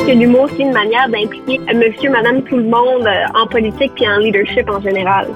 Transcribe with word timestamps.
Pense 0.00 0.12
que 0.12 0.18
l'humour, 0.18 0.48
c'est 0.50 0.62
une 0.62 0.72
manière 0.72 1.08
d'impliquer 1.08 1.60
monsieur, 1.74 2.10
madame, 2.10 2.42
tout 2.42 2.56
le 2.56 2.64
monde 2.64 3.06
euh, 3.06 3.40
en 3.40 3.46
politique 3.46 3.92
puis 3.94 4.08
en 4.08 4.18
leadership 4.18 4.68
en 4.68 4.80
général. 4.80 5.28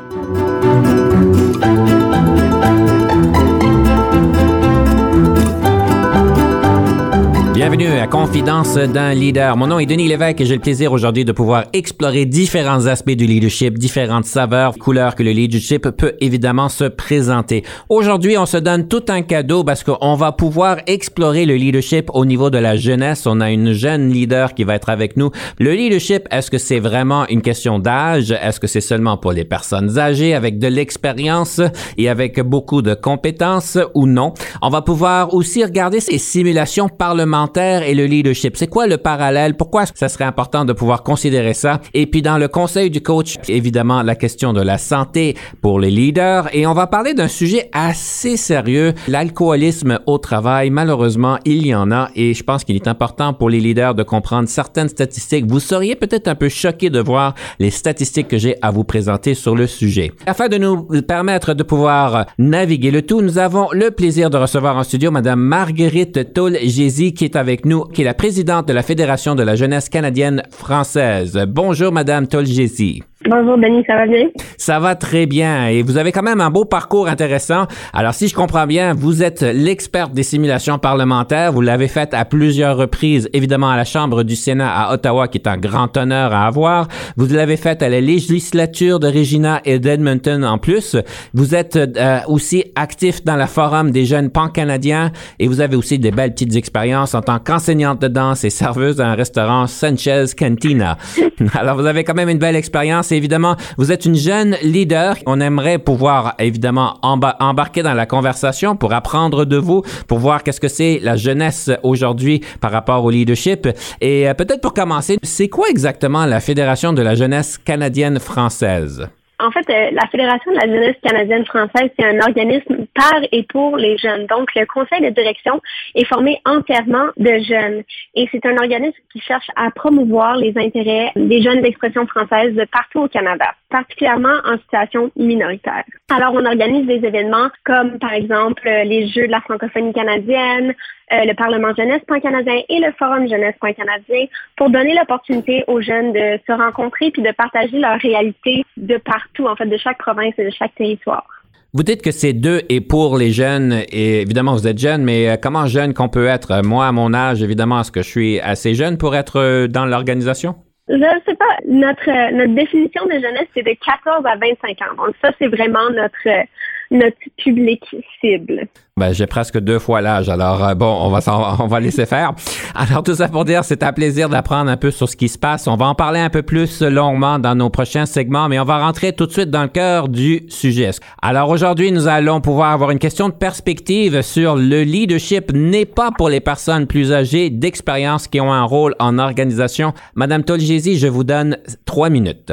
Bienvenue 7.55 7.87
à 7.87 8.09
Confidence 8.09 8.75
d'un 8.75 9.15
leader. 9.15 9.57
Mon 9.57 9.69
nom 9.69 9.79
est 9.79 9.87
Denis 9.87 10.09
Lévesque 10.09 10.41
et 10.41 10.45
j'ai 10.45 10.57
le 10.57 10.61
plaisir 10.61 10.91
aujourd'hui 10.91 11.25
de 11.25 11.31
pouvoir 11.31 11.67
explorer 11.73 12.27
différents 12.27 12.87
aspects 12.87 13.13
du 13.13 13.27
leadership, 13.27 13.79
différentes 13.79 14.25
saveurs, 14.25 14.75
couleurs 14.77 15.15
que 15.15 15.23
le 15.23 15.31
leadership 15.31 15.89
peut 15.91 16.15
évidemment 16.21 16.69
se 16.69 16.83
présenter. 16.83 17.63
Aujourd'hui, 17.89 18.37
on 18.37 18.47
se 18.47 18.57
donne 18.57 18.89
tout 18.89 19.05
un 19.07 19.23
cadeau 19.23 19.63
parce 19.63 19.85
qu'on 19.85 20.17
va 20.17 20.33
pouvoir 20.33 20.79
explorer 20.89 21.47
le 21.47 21.55
leadership 21.55 22.11
au 22.13 22.25
niveau 22.25 22.51
de 22.51 22.59
la 22.59 22.75
jeunesse. 22.75 23.25
On 23.25 23.41
a 23.41 23.53
une 23.53 23.73
jeune 23.73 24.09
leader 24.09 24.55
qui 24.55 24.65
va 24.65 24.75
être 24.75 24.89
avec 24.89 25.17
nous. 25.17 25.31
Le 25.61 25.75
leadership, 25.75 26.27
est-ce 26.33 26.51
que 26.51 26.59
c'est 26.59 26.81
vraiment 26.81 27.25
une 27.29 27.41
question 27.41 27.79
d'âge? 27.79 28.33
Est-ce 28.33 28.59
que 28.59 28.67
c'est 28.67 28.81
seulement 28.81 29.17
pour 29.17 29.31
les 29.31 29.45
personnes 29.45 29.97
âgées 29.97 30.35
avec 30.35 30.59
de 30.59 30.67
l'expérience 30.67 31.61
et 31.99 32.09
avec 32.09 32.41
beaucoup 32.41 32.83
de 32.83 32.95
compétences 32.95 33.79
ou 33.95 34.09
non? 34.09 34.35
On 34.61 34.71
va 34.71 34.83
pouvoir 34.83 35.33
aussi 35.35 35.63
regarder 35.63 36.01
ces 36.01 36.19
simulations 36.19 36.89
parlementaires 36.89 37.44
et 37.83 37.95
le 37.95 38.07
leadership. 38.07 38.57
C'est 38.57 38.67
quoi 38.67 38.87
le 38.87 38.97
parallèle? 38.97 39.57
Pourquoi 39.57 39.85
ça 39.87 40.09
serait 40.09 40.25
important 40.25 40.65
de 40.65 40.73
pouvoir 40.73 41.03
considérer 41.03 41.55
ça? 41.55 41.81
Et 41.93 42.07
puis 42.07 42.23
dans 42.23 42.39
le 42.39 42.49
conseil 42.49 42.91
du 42.91 43.01
coach, 43.01 43.37
évidemment, 43.49 44.03
la 44.03 44.15
question 44.15 44.53
de 44.53 44.61
la 44.61 44.79
santé 44.79 45.37
pour 45.61 45.81
les 45.81 45.91
leaders. 45.91 46.49
Et 46.53 46.67
on 46.67 46.75
va 46.75 46.87
parler 46.87 47.15
d'un 47.15 47.29
sujet 47.29 47.69
assez 47.73 48.37
sérieux, 48.37 48.95
l'alcoolisme 49.09 49.99
au 50.07 50.19
travail. 50.19 50.71
Malheureusement, 50.71 51.39
il 51.45 51.67
y 51.67 51.75
en 51.75 51.91
a 51.91 52.11
et 52.15 52.35
je 52.35 52.43
pense 52.43 52.65
qu'il 52.65 52.77
est 52.77 52.89
important 52.89 53.33
pour 53.33 53.51
les 53.51 53.61
leaders 53.61 53.95
de 53.95 54.03
comprendre 54.03 54.49
certaines 54.49 54.89
statistiques. 54.89 55.47
Vous 55.47 55.61
seriez 55.61 55.97
peut-être 55.97 56.29
un 56.29 56.35
peu 56.35 56.49
choqué 56.49 56.91
de 56.91 57.01
voir 57.01 57.35
les 57.59 57.71
statistiques 57.71 58.29
que 58.29 58.39
j'ai 58.39 58.57
à 58.63 58.71
vous 58.71 58.85
présenter 58.85 59.35
sur 59.35 59.55
le 59.55 59.67
sujet. 59.67 60.13
Afin 60.27 60.49
de 60.49 60.59
nous 60.59 60.87
permettre 61.03 61.55
de 61.55 61.63
pouvoir 61.63 62.27
naviguer 62.39 62.91
le 62.91 63.03
tout, 63.03 63.21
nous 63.21 63.39
avons 63.39 63.69
le 63.73 63.91
plaisir 63.91 64.31
de 64.31 64.37
recevoir 64.37 64.77
en 64.77 64.83
studio 64.83 65.11
Madame 65.11 65.41
Marguerite 65.41 66.33
Toll-Gézy 66.33 67.15
qui 67.15 67.25
est 67.25 67.34
avec 67.37 67.65
nous, 67.65 67.85
qui 67.85 68.03
est 68.03 68.05
la 68.05 68.15
présidente 68.15 68.67
de 68.69 68.73
la 68.73 68.83
Fédération 68.83 69.35
de 69.35 69.43
la 69.43 69.57
jeunesse 69.57 69.89
canadienne 69.89 70.43
française. 70.51 71.39
Bonjour, 71.49 71.93
Madame 71.93 72.27
Tolgesi. 72.27 73.03
Bonjour 73.27 73.57
Denis, 73.57 73.83
ça 73.87 73.97
va 73.97 74.07
bien? 74.07 74.29
Ça 74.59 74.79
va 74.79 74.95
très 74.97 75.25
bien 75.25 75.69
et 75.69 75.81
vous 75.81 75.97
avez 75.97 76.13
quand 76.13 76.23
même 76.23 76.43
un 76.43 76.51
beau 76.51 76.67
parcours 76.67 77.09
intéressant. 77.09 77.67
Alors 77.95 78.13
si 78.13 78.29
je 78.29 78.35
comprends 78.35 78.67
bien, 78.67 78.93
vous 78.93 79.23
êtes 79.23 79.41
l'experte 79.41 80.13
des 80.13 80.23
simulations 80.23 80.79
parlementaires. 80.79 81.51
Vous 81.51 81.63
l'avez 81.63 81.89
fait 81.89 82.13
à 82.13 82.27
plusieurs 82.27 82.77
reprises, 82.77 83.31
évidemment 83.33 83.71
à 83.71 83.79
la 83.79 83.87
Chambre 83.87 84.25
du 84.25 84.37
Sénat 84.37 84.71
à 84.71 84.93
Ottawa, 84.93 85.29
qui 85.29 85.39
est 85.39 85.49
un 85.49 85.57
grand 85.57 85.97
honneur 85.97 86.35
à 86.35 86.47
avoir. 86.47 86.89
Vous 87.17 87.27
l'avez 87.29 87.57
fait 87.57 87.83
à 87.83 87.89
la 87.89 88.03
législature 88.03 89.01
de 89.01 89.07
Regina 89.07 89.63
et 89.65 89.79
d'Edmonton 89.79 90.45
en 90.45 90.59
plus. 90.59 90.95
Vous 91.33 91.55
êtes 91.55 91.77
euh, 91.77 92.19
aussi 92.29 92.65
actif 92.75 93.25
dans 93.25 93.37
la 93.37 93.47
Forum 93.47 93.91
des 93.91 94.05
jeunes 94.05 94.29
pan-canadiens 94.29 95.13
et 95.39 95.49
vous 95.49 95.63
avez 95.63 95.77
aussi 95.77 95.99
des 95.99 96.11
belles 96.11 96.33
petites 96.33 96.57
expériences 96.57 97.15
en 97.15 97.23
tant 97.23 97.39
qu'enseignante 97.39 98.03
de 98.03 98.09
danse 98.09 98.45
et 98.45 98.51
serveuse 98.51 98.97
dans 98.97 99.05
un 99.05 99.15
restaurant 99.15 99.67
Sanchez 99.67 100.27
Cantina. 100.39 100.99
Alors 101.55 101.77
vous 101.77 101.87
avez 101.87 102.05
quand 102.05 102.15
même 102.15 102.29
une 102.29 102.39
belle 102.39 102.57
expérience 102.57 103.14
évidemment, 103.17 103.57
vous 103.79 103.93
êtes 103.93 104.05
une 104.05 104.15
jeune 104.15 104.57
leader. 104.63 105.17
On 105.27 105.41
aimerait 105.41 105.79
pouvoir, 105.79 106.35
évidemment, 106.39 106.99
embarquer 107.03 107.83
dans 107.83 107.95
la 107.95 108.07
conversation 108.07 108.77
pour 108.77 108.93
apprendre 108.93 109.45
de 109.45 109.57
vous, 109.57 109.83
pour 110.09 110.19
voir 110.19 110.43
qu'est-ce 110.43 110.61
que 110.61 110.69
c'est 110.69 111.01
la 111.03 111.17
jeunesse 111.17 111.71
aujourd'hui 111.83 112.43
par 112.61 112.73
rapport 112.73 113.05
au 113.05 113.11
leadership. 113.11 113.69
Et 114.01 114.29
euh, 114.29 114.35
peut-être 114.35 114.61
pour 114.61 114.75
commencer, 114.75 115.19
c'est 115.23 115.49
quoi 115.49 115.69
exactement 115.69 116.27
la 116.27 116.41
Fédération 116.41 116.93
de 116.93 117.03
la 117.03 117.15
jeunesse 117.15 117.59
canadienne 117.59 118.19
française? 118.19 119.09
En 119.41 119.51
fait, 119.51 119.69
euh, 119.69 119.91
la 119.93 120.07
Fédération 120.09 120.53
de 120.53 120.57
la 120.57 120.67
jeunesse 120.67 120.97
canadienne 121.03 121.45
française, 121.45 121.91
c'est 121.99 122.07
un 122.07 122.21
organisme 122.21 122.87
par 122.95 123.21
et 123.33 123.43
pour 123.45 123.77
les 123.77 123.99
jeunes. 123.99 124.27
Donc, 124.27 124.55
le 124.55 124.65
conseil 124.67 125.01
de 125.01 125.11
direction 125.11 125.61
est 125.95 126.05
formé 126.05 126.41
entièrement 126.45 127.07
de 127.17 127.39
jeunes. 127.41 127.83
Et 128.15 128.29
c'est 128.31 128.47
un 128.47 128.57
organisme 128.57 128.99
qui 129.13 129.21
cherche 129.21 129.47
à 129.57 129.71
promouvoir 129.71 130.37
les 130.37 130.57
intérêts 130.57 131.11
des 131.17 131.43
jeunes 131.43 131.63
d'expression 131.63 132.07
française 132.07 132.55
de 132.55 132.65
partout 132.65 133.03
au 133.03 133.09
Canada, 133.09 133.47
particulièrement 133.71 134.37
en 134.45 134.57
situation 134.59 135.11
minoritaire. 135.17 135.85
Alors, 136.15 136.35
on 136.35 136.45
organise 136.45 136.87
des 136.87 137.05
événements 137.07 137.49
comme, 137.65 137.99
par 137.99 138.13
exemple, 138.13 138.63
les 138.65 139.09
Jeux 139.09 139.27
de 139.27 139.33
la 139.33 139.41
francophonie 139.41 139.93
canadienne, 139.93 140.75
euh, 141.13 141.25
le 141.25 141.35
Parlement 141.35 141.75
jeunesse 141.75 142.03
canadien 142.07 142.61
et 142.69 142.79
le 142.81 142.93
Forum 142.99 143.29
jeunesse 143.29 143.57
canadien 143.61 144.27
pour 144.57 144.71
donner 144.71 144.95
l'opportunité 144.95 145.65
aux 145.67 145.81
jeunes 145.81 146.13
de 146.13 146.39
se 146.47 146.53
rencontrer 146.53 147.11
puis 147.11 147.23
de 147.23 147.33
partager 147.33 147.79
leur 147.79 147.99
réalité 147.99 148.65
de 148.77 148.97
partout, 148.97 149.47
en 149.47 149.57
fait, 149.57 149.67
de 149.67 149.77
chaque 149.77 149.99
province 149.99 150.35
et 150.39 150.45
de 150.45 150.51
chaque 150.51 150.75
territoire. 150.75 151.27
Vous 151.75 151.83
dites 151.83 152.03
que 152.03 152.13
c'est 152.13 152.33
deux 152.33 152.61
et 152.69 152.81
pour 152.81 153.19
les 153.19 153.33
jeunes, 153.33 153.73
et 153.91 154.21
évidemment 154.21 154.53
vous 154.53 154.69
êtes 154.69 154.79
jeune, 154.79 155.03
mais 155.03 155.29
euh, 155.29 155.37
comment 155.43 155.67
jeune 155.67 155.93
qu'on 155.93 156.09
peut 156.09 156.27
être? 156.27 156.63
Moi, 156.65 156.87
à 156.87 156.93
mon 156.93 157.13
âge, 157.13 157.43
évidemment, 157.43 157.81
est-ce 157.81 157.91
que 157.91 158.03
je 158.03 158.09
suis 158.09 158.41
assez 158.41 158.75
jeune 158.75 158.97
pour 158.97 159.17
être 159.17 159.41
euh, 159.41 159.67
dans 159.67 159.85
l'organisation? 159.85 160.55
Je 160.89 160.95
ne 160.95 161.21
sais 161.27 161.35
pas. 161.35 161.57
Notre, 161.67 162.33
notre 162.33 162.55
définition 162.55 163.05
de 163.07 163.15
jeunesse, 163.15 163.49
c'est 163.55 163.63
de 163.63 163.75
14 163.85 164.25
à 164.25 164.37
25 164.37 164.83
ans. 164.83 165.05
Donc 165.05 165.17
ça, 165.23 165.33
c'est 165.39 165.49
vraiment 165.49 165.91
notre, 165.91 166.47
notre 166.95 167.17
public 167.37 167.83
cible. 168.21 168.69
Ben, 168.97 169.13
j'ai 169.13 169.27
presque 169.27 169.59
deux 169.59 169.81
fois 169.81 170.01
l'âge, 170.01 170.29
alors 170.29 170.65
euh, 170.65 170.75
bon, 170.75 170.87
on 170.87 171.11
va 171.11 171.19
on 171.61 171.67
va 171.67 171.81
laisser 171.81 172.07
faire. 172.07 172.33
Alors 172.77 173.03
tout 173.03 173.15
ça 173.15 173.29
pour 173.29 173.45
dire, 173.45 173.65
c'est 173.65 173.83
un 173.83 173.93
plaisir 173.93 174.29
d'apprendre 174.29 174.71
un 174.71 174.77
peu 174.77 174.93
sur 174.93 175.09
ce 175.09 175.17
qui 175.17 175.29
se 175.29 175.37
passe. 175.37 175.67
On 175.67 175.77
va 175.77 175.87
en 175.87 175.97
parler 175.97 176.21
un 176.21 176.31
peu 176.31 176.43
plus 176.43 176.81
longuement 176.81 177.41
dans 177.41 177.57
nos 177.57 177.71
prochains 177.71 178.07
segments, 178.07 178.49
mais 178.49 178.61
on 178.61 178.65
va 178.65 178.79
rentrer 178.79 179.13
tout 179.13 179.27
de 179.27 179.33
suite 179.33 179.51
dans 179.51 179.63
le 179.63 179.69
cœur 179.69 180.09
du 180.09 180.45
sujet. 180.49 180.91
Alors 181.21 181.51
aujourd'hui, 181.51 181.91
nous 181.91 182.07
allons 182.07 182.41
pouvoir 182.41 182.71
avoir 182.71 182.93
une 182.93 183.01
question 183.01 183.29
de 183.29 183.35
perspective 183.35 184.23
sur 184.23 184.55
le 184.55 184.83
leadership 184.83 185.53
n'est 185.53 185.87
pas 185.87 186.13
pour 186.17 186.29
les 186.29 186.41
personnes 186.41 186.87
plus 186.87 187.13
âgées 187.13 187.51
d'expérience 187.51 188.29
qui 188.29 188.41
ont 188.41 188.53
un 188.53 188.65
rôle 188.65 188.95
en 189.01 189.19
organisation. 189.19 189.93
Madame 190.15 190.45
Tolgesi, 190.45 190.99
je 190.99 191.09
vous 191.09 191.25
donne 191.25 191.59
trois 191.85 192.11
minutes 192.11 192.53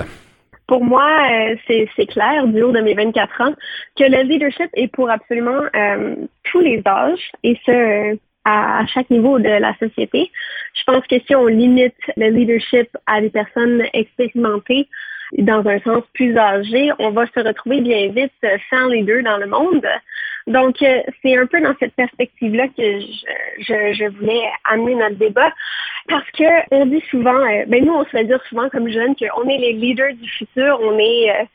pour 0.71 0.85
moi, 0.85 1.05
euh, 1.29 1.55
c'est 1.67 2.05
clair 2.05 2.47
du 2.47 2.61
haut 2.61 2.71
de 2.71 2.79
mes 2.79 2.93
24 2.93 3.41
ans 3.41 3.53
que 3.97 4.05
le 4.05 4.21
leadership 4.21 4.69
est 4.73 4.87
pour 4.87 5.09
absolument 5.09 5.63
euh, 5.75 6.15
tous 6.45 6.61
les 6.61 6.81
âges 6.85 7.29
et 7.43 7.59
ce, 7.65 8.17
à, 8.45 8.85
chaque 8.87 9.09
niveau 9.09 9.37
de 9.37 9.49
la 9.49 9.75
société. 9.79 10.31
Je 10.73 10.83
pense 10.85 11.05
que 11.07 11.19
si 11.27 11.35
on 11.35 11.47
limite 11.47 11.97
le 12.15 12.29
leadership 12.29 12.87
à 13.05 13.19
des 13.19 13.29
personnes 13.29 13.83
expérimentées, 13.91 14.87
dans 15.37 15.67
un 15.67 15.79
sens 15.79 16.03
plus 16.13 16.37
âgé, 16.37 16.89
on 16.99 17.09
va 17.11 17.25
se 17.27 17.39
retrouver 17.41 17.81
bien 17.81 18.07
vite 18.07 18.31
sans 18.69 18.87
leader 18.87 19.23
dans 19.23 19.39
le 19.39 19.47
monde. 19.47 19.85
Donc, 20.47 20.81
euh, 20.81 21.01
c'est 21.21 21.37
un 21.37 21.47
peu 21.47 21.59
dans 21.59 21.75
cette 21.79 21.95
perspective-là 21.95 22.67
que 22.69 22.99
je, 23.59 24.09
voulais 24.17 24.41
amener 24.65 24.95
notre 24.95 25.17
débat 25.17 25.51
parce 26.07 26.29
que 26.31 26.43
on 26.71 26.85
dit 26.85 27.03
souvent, 27.09 27.35
euh, 27.35 27.65
ben 27.67 27.85
nous, 27.85 27.93
on 27.93 28.03
se 28.05 28.09
fait 28.09 28.25
dire 28.25 28.41
souvent 28.49 28.69
comme 28.69 28.89
jeunes 28.89 29.15
qu'on 29.15 29.47
est 29.47 29.57
les 29.57 29.73
leaders 29.73 30.13
du 30.13 30.29
futur, 30.29 30.79
on 30.81 30.97
est 30.97 31.31
euh, 31.31 31.45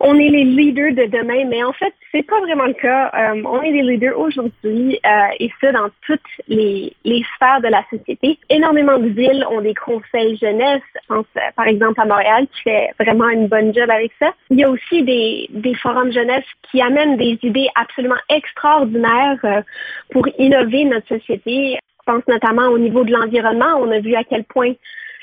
on 0.00 0.14
est 0.18 0.28
les 0.28 0.44
leaders 0.44 0.92
de 0.92 1.06
demain, 1.06 1.44
mais 1.46 1.62
en 1.64 1.72
fait, 1.72 1.94
c'est 2.12 2.22
pas 2.22 2.38
vraiment 2.40 2.66
le 2.66 2.74
cas. 2.74 3.10
Euh, 3.14 3.42
on 3.44 3.62
est 3.62 3.70
les 3.70 3.82
leaders 3.82 4.18
aujourd'hui 4.18 5.00
euh, 5.06 5.26
et 5.40 5.50
ça 5.60 5.72
dans 5.72 5.88
toutes 6.06 6.20
les, 6.48 6.94
les, 7.04 7.24
sphères 7.34 7.60
de 7.62 7.68
la 7.68 7.82
société. 7.90 8.38
Énormément 8.50 8.98
de 8.98 9.08
villes 9.08 9.46
ont 9.50 9.60
des 9.60 9.74
conseils 9.74 10.36
jeunesse. 10.36 10.82
Je 10.94 11.14
pense 11.14 11.26
euh, 11.36 11.40
par 11.56 11.66
exemple 11.66 12.00
à 12.00 12.04
Montréal 12.04 12.46
qui 12.54 12.62
fait 12.62 12.90
vraiment 13.00 13.28
une 13.30 13.48
bonne 13.48 13.74
job 13.74 13.88
avec 13.88 14.12
ça. 14.18 14.32
Il 14.50 14.58
y 14.58 14.64
a 14.64 14.70
aussi 14.70 15.02
des, 15.02 15.48
des 15.50 15.74
forums 15.74 16.12
jeunesse 16.12 16.44
qui 16.70 16.82
amènent 16.82 17.16
des 17.16 17.38
idées 17.42 17.68
absolument 17.74 18.16
extraordinaires 18.28 19.62
pour 20.10 20.28
innover 20.38 20.84
notre 20.84 21.08
société. 21.08 21.78
Je 22.06 22.12
pense 22.12 22.22
notamment 22.28 22.68
au 22.68 22.78
niveau 22.78 23.04
de 23.04 23.12
l'environnement. 23.12 23.78
On 23.80 23.90
a 23.90 23.98
vu 23.98 24.14
à 24.14 24.22
quel 24.22 24.44
point 24.44 24.74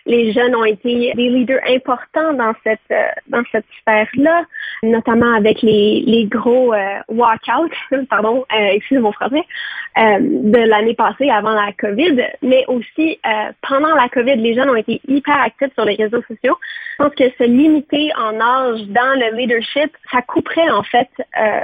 les 0.06 0.34
jeunes 0.34 0.56
ont 0.56 0.66
été 0.66 1.14
des 1.16 1.30
leaders 1.30 1.62
importants 1.68 2.34
dans 2.34 2.54
cette 2.64 2.80
euh, 2.92 3.08
dans 3.28 3.44
cette 3.52 3.66
sphère-là. 3.80 4.46
notamment 4.84 5.34
avec 5.34 5.62
les, 5.62 6.04
les 6.06 6.26
gros 6.26 6.74
euh, 6.74 7.00
walkouts, 7.08 7.70
pardon, 8.10 8.46
euh, 8.54 8.68
excusez 8.74 9.00
mon 9.00 9.14
français, 9.14 9.44
euh, 9.98 10.18
de 10.20 10.58
l'année 10.58 10.94
passée 10.94 11.30
avant 11.30 11.54
la 11.54 11.72
COVID, 11.72 12.22
mais 12.42 12.66
aussi 12.68 13.18
euh, 13.26 13.52
pendant 13.62 13.96
la 13.96 14.10
COVID, 14.10 14.36
les 14.36 14.54
jeunes 14.56 14.70
ont 14.70 14.76
été 14.76 15.00
hyper 15.08 15.40
actifs 15.42 15.74
sur 15.74 15.86
les 15.86 15.96
réseaux 15.96 16.22
sociaux. 16.24 16.58
Je 17.00 17.04
pense 17.04 17.16
que 17.16 17.30
se 17.38 17.44
limiter 17.44 18.12
en 18.18 18.40
âge 18.42 18.82
dans 18.88 19.20
le 19.20 19.38
leadership, 19.38 19.96
ça 20.12 20.22
couperait 20.22 20.70
en 20.70 20.84
fait 20.84 21.10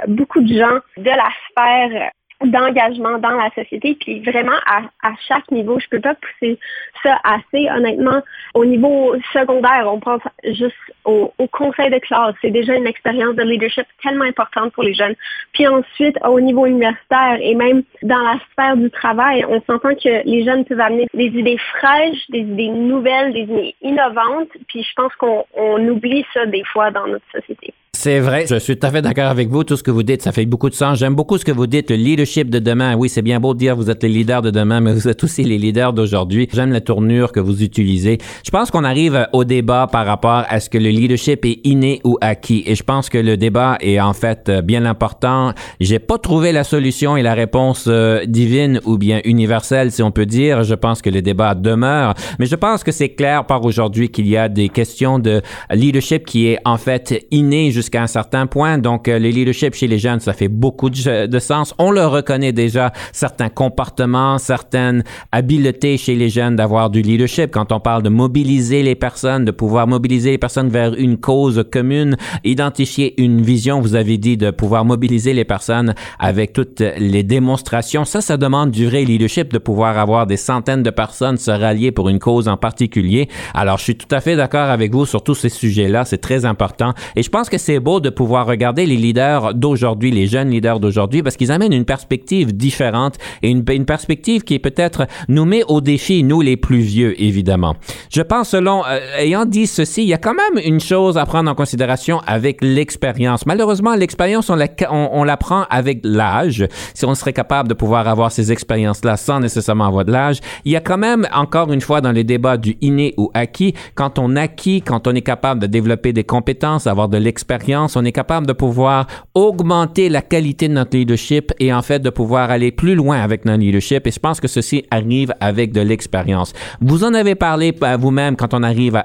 beaucoup 0.08 0.40
de 0.40 0.54
gens 0.58 0.78
de 0.96 1.10
la 1.10 1.28
sphère 1.50 2.10
d'engagement 2.44 3.18
dans 3.18 3.30
la 3.30 3.50
société, 3.50 3.96
puis 4.00 4.20
vraiment 4.20 4.58
à, 4.66 4.82
à, 5.02 5.12
chaque 5.28 5.50
niveau. 5.50 5.78
Je 5.78 5.88
peux 5.88 6.00
pas 6.00 6.14
pousser 6.14 6.58
ça 7.02 7.18
assez, 7.24 7.68
honnêtement. 7.70 8.22
Au 8.54 8.64
niveau 8.64 9.14
secondaire, 9.32 9.86
on 9.86 10.00
pense 10.00 10.22
juste 10.44 10.76
au, 11.04 11.32
conseil 11.52 11.90
de 11.90 11.98
classe. 11.98 12.34
C'est 12.40 12.50
déjà 12.50 12.74
une 12.74 12.86
expérience 12.86 13.34
de 13.34 13.42
leadership 13.42 13.86
tellement 14.02 14.24
importante 14.24 14.72
pour 14.72 14.82
les 14.82 14.94
jeunes. 14.94 15.14
Puis 15.52 15.66
ensuite, 15.66 16.16
au 16.26 16.40
niveau 16.40 16.66
universitaire 16.66 17.38
et 17.40 17.54
même 17.54 17.82
dans 18.02 18.22
la 18.22 18.38
sphère 18.52 18.76
du 18.76 18.90
travail, 18.90 19.44
on 19.48 19.60
s'entend 19.62 19.94
que 19.94 20.24
les 20.24 20.44
jeunes 20.44 20.64
peuvent 20.64 20.80
amener 20.80 21.06
des 21.12 21.26
idées 21.26 21.58
fraîches, 21.76 22.30
des 22.30 22.40
idées 22.40 22.68
nouvelles, 22.68 23.32
des 23.32 23.42
idées 23.42 23.74
innovantes. 23.82 24.50
Puis 24.68 24.82
je 24.82 24.92
pense 24.94 25.14
qu'on 25.16 25.44
on 25.54 25.86
oublie 25.88 26.24
ça 26.32 26.46
des 26.46 26.64
fois 26.64 26.90
dans 26.90 27.06
notre 27.06 27.30
société. 27.32 27.74
C'est 28.02 28.20
vrai, 28.20 28.46
je 28.48 28.58
suis 28.58 28.78
tout 28.78 28.86
à 28.86 28.90
fait 28.90 29.02
d'accord 29.02 29.26
avec 29.26 29.50
vous. 29.50 29.62
Tout 29.62 29.76
ce 29.76 29.82
que 29.82 29.90
vous 29.90 30.02
dites, 30.02 30.22
ça 30.22 30.32
fait 30.32 30.46
beaucoup 30.46 30.70
de 30.70 30.74
sens. 30.74 30.98
J'aime 30.98 31.14
beaucoup 31.14 31.36
ce 31.36 31.44
que 31.44 31.52
vous 31.52 31.66
dites, 31.66 31.90
le 31.90 31.96
leadership 31.96 32.48
de 32.48 32.58
demain. 32.58 32.96
Oui, 32.96 33.10
c'est 33.10 33.20
bien 33.20 33.40
beau 33.40 33.52
de 33.52 33.58
dire 33.58 33.76
vous 33.76 33.90
êtes 33.90 34.02
les 34.02 34.08
leaders 34.08 34.40
de 34.40 34.50
demain, 34.50 34.80
mais 34.80 34.94
vous 34.94 35.06
êtes 35.06 35.22
aussi 35.22 35.44
les 35.44 35.58
leaders 35.58 35.92
d'aujourd'hui. 35.92 36.48
J'aime 36.50 36.72
la 36.72 36.80
tournure 36.80 37.30
que 37.30 37.40
vous 37.40 37.62
utilisez. 37.62 38.16
Je 38.42 38.50
pense 38.50 38.70
qu'on 38.70 38.84
arrive 38.84 39.28
au 39.34 39.44
débat 39.44 39.86
par 39.86 40.06
rapport 40.06 40.44
à 40.48 40.60
ce 40.60 40.70
que 40.70 40.78
le 40.78 40.88
leadership 40.88 41.44
est 41.44 41.60
inné 41.64 42.00
ou 42.02 42.16
acquis. 42.22 42.62
Et 42.64 42.74
je 42.74 42.82
pense 42.82 43.10
que 43.10 43.18
le 43.18 43.36
débat 43.36 43.76
est 43.82 44.00
en 44.00 44.14
fait 44.14 44.48
euh, 44.48 44.62
bien 44.62 44.86
important. 44.86 45.52
J'ai 45.78 45.98
pas 45.98 46.16
trouvé 46.16 46.52
la 46.52 46.64
solution 46.64 47.18
et 47.18 47.22
la 47.22 47.34
réponse 47.34 47.84
euh, 47.86 48.24
divine 48.24 48.80
ou 48.86 48.96
bien 48.96 49.20
universelle, 49.26 49.92
si 49.92 50.02
on 50.02 50.10
peut 50.10 50.24
dire. 50.24 50.62
Je 50.62 50.74
pense 50.74 51.02
que 51.02 51.10
le 51.10 51.20
débat 51.20 51.54
demeure. 51.54 52.14
Mais 52.38 52.46
je 52.46 52.56
pense 52.56 52.82
que 52.82 52.92
c'est 52.92 53.10
clair 53.10 53.44
par 53.44 53.62
aujourd'hui 53.62 54.08
qu'il 54.08 54.26
y 54.26 54.38
a 54.38 54.48
des 54.48 54.70
questions 54.70 55.18
de 55.18 55.42
leadership 55.70 56.24
qui 56.24 56.46
est 56.46 56.60
en 56.64 56.78
fait 56.78 57.26
inné 57.30 57.70
jusqu'à 57.70 57.89
jusqu'à 57.90 58.02
un 58.02 58.06
certain 58.06 58.46
point. 58.46 58.78
Donc, 58.78 59.08
euh, 59.08 59.18
le 59.18 59.30
leadership 59.30 59.74
chez 59.74 59.88
les 59.88 59.98
jeunes, 59.98 60.20
ça 60.20 60.32
fait 60.32 60.48
beaucoup 60.48 60.90
de, 60.90 61.38
sens. 61.40 61.74
On 61.78 61.90
le 61.90 62.06
reconnaît 62.06 62.52
déjà, 62.52 62.92
certains 63.12 63.48
comportements, 63.48 64.38
certaines 64.38 65.02
habiletés 65.32 65.96
chez 65.96 66.14
les 66.14 66.28
jeunes 66.28 66.54
d'avoir 66.54 66.90
du 66.90 67.02
leadership. 67.02 67.50
Quand 67.50 67.72
on 67.72 67.80
parle 67.80 68.02
de 68.02 68.08
mobiliser 68.08 68.84
les 68.84 68.94
personnes, 68.94 69.44
de 69.44 69.50
pouvoir 69.50 69.88
mobiliser 69.88 70.30
les 70.30 70.38
personnes 70.38 70.68
vers 70.68 70.94
une 70.94 71.16
cause 71.16 71.64
commune, 71.72 72.16
identifier 72.44 73.20
une 73.20 73.40
vision, 73.40 73.80
vous 73.80 73.96
avez 73.96 74.18
dit 74.18 74.36
de 74.36 74.50
pouvoir 74.50 74.84
mobiliser 74.84 75.32
les 75.32 75.44
personnes 75.44 75.94
avec 76.20 76.52
toutes 76.52 76.80
les 76.80 77.24
démonstrations. 77.24 78.04
Ça, 78.04 78.20
ça 78.20 78.36
demande 78.36 78.70
du 78.70 78.86
vrai 78.86 79.04
leadership, 79.04 79.52
de 79.52 79.58
pouvoir 79.58 79.98
avoir 79.98 80.26
des 80.28 80.36
centaines 80.36 80.84
de 80.84 80.90
personnes 80.90 81.38
se 81.38 81.50
rallier 81.50 81.90
pour 81.90 82.08
une 82.08 82.20
cause 82.20 82.46
en 82.46 82.56
particulier. 82.56 83.28
Alors, 83.54 83.78
je 83.78 83.84
suis 83.84 83.96
tout 83.96 84.14
à 84.14 84.20
fait 84.20 84.36
d'accord 84.36 84.70
avec 84.70 84.92
vous 84.92 85.06
sur 85.06 85.24
tous 85.24 85.34
ces 85.34 85.48
sujets-là. 85.48 86.04
C'est 86.04 86.18
très 86.18 86.44
important. 86.44 86.92
Et 87.16 87.22
je 87.22 87.30
pense 87.30 87.48
que 87.48 87.58
c'est 87.58 87.79
beau 87.80 88.00
de 88.00 88.10
pouvoir 88.10 88.46
regarder 88.46 88.86
les 88.86 88.96
leaders 88.96 89.54
d'aujourd'hui, 89.54 90.10
les 90.10 90.26
jeunes 90.26 90.50
leaders 90.50 90.80
d'aujourd'hui, 90.80 91.22
parce 91.22 91.36
qu'ils 91.36 91.52
amènent 91.52 91.72
une 91.72 91.84
perspective 91.84 92.54
différente 92.54 93.16
et 93.42 93.50
une, 93.50 93.64
perspective 93.84 94.42
qui 94.42 94.58
peut-être 94.58 95.06
nous 95.28 95.44
met 95.44 95.62
au 95.66 95.80
défi, 95.80 96.22
nous 96.22 96.40
les 96.40 96.56
plus 96.56 96.80
vieux, 96.80 97.20
évidemment. 97.20 97.76
Je 98.10 98.22
pense, 98.22 98.50
selon, 98.50 98.84
euh, 98.86 98.98
ayant 99.18 99.46
dit 99.46 99.66
ceci, 99.66 100.02
il 100.02 100.08
y 100.08 100.14
a 100.14 100.18
quand 100.18 100.34
même 100.34 100.62
une 100.64 100.80
chose 100.80 101.18
à 101.18 101.26
prendre 101.26 101.50
en 101.50 101.54
considération 101.54 102.20
avec 102.26 102.58
l'expérience. 102.62 103.46
Malheureusement, 103.46 103.94
l'expérience, 103.94 104.50
on 104.50 104.56
la, 104.56 104.68
on, 104.90 105.26
prend 105.38 105.64
avec 105.70 106.00
l'âge. 106.04 106.66
Si 106.94 107.04
on 107.04 107.14
serait 107.14 107.32
capable 107.32 107.68
de 107.68 107.74
pouvoir 107.74 108.06
avoir 108.08 108.32
ces 108.32 108.52
expériences-là 108.52 109.16
sans 109.16 109.40
nécessairement 109.40 109.86
avoir 109.86 110.04
de 110.04 110.12
l'âge, 110.12 110.40
il 110.64 110.72
y 110.72 110.76
a 110.76 110.80
quand 110.80 110.98
même, 110.98 111.26
encore 111.32 111.72
une 111.72 111.80
fois, 111.80 112.00
dans 112.00 112.12
les 112.12 112.24
débats 112.24 112.56
du 112.56 112.76
inné 112.80 113.14
ou 113.16 113.30
acquis, 113.34 113.74
quand 113.94 114.18
on 114.18 114.36
acquit, 114.36 114.82
quand 114.82 115.06
on 115.06 115.14
est 115.14 115.22
capable 115.22 115.60
de 115.60 115.66
développer 115.66 116.12
des 116.12 116.24
compétences, 116.24 116.86
avoir 116.86 117.08
de 117.08 117.18
l'expérience, 117.18 117.50
on 117.76 118.04
est 118.04 118.12
capable 118.12 118.46
de 118.46 118.52
pouvoir 118.52 119.06
augmenter 119.34 120.08
la 120.08 120.22
qualité 120.22 120.68
de 120.68 120.74
notre 120.74 120.96
leadership 120.96 121.52
et 121.58 121.72
en 121.72 121.82
fait 121.82 122.00
de 122.00 122.10
pouvoir 122.10 122.50
aller 122.50 122.72
plus 122.72 122.94
loin 122.94 123.20
avec 123.20 123.44
notre 123.44 123.60
leadership. 123.60 124.06
Et 124.06 124.10
je 124.10 124.18
pense 124.18 124.40
que 124.40 124.48
ceci 124.48 124.84
arrive 124.90 125.32
avec 125.40 125.72
de 125.72 125.80
l'expérience. 125.80 126.52
Vous 126.80 127.04
en 127.04 127.14
avez 127.14 127.34
parlé 127.34 127.74
vous-même 127.98 128.36
quand 128.36 128.54
on 128.54 128.62
arrive 128.62 129.02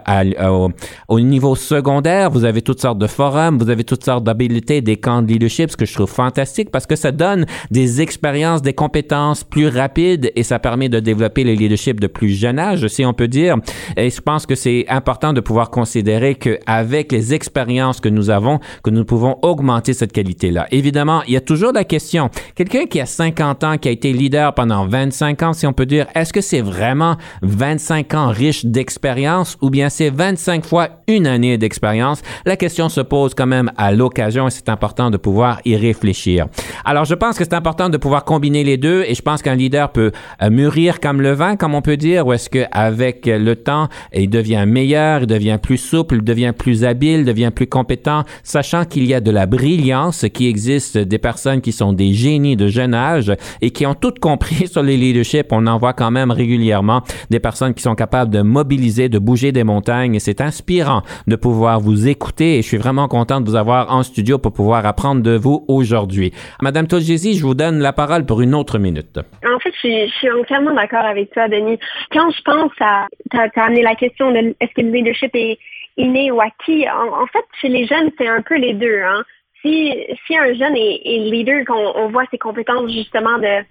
au, 1.08 1.20
niveau 1.20 1.56
secondaire. 1.56 2.30
Vous 2.30 2.46
avez 2.46 2.62
toutes 2.62 2.82
sortes 2.82 3.00
de 3.00 3.08
forums, 3.08 3.58
vous 3.58 3.70
avez 3.70 3.84
toutes 3.84 4.04
sortes 4.04 4.24
d'habilités, 4.24 4.82
des 4.82 4.98
camps 4.98 5.22
de 5.22 5.28
leadership, 5.28 5.72
ce 5.72 5.78
que 5.78 5.86
je 5.86 5.94
trouve 5.94 6.10
fantastique 6.10 6.72
parce 6.72 6.86
que 6.86 6.96
ça 6.96 7.12
donne 7.12 7.46
des 7.72 8.02
expériences, 8.02 8.62
des 8.62 8.74
compétences 8.74 9.44
plus 9.44 9.68
rapides 9.68 10.32
et 10.36 10.44
ça 10.44 10.60
permet 10.60 10.90
de 10.90 11.00
développer 11.00 11.44
le 11.44 11.54
leadership 11.54 12.00
de 12.00 12.08
plus 12.08 12.30
jeune 12.30 12.60
âge, 12.60 12.88
si 12.88 13.06
on 13.06 13.14
peut 13.14 13.28
dire. 13.28 13.58
Et 13.98 14.10
je 14.10 14.22
pense 14.22 14.46
que 14.46 14.56
c'est 14.56 14.86
important 14.90 15.34
de 15.34 15.42
pouvoir 15.42 15.70
considérer 15.70 16.36
qu'avec 16.36 17.12
les 17.12 17.34
expériences 17.34 18.00
que 18.00 18.10
nous 18.10 18.30
avons, 18.30 18.55
que 18.84 18.90
nous 18.90 19.06
pouvons 19.06 19.38
augmenter 19.42 19.94
cette 19.94 20.12
qualité-là. 20.12 20.68
Évidemment, 20.72 21.22
il 21.28 21.34
y 21.34 21.38
a 21.38 21.42
toujours 21.42 21.74
la 21.74 21.84
question, 21.84 22.30
quelqu'un 22.56 22.86
qui 22.86 23.00
a 23.00 23.06
50 23.06 23.64
ans, 23.64 23.78
qui 23.78 23.88
a 23.88 23.92
été 23.92 24.14
leader 24.14 24.54
pendant 24.54 24.88
25 24.88 25.44
ans, 25.44 25.54
si 25.54 25.68
on 25.68 25.74
peut 25.74 25.86
dire, 25.86 26.08
est-ce 26.16 26.34
que 26.34 26.42
c'est 26.42 26.62
vraiment 26.62 27.18
25 27.42 28.14
ans 28.14 28.28
riches 28.28 28.66
d'expérience 28.66 29.58
ou 29.62 29.70
bien 29.70 29.90
c'est 29.90 30.10
25 30.10 30.66
fois 30.66 30.90
une 31.08 31.28
année 31.28 31.58
d'expérience? 31.58 32.22
La 32.46 32.58
question 32.58 32.90
se 32.90 33.02
pose 33.02 33.34
quand 33.34 33.48
même 33.48 33.72
à 33.78 33.92
l'occasion 33.92 34.48
et 34.48 34.52
c'est 34.52 34.70
important 34.70 35.10
de 35.10 35.18
pouvoir 35.18 35.60
y 35.66 35.76
réfléchir. 35.76 36.48
Alors, 36.84 37.06
je 37.06 37.16
pense 37.16 37.38
que 37.38 37.44
c'est 37.44 37.54
important 37.54 37.90
de 37.90 37.98
pouvoir 37.98 38.26
combiner 38.26 38.64
les 38.64 38.78
deux 38.78 39.04
et 39.08 39.16
je 39.16 39.22
pense 39.22 39.42
qu'un 39.42 39.56
leader 39.56 39.92
peut 39.92 40.12
euh, 40.42 40.50
mûrir 40.50 41.00
comme 41.00 41.22
le 41.22 41.32
vin, 41.32 41.56
comme 41.56 41.76
on 41.76 41.82
peut 41.82 41.98
dire, 41.98 42.28
ou 42.28 42.34
est-ce 42.34 42.50
qu'avec 42.50 43.26
le 43.26 43.56
temps, 43.56 43.88
il 44.14 44.30
devient 44.30 44.66
meilleur, 44.68 45.22
il 45.22 45.28
devient 45.28 45.60
plus 45.62 45.78
souple, 45.78 46.16
il 46.16 46.24
devient 46.24 46.54
plus 46.58 46.84
habile, 46.84 47.22
il 47.22 47.26
devient 47.26 47.52
plus 47.54 47.68
compétent, 47.68 48.24
sachant 48.46 48.86
qu'il 48.86 49.06
y 49.06 49.14
a 49.14 49.20
de 49.20 49.32
la 49.32 49.46
brillance, 49.48 50.26
qui 50.34 50.48
existe 50.48 50.98
des 50.98 51.18
personnes 51.18 51.60
qui 51.60 51.74
sont 51.74 51.92
des 51.92 52.14
génies 52.14 52.56
de 52.56 52.68
jeune 52.68 52.94
âge 52.94 53.34
et 53.62 53.72
qui 53.72 53.86
ont 53.86 53.96
tout 53.96 54.14
compris 54.22 54.68
sur 54.72 54.84
les 54.84 54.96
leadership. 54.96 55.48
On 55.52 55.68
en 55.68 55.78
voit 55.78 55.94
quand 55.94 56.12
même 56.12 56.32
régulièrement 56.32 57.02
des 57.30 57.40
personnes 57.40 57.74
qui 57.74 57.82
sont 57.82 57.96
capables 57.96 58.32
de 58.32 58.42
mobiliser, 58.42 59.10
de 59.10 59.20
bouger 59.20 59.52
des 59.52 59.64
montagnes. 59.64 60.20
C'est 60.20 60.40
inspirant 60.40 61.02
de 61.28 61.36
pouvoir 61.36 61.80
vous 61.80 62.08
écouter 62.08 62.60
et 62.60 62.62
je 62.62 62.68
suis 62.68 62.78
vraiment 62.78 63.08
content 63.08 63.42
de 63.42 63.50
vous 63.50 63.56
avoir 63.56 63.92
en 63.94 64.04
studio 64.04 64.38
pour 64.38 64.54
pouvoir 64.54 64.86
apprendre 64.86 65.22
de 65.22 65.36
vous 65.36 65.66
aujourd'hui. 65.68 66.32
Madame 66.62 66.88
Tolgesi, 66.88 67.38
je 67.38 67.44
vous 67.44 67.56
donne 67.56 67.80
la 67.80 67.94
parole 67.94 68.26
pour 68.26 68.42
une 68.42 68.54
autre 68.54 68.78
minute. 68.78 69.18
En 69.44 69.60
fait, 69.60 69.74
je 69.84 70.08
suis, 70.20 70.30
entièrement 70.30 70.74
d'accord 70.74 71.06
avec 71.06 71.32
toi, 71.32 71.48
Denis. 71.48 71.80
Quand 72.12 72.30
je 72.32 72.42
pense 72.44 72.72
à, 72.80 73.08
tu 73.32 73.38
as, 73.38 73.64
amené 73.64 73.82
la 73.82 73.96
question 73.96 74.32
de 74.32 74.56
est-ce 74.60 74.74
que 74.76 74.82
le 74.82 74.92
leadership 74.92 75.32
est, 75.34 75.58
inné 75.98 76.32
ou 76.32 76.42
acquis. 76.42 76.88
En, 76.90 77.26
fait, 77.28 77.46
chez 77.62 77.70
les 77.70 77.86
jeunes, 77.86 78.12
c'est 78.18 78.28
un 78.28 78.42
peu 78.42 78.56
les 78.56 78.74
deux. 78.74 79.02
Hein. 79.02 79.24
Si, 79.62 79.94
si 80.26 80.38
un 80.38 80.54
jeune 80.54 80.76
est, 80.76 81.02
leader, 81.06 81.66
qu'on 81.66 81.94
on 81.96 82.10
voit 82.10 82.26
ses 82.32 82.38
compétences 82.38 82.92
justement 82.92 83.38
de, 83.40 83.64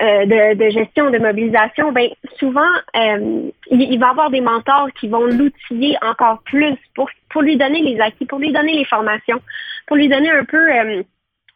euh, 0.00 0.26
de, 0.26 0.54
de, 0.54 0.70
gestion, 0.70 1.10
de 1.10 1.18
mobilisation, 1.18 1.92
ben 1.92 2.10
souvent 2.38 2.72
euh, 2.96 3.50
il, 3.70 3.98
va 3.98 4.10
avoir 4.10 4.30
des 4.30 4.40
mentors 4.40 4.88
qui 4.98 5.08
vont 5.08 5.24
l'outiller 5.24 5.96
encore 6.02 6.42
plus 6.42 6.76
pour, 6.94 7.08
pour 7.30 7.42
lui 7.42 7.56
donner 7.56 7.80
les 7.80 8.00
acquis, 8.00 8.26
pour 8.26 8.40
lui 8.40 8.52
donner 8.52 8.74
les 8.74 8.84
formations, 8.84 9.40
pour 9.86 9.96
lui 9.96 10.08
donner 10.08 10.30
un 10.30 10.44
peu 10.44 10.56
euh, 10.56 11.02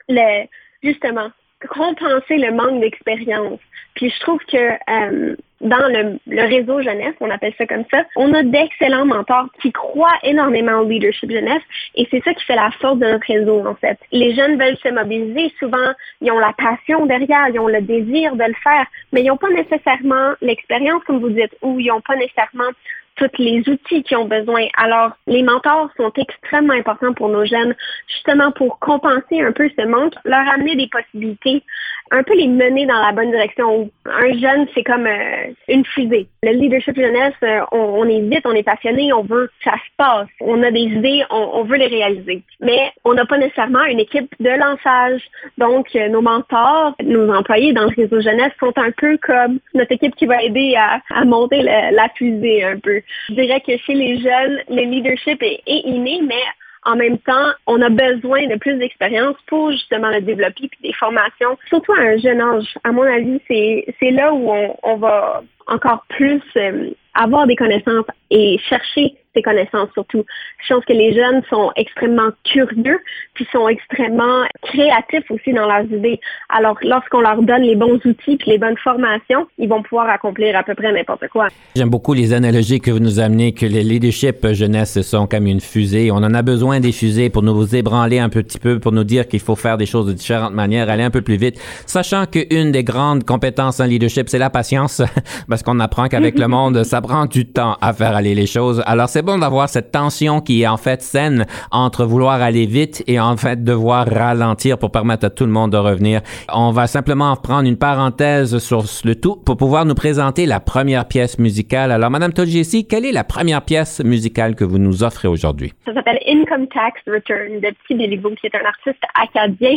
le 0.09 0.47
justement 0.83 1.31
compenser 1.69 2.37
le 2.39 2.53
manque 2.53 2.81
d'expérience. 2.81 3.61
Puis 3.95 4.11
je 4.11 4.21
trouve 4.21 4.41
que 4.47 4.57
euh, 4.57 5.37
dans 5.61 5.89
le, 5.89 6.19
réseau 6.47 6.83
jeunesse, 6.83 7.15
on 7.21 7.31
appelle 7.31 7.55
ça 7.57 7.67
comme 7.67 7.85
ça, 7.91 8.05
on 8.17 8.33
a 8.35 8.43
d'excellents 8.43 9.07
mentors 9.07 9.49
qui 9.63 9.73
croient 9.73 10.19
énormément 10.23 10.81
au 10.81 10.89
leadership 10.89 11.31
jeunesse 11.31 11.63
et 11.95 12.07
c'est 12.11 12.23
ça 12.23 12.35
qui 12.35 12.45
fait 12.45 12.57
la 12.57 12.71
force 12.73 12.99
de 12.99 13.07
notre 13.07 13.27
réseau 13.27 13.67
en 13.67 13.75
fait. 13.75 13.99
Les 14.13 14.35
jeunes 14.35 14.59
veulent 14.59 14.77
se 14.77 14.89
mobiliser, 14.89 15.53
souvent 15.59 15.93
ils 16.21 16.31
ont 16.31 16.39
la 16.39 16.53
passion 16.53 17.07
derrière, 17.07 17.49
ils 17.49 17.59
ont 17.59 17.69
le 17.69 17.81
désir 17.81 18.37
de 18.37 18.45
le 18.45 18.55
faire, 18.63 18.87
mais 19.13 19.23
ils 19.23 19.29
n'ont 19.29 19.37
pas 19.37 19.51
nécessairement 19.51 20.35
l'expérience 20.43 21.03
comme 21.05 21.21
vous 21.21 21.31
dites 21.31 21.57
ou 21.63 21.81
ils 21.81 21.87
n'ont 21.87 22.03
pas 22.03 22.17
nécessairement 22.17 22.71
tous 23.17 23.31
les 23.39 23.61
outils 23.69 24.03
qu'ils 24.03 24.17
ont 24.17 24.27
besoin. 24.27 24.67
Alors, 24.77 25.13
les 25.27 25.43
mentors 25.43 25.91
sont 25.97 26.13
extrêmement 26.17 26.75
importants 26.75 27.13
pour 27.13 27.29
nos 27.29 27.45
jeunes, 27.45 27.75
justement 28.09 28.53
pour 28.53 28.79
compenser 28.79 29.41
un 29.41 29.53
peu 29.53 29.69
ce 29.79 29.87
manque, 29.87 30.15
leur 30.25 30.49
amener 30.49 30.77
des 30.77 30.89
possibilités, 30.89 31.63
un 32.11 32.23
peu 32.23 32.35
les 32.35 32.49
mener 32.49 32.87
dans 32.87 33.01
la 33.01 33.13
bonne 33.13 33.31
direction. 33.31 33.91
Un 34.07 34.33
jeune, 34.39 34.67
c'est 34.75 34.85
comme 34.85 35.07
euh, 35.07 35.53
une 35.69 35.85
fusée. 35.85 36.29
Le 36.43 36.53
leadership 36.53 36.97
jeunesse, 36.97 37.35
euh, 37.43 37.61
on, 37.73 38.07
est 38.07 38.21
vite, 38.21 38.45
on 38.45 38.53
est 38.53 38.63
passionné, 38.63 39.13
on 39.13 39.23
veut 39.23 39.47
que 39.47 39.71
ça 39.71 39.73
se 39.73 39.91
passe. 39.97 40.29
On 40.41 40.63
a 40.63 40.71
des 40.71 40.81
idées, 40.81 41.25
on, 41.31 41.65
veut 41.65 41.77
les 41.77 41.87
réaliser. 41.87 42.43
Mais 42.61 42.93
on 43.05 43.15
n'a 43.15 43.25
pas 43.25 43.39
nécessairement 43.39 43.85
une 43.85 44.01
équipe 44.01 44.33
de 44.39 44.51
lançage. 44.51 45.23
Donc, 45.59 45.89
euh, 45.97 46.09
nos 46.09 46.21
mentors, 46.21 46.95
nos 47.03 47.33
employés 47.33 47.73
dans 47.73 47.85
le 47.85 47.95
réseau 47.97 48.21
jeunesse 48.21 48.53
sont 48.61 48.77
un 48.77 48.91
peu 48.91 49.19
comme 49.23 49.59
notre 49.75 49.93
équipe 49.93 50.15
qui 50.15 50.27
va 50.27 50.43
aider 50.43 50.77
à, 50.77 51.25
monter 51.25 51.63
la, 51.63 52.09
fusée 52.17 52.65
un 52.65 52.79
peu. 52.79 53.01
Je 53.29 53.35
dirais 53.35 53.61
que 53.61 53.77
chez 53.79 53.95
les 53.95 54.21
jeunes, 54.21 54.61
le 54.69 54.83
leadership 54.83 55.43
est, 55.43 55.63
inné, 55.67 56.21
mais 56.23 56.43
En 56.87 56.97
même 56.97 57.17
temps, 57.19 57.49
on 57.67 57.81
a 57.81 57.89
besoin 57.89 58.47
de 58.47 58.57
plus 58.57 58.77
d'expérience 58.77 59.37
pour 59.47 59.73
justement 59.73 60.11
le 60.11 60.21
développer, 60.21 60.69
puis 60.69 60.79
des 60.83 60.93
formations, 60.93 61.57
surtout 61.69 61.95
à 61.95 62.01
un 62.01 62.19
jeune 62.19 62.43
âge. 62.43 62.75
À 62.85 62.93
mon 62.93 63.05
avis, 63.05 63.41
c'est 63.49 64.11
là 64.11 64.35
où 64.35 64.51
on, 64.83 64.97
va 64.97 65.43
encore 65.67 66.05
plus 66.11 66.43
euh, 66.57 66.91
avoir 67.15 67.47
des 67.47 67.57
connaissances 67.57 68.07
et 68.31 68.59
chercher 68.69 69.15
ses 69.35 69.43
connaissances 69.43 69.89
surtout. 69.93 70.25
Je 70.67 70.75
pense 70.75 70.85
que 70.85 70.93
les 70.93 71.13
jeunes 71.13 71.43
sont 71.51 71.71
extrêmement 71.77 72.31
curieux, 72.45 72.99
puis 73.35 73.47
sont 73.53 73.69
extrêmement 73.69 74.45
créatifs 74.63 75.31
aussi 75.31 75.53
dans 75.53 75.67
leurs 75.67 75.85
idées. 75.85 76.21
Alors, 76.49 76.79
lorsqu'on 76.83 77.21
leur 77.21 77.43
donne 77.43 77.63
les 77.63 77.77
bons 77.77 78.01
outils 78.05 78.37
puis 78.37 78.51
les 78.51 78.59
bonnes 78.59 78.79
formations, 78.83 79.47
ils 79.59 79.69
vont 79.69 79.83
pouvoir 79.83 80.09
accomplir 80.09 80.57
à 80.57 80.63
peu 80.63 80.75
près 80.75 80.93
n'importe 80.93 81.29
quoi. 81.29 81.49
J'aime 81.77 81.91
beaucoup 81.91 82.15
les 82.15 82.33
analogies 82.33 82.81
que 82.81 82.91
vous 82.91 83.01
nous 83.01 83.21
amenez, 83.21 83.53
que 83.53 83.67
les 83.67 83.83
leadership 83.83 84.47
jeunesse 84.53 85.01
sont 85.03 85.27
comme 85.27 85.47
une 85.47 85.61
fusée. 85.61 86.11
On 86.11 86.17
en 86.17 86.35
a 86.35 86.43
besoin 86.43 86.81
des 86.81 86.93
fusées 86.93 87.31
pour 87.31 87.43
nous 87.43 87.75
ébranler 87.75 88.19
un 88.19 88.29
petit 88.29 88.59
peu, 88.59 88.79
pour 88.79 88.93
nous 88.93 89.05
dire 89.05 89.27
qu'il 89.29 89.41
faut 89.41 89.57
faire 89.57 89.77
des 89.77 89.87
choses 89.87 90.07
de 90.07 90.13
différentes 90.13 90.55
manières, 90.55 90.89
aller 90.89 91.03
un 91.03 91.11
peu 91.11 91.23
plus 91.23 91.37
vite, 91.37 91.61
sachant 91.87 92.27
qu'une 92.27 92.73
des 92.73 92.85
grandes 92.85 93.25
compétences 93.25 93.81
en 93.81 93.87
leadership, 93.87 94.29
c'est 94.29 94.39
la 94.39 94.51
patience, 94.51 95.03
parce 95.49 95.63
qu'on 95.63 95.81
apprend 95.81 96.07
qu'avec 96.07 96.39
le 96.39 96.47
monde, 96.47 96.85
ça 96.85 97.01
prend 97.05 97.27
du 97.27 97.45
temps 97.45 97.77
à 97.83 97.93
faire 97.93 98.17
aller 98.17 98.35
les 98.35 98.47
choses. 98.47 98.83
Alors, 98.87 99.11
c'est 99.11 99.21
bon 99.21 99.37
d'avoir 99.37 99.69
cette 99.69 99.93
tension 99.93 100.41
qui 100.41 100.63
est 100.63 100.67
en 100.67 100.79
fait 100.79 101.03
saine 101.03 101.45
entre 101.71 102.07
vouloir 102.07 102.41
aller 102.41 102.65
vite 102.65 103.05
et 103.07 103.21
en 103.21 103.37
fait 103.37 103.63
devoir 103.63 104.07
ralentir 104.07 104.79
pour 104.79 104.91
permettre 104.91 105.27
à 105.27 105.31
tout 105.31 105.45
le 105.45 105.51
monde 105.51 105.73
de 105.73 105.77
revenir. 105.77 106.23
On 106.51 106.71
va 106.71 106.87
simplement 106.87 107.37
prendre 107.37 107.69
une 107.69 107.77
parenthèse 107.77 108.57
sur 108.57 108.85
le 109.05 109.15
tout 109.15 109.37
pour 109.37 109.59
pouvoir 109.59 109.85
nous 109.85 109.95
présenter 109.95 110.47
la 110.47 110.61
première 110.61 111.07
pièce 111.07 111.39
musicale. 111.39 111.93
Alors, 111.93 112.09
Madame 112.09 112.33
Tolgessi, 112.33 112.87
quelle 112.87 113.05
est 113.05 113.13
la 113.13 113.25
première 113.25 113.61
pièce 113.61 114.03
musicale 114.03 114.55
que 114.55 114.65
vous 114.65 114.79
nous 114.79 115.03
offrez 115.03 115.29
aujourd'hui? 115.29 115.75
Ça 115.85 115.93
s'appelle 115.93 116.21
Income 116.27 116.69
Tax 116.69 117.03
Return 117.07 117.61
de 117.61 117.69
Petit 117.83 117.97
Béliveau, 117.97 118.31
qui 118.31 118.47
est 118.47 118.57
un 118.57 118.65
artiste 118.65 119.05
acadien. 119.21 119.77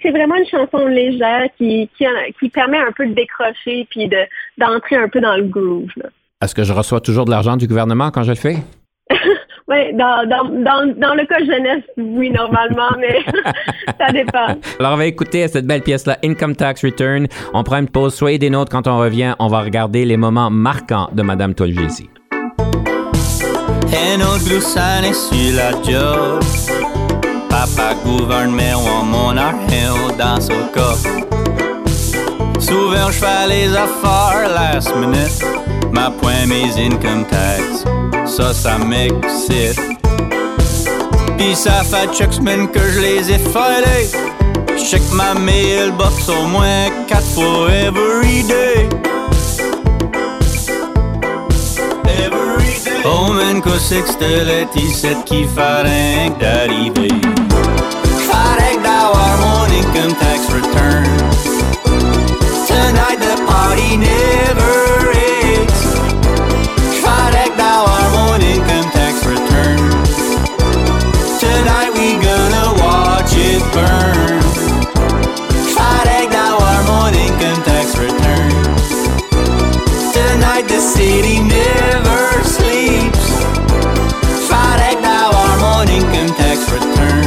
C'est 0.00 0.10
vraiment 0.10 0.36
une 0.36 0.46
chanson 0.46 0.86
légère 0.86 1.48
qui, 1.58 1.90
qui, 1.98 2.48
permet 2.48 2.78
un 2.78 2.92
peu 2.92 3.06
de 3.06 3.12
décrocher 3.12 3.86
puis 3.90 4.08
d'entrer 4.56 4.96
un 4.96 5.08
peu 5.08 5.20
dans 5.20 5.36
le 5.36 5.44
groove. 5.44 5.92
Est-ce 6.42 6.56
que 6.56 6.64
je 6.64 6.72
reçois 6.72 7.00
toujours 7.00 7.24
de 7.24 7.30
l'argent 7.30 7.56
du 7.56 7.68
gouvernement 7.68 8.10
quand 8.10 8.24
je 8.24 8.30
le 8.30 8.36
fais? 8.36 8.56
Oui, 9.68 9.94
dans, 9.94 10.28
dans, 10.28 10.44
dans, 10.44 11.00
dans, 11.00 11.14
le 11.14 11.24
cas 11.24 11.38
jeunesse, 11.38 11.84
oui, 11.96 12.30
normalement, 12.30 12.90
mais 12.98 13.20
ça 13.98 14.12
dépend. 14.12 14.58
Alors, 14.78 14.94
on 14.94 14.96
va 14.96 15.06
écouter 15.06 15.46
cette 15.48 15.66
belle 15.66 15.80
pièce-là, 15.80 16.18
Income 16.22 16.56
Tax 16.56 16.84
Return. 16.84 17.26
On 17.54 17.62
prend 17.62 17.78
une 17.78 17.88
pause. 17.88 18.12
Soyez 18.12 18.38
des 18.38 18.50
nôtres 18.50 18.70
quand 18.70 18.86
on 18.86 18.98
revient. 18.98 19.34
On 19.38 19.46
va 19.46 19.60
regarder 19.62 20.04
les 20.04 20.18
moments 20.18 20.50
marquants 20.50 21.08
de 21.14 21.22
Madame 21.22 21.54
Tolgesi. 21.54 22.10
Un 22.34 24.20
autre 24.20 24.78
année 24.78 25.14
sur 25.14 25.56
la 25.56 25.70
job. 25.82 26.42
Papa 27.48 27.94
gouverne, 28.04 28.54
mais 28.54 28.74
on 28.74 29.04
mon 29.04 29.36
argent 29.36 30.16
dans 30.18 30.40
son 30.40 30.68
coffre. 30.74 31.08
Souvent, 32.58 33.06
je 33.06 33.24
fais 33.24 33.48
les 33.48 33.74
affaires 33.74 34.50
last 34.54 34.94
minute. 34.96 35.71
Ma 35.92 36.10
point 36.10 36.46
mes 36.46 36.76
income 36.78 37.24
tax 37.26 37.84
ça, 38.26 38.54
ça 38.54 38.78
m'excite. 38.78 39.78
Pis 41.36 41.54
ça 41.54 41.82
fait 41.84 42.08
chaque 42.16 42.32
que 42.72 42.80
je 42.80 43.00
les 43.00 43.30
ai 43.30 43.38
filés. 43.38 44.08
Check 44.78 45.02
ma 45.12 45.34
mailbox 45.34 46.28
au 46.28 46.46
moins 46.46 46.88
quatre 47.06 47.26
fois 47.34 47.70
every 47.70 48.42
day. 48.44 48.88
Every 52.06 52.74
day. 52.84 53.02
Oh 53.04 53.32
man, 53.32 53.60
que 53.60 53.78
c'est 53.78 54.00
que 54.00 54.08
c'était 54.08 54.66
qui 55.26 55.46
rien 55.82 56.30
d'arriver? 56.40 57.08
Fait 58.28 58.76
d'avoir 58.82 59.36
mon 59.40 59.64
income 59.64 60.14
tax 60.18 60.48
return. 60.48 61.04
Tonight 62.66 63.20
the 63.20 63.36
party 63.46 63.96
never 63.98 64.81
city 80.82 81.38
never 81.40 82.42
sleeps. 82.42 83.24
Friday 84.48 85.00
now 85.00 85.30
our 85.30 85.56
morning 85.58 86.02
tax 86.34 86.58
return. 86.74 87.22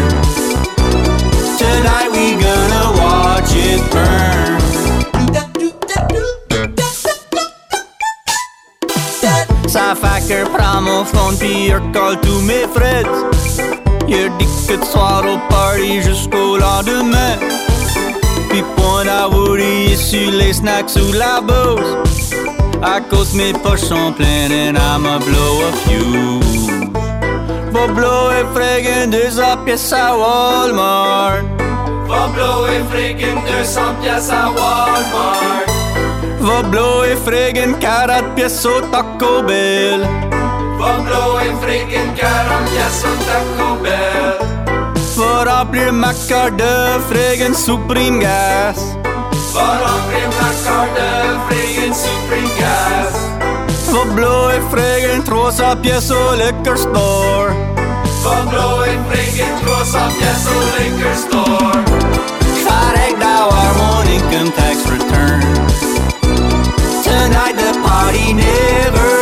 Tonight 1.57 2.09
we 2.11 2.35
gonna 2.35 2.85
watch 2.99 3.51
it 3.55 3.81
burn. 3.91 4.35
Que 10.27 10.43
prends 10.45 10.81
mon 10.81 11.05
phone 11.05 11.37
puis 11.37 11.71
recall 11.71 12.19
tous 12.19 12.41
mes 12.41 12.65
friends. 12.73 13.25
Il 14.07 14.31
dit 14.39 14.75
de 14.75 14.83
soir 14.83 15.23
au 15.23 15.37
party 15.53 16.01
jusqu'au 16.01 16.57
lendemain. 16.57 17.37
Puis 18.49 18.63
point 18.75 19.07
à 19.07 19.29
sur 19.95 20.31
les 20.31 20.53
snacks 20.53 20.95
ou 20.95 21.13
la 21.13 21.41
bouse. 21.41 22.24
I 22.87 22.99
go 22.99 23.25
me 23.33 23.51
for 23.51 23.77
Champlain 23.77 24.51
and 24.51 24.77
I'ma 24.77 25.17
blow 25.17 25.67
a 25.67 25.71
fuse. 25.83 26.69
Får 27.73 27.87
blå 27.95 28.31
frägen 28.53 29.11
du 29.11 29.31
sa 29.31 29.57
pjäsa 29.65 30.17
Walmart. 30.17 31.45
Får 32.07 32.33
blå 32.33 32.67
frägen 32.91 33.37
du 33.47 33.65
sa 33.65 33.93
pjäsa 34.03 34.53
Walmart. 34.57 35.69
Får 36.39 36.69
blå 36.69 37.03
frägen 37.25 37.73
karat 37.81 38.35
pjäsa 38.35 38.69
Taco 38.91 39.41
Bell. 39.47 40.05
Får 40.79 41.03
blå 41.05 41.39
frägen 41.61 42.15
karat 42.17 42.69
pjäsa 42.69 43.07
Taco 43.27 43.83
Bell. 43.83 44.47
Får 45.15 45.71
blir 45.71 45.91
mackar 45.91 46.49
dö 46.57 46.99
frägen 47.09 47.55
Supreme 47.55 48.23
Gas. 48.23 49.04
Waarom 49.55 50.01
vreemdlangs 50.07 50.61
gouden 50.67 51.39
vregen 51.47 51.93
supergas? 51.95 53.13
Wat 53.91 54.13
bloei 54.15 54.59
vregen 54.69 55.23
trots 55.23 55.59
op 55.59 55.77
je 55.81 56.01
zo 56.01 56.35
lekker 56.35 56.77
stoor. 56.77 57.53
Wat 58.23 58.49
bloei 58.49 58.97
vregen 59.09 59.55
trots 59.65 59.93
op 59.93 60.15
je 60.19 60.33
zo 60.43 60.55
lekker 60.77 61.15
stoor. 61.15 61.73
Ga 62.65 63.07
ik 63.07 63.17
nou 63.17 63.53
harmonic 63.53 64.39
and 64.39 64.55
tax 64.55 64.77
return. 64.89 65.41
Tonight 67.03 67.57
the 67.57 67.79
party 67.83 68.33
never 68.33 69.14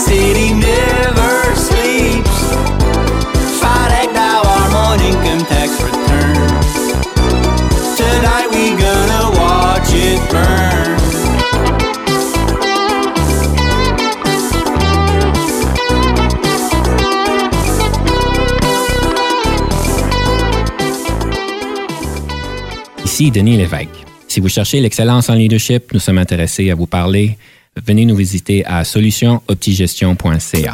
city 0.00 0.54
never 0.54 1.54
sleeps. 1.56 2.38
Tonight 7.96 8.48
we 8.54 8.64
gonna 8.76 9.24
watch 9.40 9.92
it 9.92 10.20
burn. 10.30 10.90
Denis 23.28 23.58
Lévesque. 23.58 23.90
Si 24.28 24.40
vous 24.40 24.48
cherchez 24.48 24.80
l'excellence 24.80 25.28
en 25.28 25.34
leadership, 25.34 25.92
nous 25.92 25.98
sommes 25.98 26.16
intéressés 26.16 26.70
à 26.70 26.74
vous 26.74 26.86
parler. 26.86 27.36
Venez 27.76 28.04
nous 28.04 28.16
visiter 28.16 28.64
à 28.66 28.84
solutionoptigestion.ca. 28.84 30.72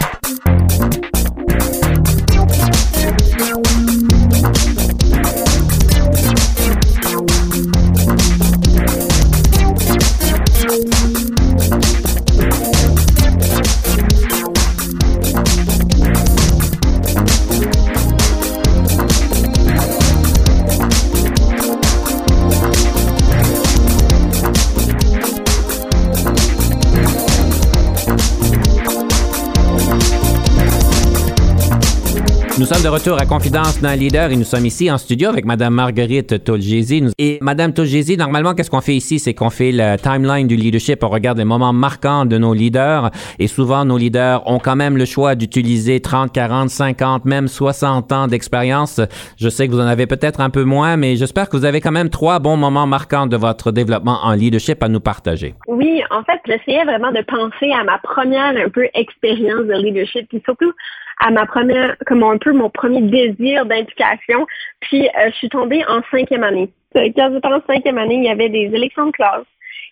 de 32.86 32.90
retour 32.90 33.20
à 33.20 33.26
Confidence 33.26 33.82
d'un 33.82 33.96
leader 33.96 34.30
et 34.30 34.36
nous 34.36 34.44
sommes 34.44 34.64
ici 34.64 34.88
en 34.92 34.96
studio 34.96 35.28
avec 35.28 35.44
Madame 35.44 35.74
Marguerite 35.74 36.44
Tolgesi. 36.44 37.02
Et 37.18 37.38
Madame 37.40 37.72
Tolgesi, 37.72 38.16
normalement, 38.16 38.54
qu'est-ce 38.54 38.70
qu'on 38.70 38.80
fait 38.80 38.94
ici? 38.94 39.18
C'est 39.18 39.34
qu'on 39.34 39.50
fait 39.50 39.72
la 39.72 39.98
timeline 39.98 40.46
du 40.46 40.54
leadership. 40.54 41.02
On 41.02 41.08
regarde 41.08 41.36
les 41.36 41.44
moments 41.44 41.72
marquants 41.72 42.26
de 42.26 42.38
nos 42.38 42.54
leaders. 42.54 43.10
Et 43.40 43.48
souvent, 43.48 43.84
nos 43.84 43.98
leaders 43.98 44.48
ont 44.48 44.60
quand 44.60 44.76
même 44.76 44.96
le 44.96 45.04
choix 45.04 45.34
d'utiliser 45.34 45.98
30, 45.98 46.32
40, 46.32 46.70
50, 46.70 47.24
même 47.24 47.48
60 47.48 48.12
ans 48.12 48.28
d'expérience. 48.28 49.00
Je 49.36 49.48
sais 49.48 49.66
que 49.66 49.72
vous 49.72 49.80
en 49.80 49.88
avez 49.88 50.06
peut-être 50.06 50.40
un 50.40 50.50
peu 50.50 50.62
moins, 50.62 50.96
mais 50.96 51.16
j'espère 51.16 51.48
que 51.48 51.56
vous 51.56 51.64
avez 51.64 51.80
quand 51.80 51.90
même 51.90 52.08
trois 52.08 52.38
bons 52.38 52.56
moments 52.56 52.86
marquants 52.86 53.26
de 53.26 53.36
votre 53.36 53.72
développement 53.72 54.20
en 54.22 54.34
leadership 54.34 54.80
à 54.84 54.88
nous 54.88 55.00
partager. 55.00 55.54
Oui, 55.66 56.02
en 56.12 56.22
fait, 56.22 56.40
j'essayais 56.46 56.84
vraiment 56.84 57.10
de 57.10 57.24
penser 57.26 57.72
à 57.72 57.82
ma 57.82 57.98
première 57.98 58.54
un 58.56 58.70
peu 58.70 58.86
expérience 58.94 59.66
de 59.66 59.74
leadership, 59.74 60.28
puis 60.28 60.40
surtout 60.44 60.72
à 61.18 61.30
ma 61.30 61.46
première, 61.46 61.96
comme 62.06 62.22
un 62.22 62.38
peu 62.38 62.52
mon 62.52 62.70
premier 62.70 63.02
désir 63.02 63.66
d'implication. 63.66 64.46
Puis 64.80 65.08
euh, 65.08 65.30
je 65.30 65.36
suis 65.36 65.48
tombée 65.48 65.84
en 65.86 66.00
cinquième 66.10 66.44
année. 66.44 66.70
Quand 66.94 67.02
j'étais 67.04 67.48
en 67.48 67.60
cinquième 67.66 67.98
année, 67.98 68.16
il 68.16 68.24
y 68.24 68.30
avait 68.30 68.48
des 68.48 68.70
élections 68.74 69.06
de 69.06 69.12
classe. 69.12 69.44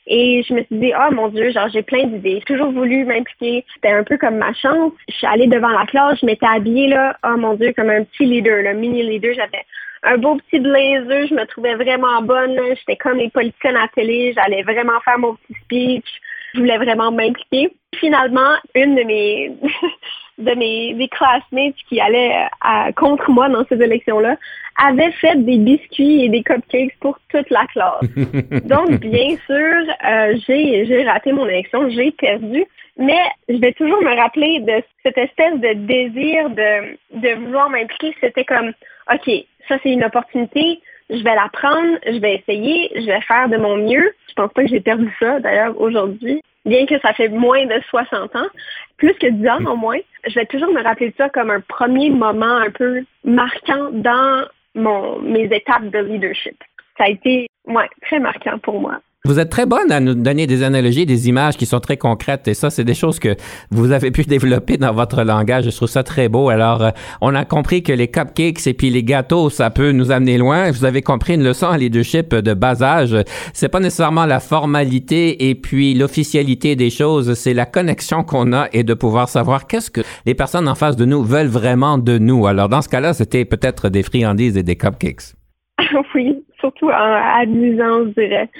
Et 0.06 0.42
je 0.46 0.52
me 0.52 0.62
suis 0.64 0.78
dit, 0.78 0.92
oh 0.94 1.14
mon 1.14 1.28
Dieu, 1.28 1.50
genre 1.50 1.68
j'ai 1.72 1.82
plein 1.82 2.04
d'idées. 2.04 2.40
J'ai 2.40 2.54
toujours 2.54 2.72
voulu 2.72 3.04
m'impliquer. 3.04 3.64
C'était 3.74 3.92
un 3.92 4.04
peu 4.04 4.18
comme 4.18 4.36
ma 4.36 4.52
chance. 4.52 4.92
Je 5.08 5.14
suis 5.14 5.26
allée 5.26 5.46
devant 5.46 5.68
la 5.68 5.86
classe, 5.86 6.18
je 6.20 6.26
m'étais 6.26 6.46
habillée 6.46 6.88
là, 6.88 7.16
oh 7.24 7.36
mon 7.38 7.54
Dieu, 7.54 7.72
comme 7.74 7.90
un 7.90 8.04
petit 8.04 8.26
leader, 8.26 8.62
le 8.62 8.78
mini 8.78 9.02
leader. 9.02 9.32
J'avais 9.34 9.64
un 10.02 10.18
beau 10.18 10.36
petit 10.36 10.60
blazer, 10.60 11.26
je 11.26 11.34
me 11.34 11.46
trouvais 11.46 11.74
vraiment 11.74 12.20
bonne. 12.20 12.58
J'étais 12.76 12.96
comme 12.96 13.16
les 13.16 13.30
politiciennes 13.30 13.76
à 13.76 13.82
la 13.82 13.88
télé, 13.88 14.34
j'allais 14.34 14.62
vraiment 14.62 15.00
faire 15.04 15.18
mon 15.18 15.34
petit 15.34 15.54
speech. 15.62 16.20
Je 16.54 16.60
voulais 16.60 16.76
vraiment 16.76 17.10
m'impliquer. 17.10 17.74
Finalement, 17.96 18.56
une 18.74 18.94
de 18.96 19.02
mes 19.04 19.52
de 20.38 20.54
mes, 20.54 20.94
mes 20.94 21.08
classmates 21.08 21.74
qui 21.88 22.00
allaient 22.00 22.46
à, 22.60 22.92
contre 22.92 23.30
moi 23.30 23.48
dans 23.48 23.64
ces 23.68 23.80
élections-là 23.80 24.36
avaient 24.76 25.12
fait 25.12 25.36
des 25.44 25.58
biscuits 25.58 26.24
et 26.24 26.28
des 26.28 26.42
cupcakes 26.42 26.96
pour 27.00 27.18
toute 27.28 27.48
la 27.50 27.66
classe. 27.66 28.02
Donc, 28.64 28.90
bien 29.00 29.36
sûr, 29.46 29.94
euh, 30.04 30.36
j'ai, 30.46 30.84
j'ai 30.86 31.04
raté 31.04 31.32
mon 31.32 31.46
élection, 31.46 31.88
j'ai 31.90 32.10
perdu, 32.10 32.64
mais 32.96 33.20
je 33.48 33.56
vais 33.56 33.72
toujours 33.72 34.02
me 34.02 34.16
rappeler 34.16 34.60
de 34.60 34.82
cette 35.04 35.18
espèce 35.18 35.54
de 35.60 35.74
désir 35.74 36.50
de, 36.50 36.96
de 37.20 37.34
vouloir 37.44 37.70
m'impliquer. 37.70 38.16
C'était 38.20 38.44
comme, 38.44 38.72
OK, 39.12 39.30
ça 39.68 39.76
c'est 39.82 39.90
une 39.90 40.04
opportunité, 40.04 40.80
je 41.10 41.22
vais 41.22 41.34
la 41.34 41.48
prendre, 41.52 41.98
je 42.06 42.18
vais 42.18 42.36
essayer, 42.36 42.90
je 42.94 43.06
vais 43.06 43.20
faire 43.22 43.48
de 43.48 43.56
mon 43.56 43.76
mieux. 43.76 44.14
Je 44.28 44.34
pense 44.34 44.52
pas 44.52 44.62
que 44.62 44.68
j'ai 44.68 44.80
perdu 44.80 45.12
ça 45.20 45.38
d'ailleurs 45.40 45.80
aujourd'hui, 45.80 46.42
bien 46.64 46.86
que 46.86 46.98
ça 47.00 47.12
fait 47.12 47.28
moins 47.28 47.66
de 47.66 47.80
60 47.88 48.36
ans, 48.36 48.48
plus 48.96 49.14
que 49.14 49.26
10 49.26 49.48
ans 49.48 49.72
au 49.72 49.76
moins. 49.76 49.98
Je 50.26 50.34
vais 50.34 50.46
toujours 50.46 50.72
me 50.72 50.82
rappeler 50.82 51.14
ça 51.16 51.28
comme 51.28 51.50
un 51.50 51.60
premier 51.60 52.10
moment 52.10 52.56
un 52.56 52.70
peu 52.70 53.04
marquant 53.24 53.90
dans 53.92 54.46
mon, 54.74 55.18
mes 55.20 55.44
étapes 55.44 55.88
de 55.90 55.98
leadership. 55.98 56.56
Ça 56.98 57.04
a 57.04 57.08
été 57.08 57.48
ouais, 57.66 57.88
très 58.02 58.18
marquant 58.18 58.58
pour 58.58 58.80
moi. 58.80 59.00
Vous 59.26 59.40
êtes 59.40 59.48
très 59.48 59.64
bonne 59.64 59.90
à 59.90 60.00
nous 60.00 60.12
donner 60.12 60.46
des 60.46 60.62
analogies, 60.62 61.06
des 61.06 61.30
images 61.30 61.56
qui 61.56 61.64
sont 61.64 61.80
très 61.80 61.96
concrètes 61.96 62.46
et 62.46 62.52
ça, 62.52 62.68
c'est 62.68 62.84
des 62.84 62.92
choses 62.92 63.18
que 63.18 63.34
vous 63.70 63.90
avez 63.90 64.10
pu 64.10 64.22
développer 64.26 64.76
dans 64.76 64.92
votre 64.92 65.22
langage. 65.22 65.64
Je 65.64 65.74
trouve 65.74 65.88
ça 65.88 66.02
très 66.02 66.28
beau. 66.28 66.50
Alors, 66.50 66.82
euh, 66.82 66.90
on 67.22 67.34
a 67.34 67.46
compris 67.46 67.82
que 67.82 67.94
les 67.94 68.08
cupcakes 68.08 68.66
et 68.66 68.74
puis 68.74 68.90
les 68.90 69.02
gâteaux, 69.02 69.48
ça 69.48 69.70
peut 69.70 69.92
nous 69.92 70.10
amener 70.10 70.36
loin. 70.36 70.70
Vous 70.70 70.84
avez 70.84 71.00
compris 71.00 71.36
une 71.36 71.42
leçon 71.42 71.68
en 71.68 71.76
leadership 71.76 72.34
de 72.34 72.52
bas 72.52 72.82
âge. 72.82 73.16
C'est 73.54 73.70
pas 73.70 73.80
nécessairement 73.80 74.26
la 74.26 74.40
formalité 74.40 75.48
et 75.48 75.54
puis 75.54 75.94
l'officialité 75.94 76.76
des 76.76 76.90
choses, 76.90 77.32
c'est 77.32 77.54
la 77.54 77.64
connexion 77.64 78.24
qu'on 78.24 78.52
a 78.52 78.66
et 78.74 78.82
de 78.82 78.92
pouvoir 78.92 79.30
savoir 79.30 79.66
qu'est-ce 79.66 79.90
que 79.90 80.02
les 80.26 80.34
personnes 80.34 80.68
en 80.68 80.74
face 80.74 80.96
de 80.96 81.06
nous 81.06 81.22
veulent 81.22 81.46
vraiment 81.46 81.96
de 81.96 82.18
nous. 82.18 82.46
Alors, 82.46 82.68
dans 82.68 82.82
ce 82.82 82.90
cas-là, 82.90 83.14
c'était 83.14 83.46
peut-être 83.46 83.88
des 83.88 84.02
friandises 84.02 84.58
et 84.58 84.62
des 84.62 84.76
cupcakes. 84.76 85.32
oui, 86.14 86.44
surtout 86.60 86.90
à 86.90 87.38
amusant, 87.40 88.04
je 88.08 88.20
dirais. 88.20 88.50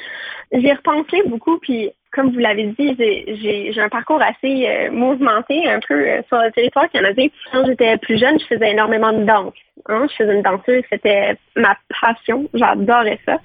J'ai 0.53 0.73
repensé 0.73 1.23
beaucoup, 1.27 1.59
puis 1.59 1.91
comme 2.15 2.31
vous 2.31 2.39
l'avez 2.39 2.67
dit, 2.79 2.97
j'ai 2.97 3.81
un 3.81 3.89
parcours 3.89 4.23
assez 4.23 4.67
euh, 4.69 4.91
mouvementé 4.93 5.69
un 5.69 5.81
peu 5.87 5.95
euh, 5.95 6.23
sur 6.29 6.39
le 6.39 6.51
territoire 6.53 6.89
canadien. 6.89 7.27
Quand 7.53 7.67
j'étais 7.67 7.97
plus 7.99 8.19
jeune, 8.19 8.39
je 8.39 8.47
faisais 8.47 8.71
énormément 8.71 9.13
de 9.13 9.25
danse. 9.25 9.53
Hein. 9.89 10.07
Je 10.11 10.17
faisais 10.23 10.35
une 10.35 10.43
danseuse, 10.43 10.85
c'était 10.91 11.37
ma 11.57 11.77
passion, 12.01 12.49
j'adorais 12.55 13.19
ça. 13.27 13.39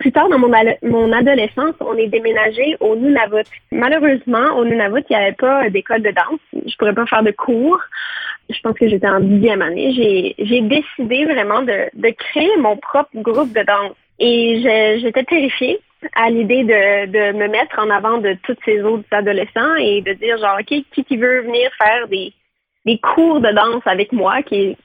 Plus 0.00 0.10
tard, 0.10 0.28
dans 0.28 0.38
mon, 0.38 0.50
mon 0.82 1.12
adolescence, 1.12 1.74
on 1.80 1.96
est 1.96 2.08
déménagé 2.08 2.76
au 2.80 2.96
Nunavut. 2.96 3.46
Malheureusement, 3.70 4.56
au 4.56 4.64
Nunavut, 4.64 5.04
il 5.08 5.16
n'y 5.16 5.22
avait 5.22 5.36
pas 5.36 5.70
d'école 5.70 6.02
de 6.02 6.10
danse. 6.10 6.40
Je 6.52 6.76
pourrais 6.76 6.94
pas 6.94 7.06
faire 7.06 7.22
de 7.22 7.30
cours. 7.30 7.80
Je 8.50 8.60
pense 8.60 8.74
que 8.74 8.88
j'étais 8.88 9.08
en 9.08 9.20
dixième 9.20 9.62
année. 9.62 10.34
J'ai 10.38 10.60
décidé 10.62 11.24
vraiment 11.26 11.62
de, 11.62 11.90
de 11.94 12.10
créer 12.10 12.56
mon 12.58 12.76
propre 12.76 13.10
groupe 13.14 13.52
de 13.52 13.62
danse. 13.62 13.94
Et 14.18 14.98
j'étais 15.00 15.24
terrifiée 15.24 15.78
à 16.14 16.30
l'idée 16.30 16.64
de, 16.64 17.06
de 17.06 17.38
me 17.38 17.48
mettre 17.48 17.78
en 17.78 17.90
avant 17.90 18.18
de 18.18 18.36
tous 18.42 18.56
ces 18.64 18.82
autres 18.82 19.06
adolescents 19.10 19.74
et 19.76 20.02
de 20.02 20.12
dire 20.12 20.38
genre, 20.38 20.58
OK, 20.60 20.84
qui, 20.92 21.04
qui 21.04 21.16
veut 21.16 21.42
venir 21.42 21.70
faire 21.78 22.08
des, 22.08 22.32
des 22.84 22.98
cours 22.98 23.40
de 23.40 23.50
danse 23.50 23.82
avec 23.86 24.12
moi, 24.12 24.42
qui 24.42 24.54
est 24.54 24.76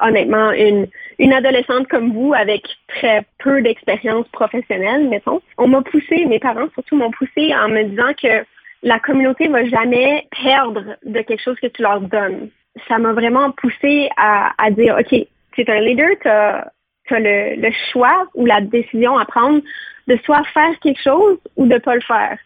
honnêtement 0.00 0.52
une, 0.52 0.86
une 1.18 1.32
adolescente 1.32 1.88
comme 1.88 2.12
vous 2.12 2.34
avec 2.34 2.62
très 2.88 3.24
peu 3.38 3.62
d'expérience 3.62 4.28
professionnelle, 4.28 5.08
mettons. 5.08 5.40
On 5.58 5.68
m'a 5.68 5.82
poussé, 5.82 6.24
mes 6.26 6.38
parents 6.38 6.68
surtout 6.74 6.96
m'ont 6.96 7.10
poussé 7.10 7.54
en 7.54 7.68
me 7.68 7.82
disant 7.84 8.12
que 8.20 8.44
la 8.82 8.98
communauté 8.98 9.48
va 9.48 9.64
jamais 9.64 10.26
perdre 10.42 10.96
de 11.04 11.20
quelque 11.22 11.42
chose 11.42 11.58
que 11.60 11.68
tu 11.68 11.82
leur 11.82 12.00
donnes. 12.00 12.50
Ça 12.88 12.98
m'a 12.98 13.12
vraiment 13.12 13.50
poussé 13.52 14.08
à, 14.16 14.52
à 14.58 14.70
dire, 14.70 14.96
OK, 14.98 15.26
tu 15.52 15.60
es 15.60 15.70
un 15.70 15.80
leader, 15.80 16.10
tu 16.20 16.28
as, 16.28 16.72
le, 17.18 17.70
choix 17.92 18.26
ou 18.34 18.46
la 18.46 18.60
décision 18.60 19.18
à 19.18 19.24
prendre 19.24 19.62
de 20.08 20.18
soit 20.24 20.44
faire 20.52 20.78
quelque 20.80 21.02
chose 21.02 21.38
ou 21.56 21.66
de 21.66 21.78
pas 21.78 21.94
le 21.94 22.00
faire. 22.00 22.38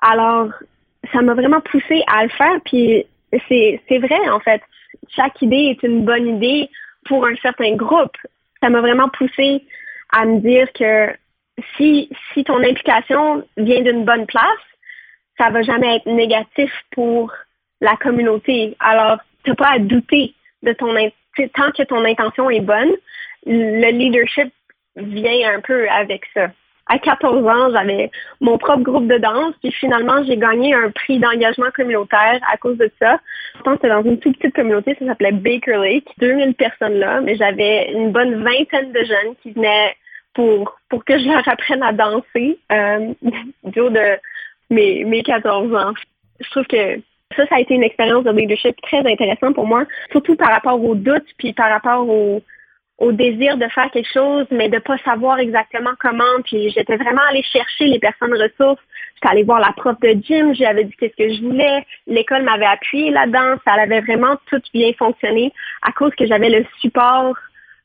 Alors, 0.00 0.50
ça 1.12 1.22
m'a 1.22 1.34
vraiment 1.34 1.60
poussé 1.60 2.02
à 2.06 2.24
le 2.24 2.30
faire, 2.30 2.60
puis 2.64 3.06
c'est, 3.48 3.98
vrai, 3.98 4.28
en 4.30 4.40
fait. 4.40 4.62
Chaque 5.10 5.40
idée 5.42 5.76
est 5.76 5.82
une 5.86 6.04
bonne 6.04 6.36
idée 6.36 6.68
pour 7.06 7.26
un 7.26 7.36
certain 7.36 7.74
groupe. 7.76 8.16
Ça 8.62 8.68
m'a 8.68 8.80
vraiment 8.80 9.08
poussé 9.08 9.64
à 10.12 10.24
me 10.24 10.40
dire 10.40 10.72
que 10.72 11.14
si, 11.76 12.10
si 12.32 12.44
ton 12.44 12.62
implication 12.62 13.44
vient 13.56 13.82
d'une 13.82 14.04
bonne 14.04 14.26
place, 14.26 14.42
ça 15.38 15.50
va 15.50 15.62
jamais 15.62 15.96
être 15.96 16.06
négatif 16.06 16.72
pour 16.92 17.32
la 17.80 17.96
communauté. 17.96 18.76
Alors, 18.80 19.18
tu 19.44 19.50
n'as 19.50 19.56
pas 19.56 19.70
à 19.74 19.78
douter 19.78 20.34
de 20.62 20.72
ton 20.72 20.94
tant 21.54 21.70
que 21.70 21.84
ton 21.84 22.04
intention 22.04 22.50
est 22.50 22.60
bonne, 22.60 22.92
le 23.46 23.90
leadership 23.90 24.52
vient 24.96 25.54
un 25.54 25.60
peu 25.60 25.88
avec 25.88 26.22
ça 26.34 26.48
à 26.88 26.98
14 26.98 27.46
ans, 27.46 27.70
j'avais 27.72 28.10
mon 28.40 28.58
propre 28.58 28.82
groupe 28.82 29.06
de 29.06 29.18
danse, 29.18 29.54
puis 29.62 29.72
finalement, 29.72 30.24
j'ai 30.24 30.36
gagné 30.36 30.74
un 30.74 30.90
prix 30.90 31.18
d'engagement 31.18 31.70
communautaire 31.74 32.40
à 32.50 32.56
cause 32.56 32.78
de 32.78 32.90
ça. 33.00 33.20
Pourtant, 33.54 33.74
c'était 33.74 33.90
dans 33.90 34.02
une 34.02 34.18
toute 34.18 34.38
petite 34.38 34.54
communauté, 34.54 34.96
ça 34.98 35.06
s'appelait 35.06 35.32
Baker 35.32 35.76
Lake, 35.76 36.08
2000 36.18 36.54
personnes 36.54 36.94
là, 36.94 37.20
mais 37.20 37.36
j'avais 37.36 37.92
une 37.92 38.10
bonne 38.10 38.42
vingtaine 38.42 38.92
de 38.92 39.04
jeunes 39.04 39.34
qui 39.42 39.52
venaient 39.52 39.94
pour, 40.34 40.78
pour 40.88 41.04
que 41.04 41.18
je 41.18 41.26
leur 41.26 41.46
apprenne 41.46 41.82
à 41.82 41.92
danser 41.92 42.58
euh, 42.72 43.12
du 43.64 43.80
de 43.80 44.18
mes, 44.70 45.04
mes 45.04 45.22
14 45.22 45.74
ans. 45.74 45.92
Je 46.40 46.50
trouve 46.50 46.66
que 46.66 46.96
ça, 47.36 47.46
ça 47.46 47.56
a 47.56 47.60
été 47.60 47.74
une 47.74 47.82
expérience 47.82 48.24
de 48.24 48.30
leadership 48.30 48.80
très 48.80 49.00
intéressante 49.00 49.54
pour 49.54 49.66
moi, 49.66 49.84
surtout 50.10 50.36
par 50.36 50.50
rapport 50.50 50.82
aux 50.82 50.94
doutes, 50.94 51.28
puis 51.36 51.52
par 51.52 51.68
rapport 51.68 52.08
aux 52.08 52.42
au 52.98 53.12
désir 53.12 53.56
de 53.56 53.66
faire 53.68 53.90
quelque 53.92 54.12
chose, 54.12 54.46
mais 54.50 54.68
de 54.68 54.78
pas 54.78 54.98
savoir 54.98 55.38
exactement 55.38 55.92
comment. 56.00 56.42
Puis 56.44 56.70
j'étais 56.70 56.96
vraiment 56.96 57.22
allée 57.30 57.44
chercher 57.44 57.86
les 57.86 57.98
personnes 57.98 58.34
ressources. 58.34 58.82
J'étais 59.14 59.28
allée 59.28 59.44
voir 59.44 59.60
la 59.60 59.72
prof 59.72 59.98
de 60.00 60.16
gym, 60.20 60.54
j'avais 60.54 60.84
dit 60.84 60.94
qu'est-ce 60.98 61.16
que 61.16 61.32
je 61.32 61.42
voulais. 61.42 61.86
L'école 62.06 62.42
m'avait 62.42 62.66
appuyé 62.66 63.10
là-dedans. 63.10 63.56
Ça 63.64 63.74
avait 63.74 64.00
vraiment 64.00 64.36
tout 64.50 64.62
bien 64.74 64.92
fonctionné 64.98 65.52
à 65.82 65.92
cause 65.92 66.14
que 66.16 66.26
j'avais 66.26 66.50
le 66.50 66.64
support 66.80 67.36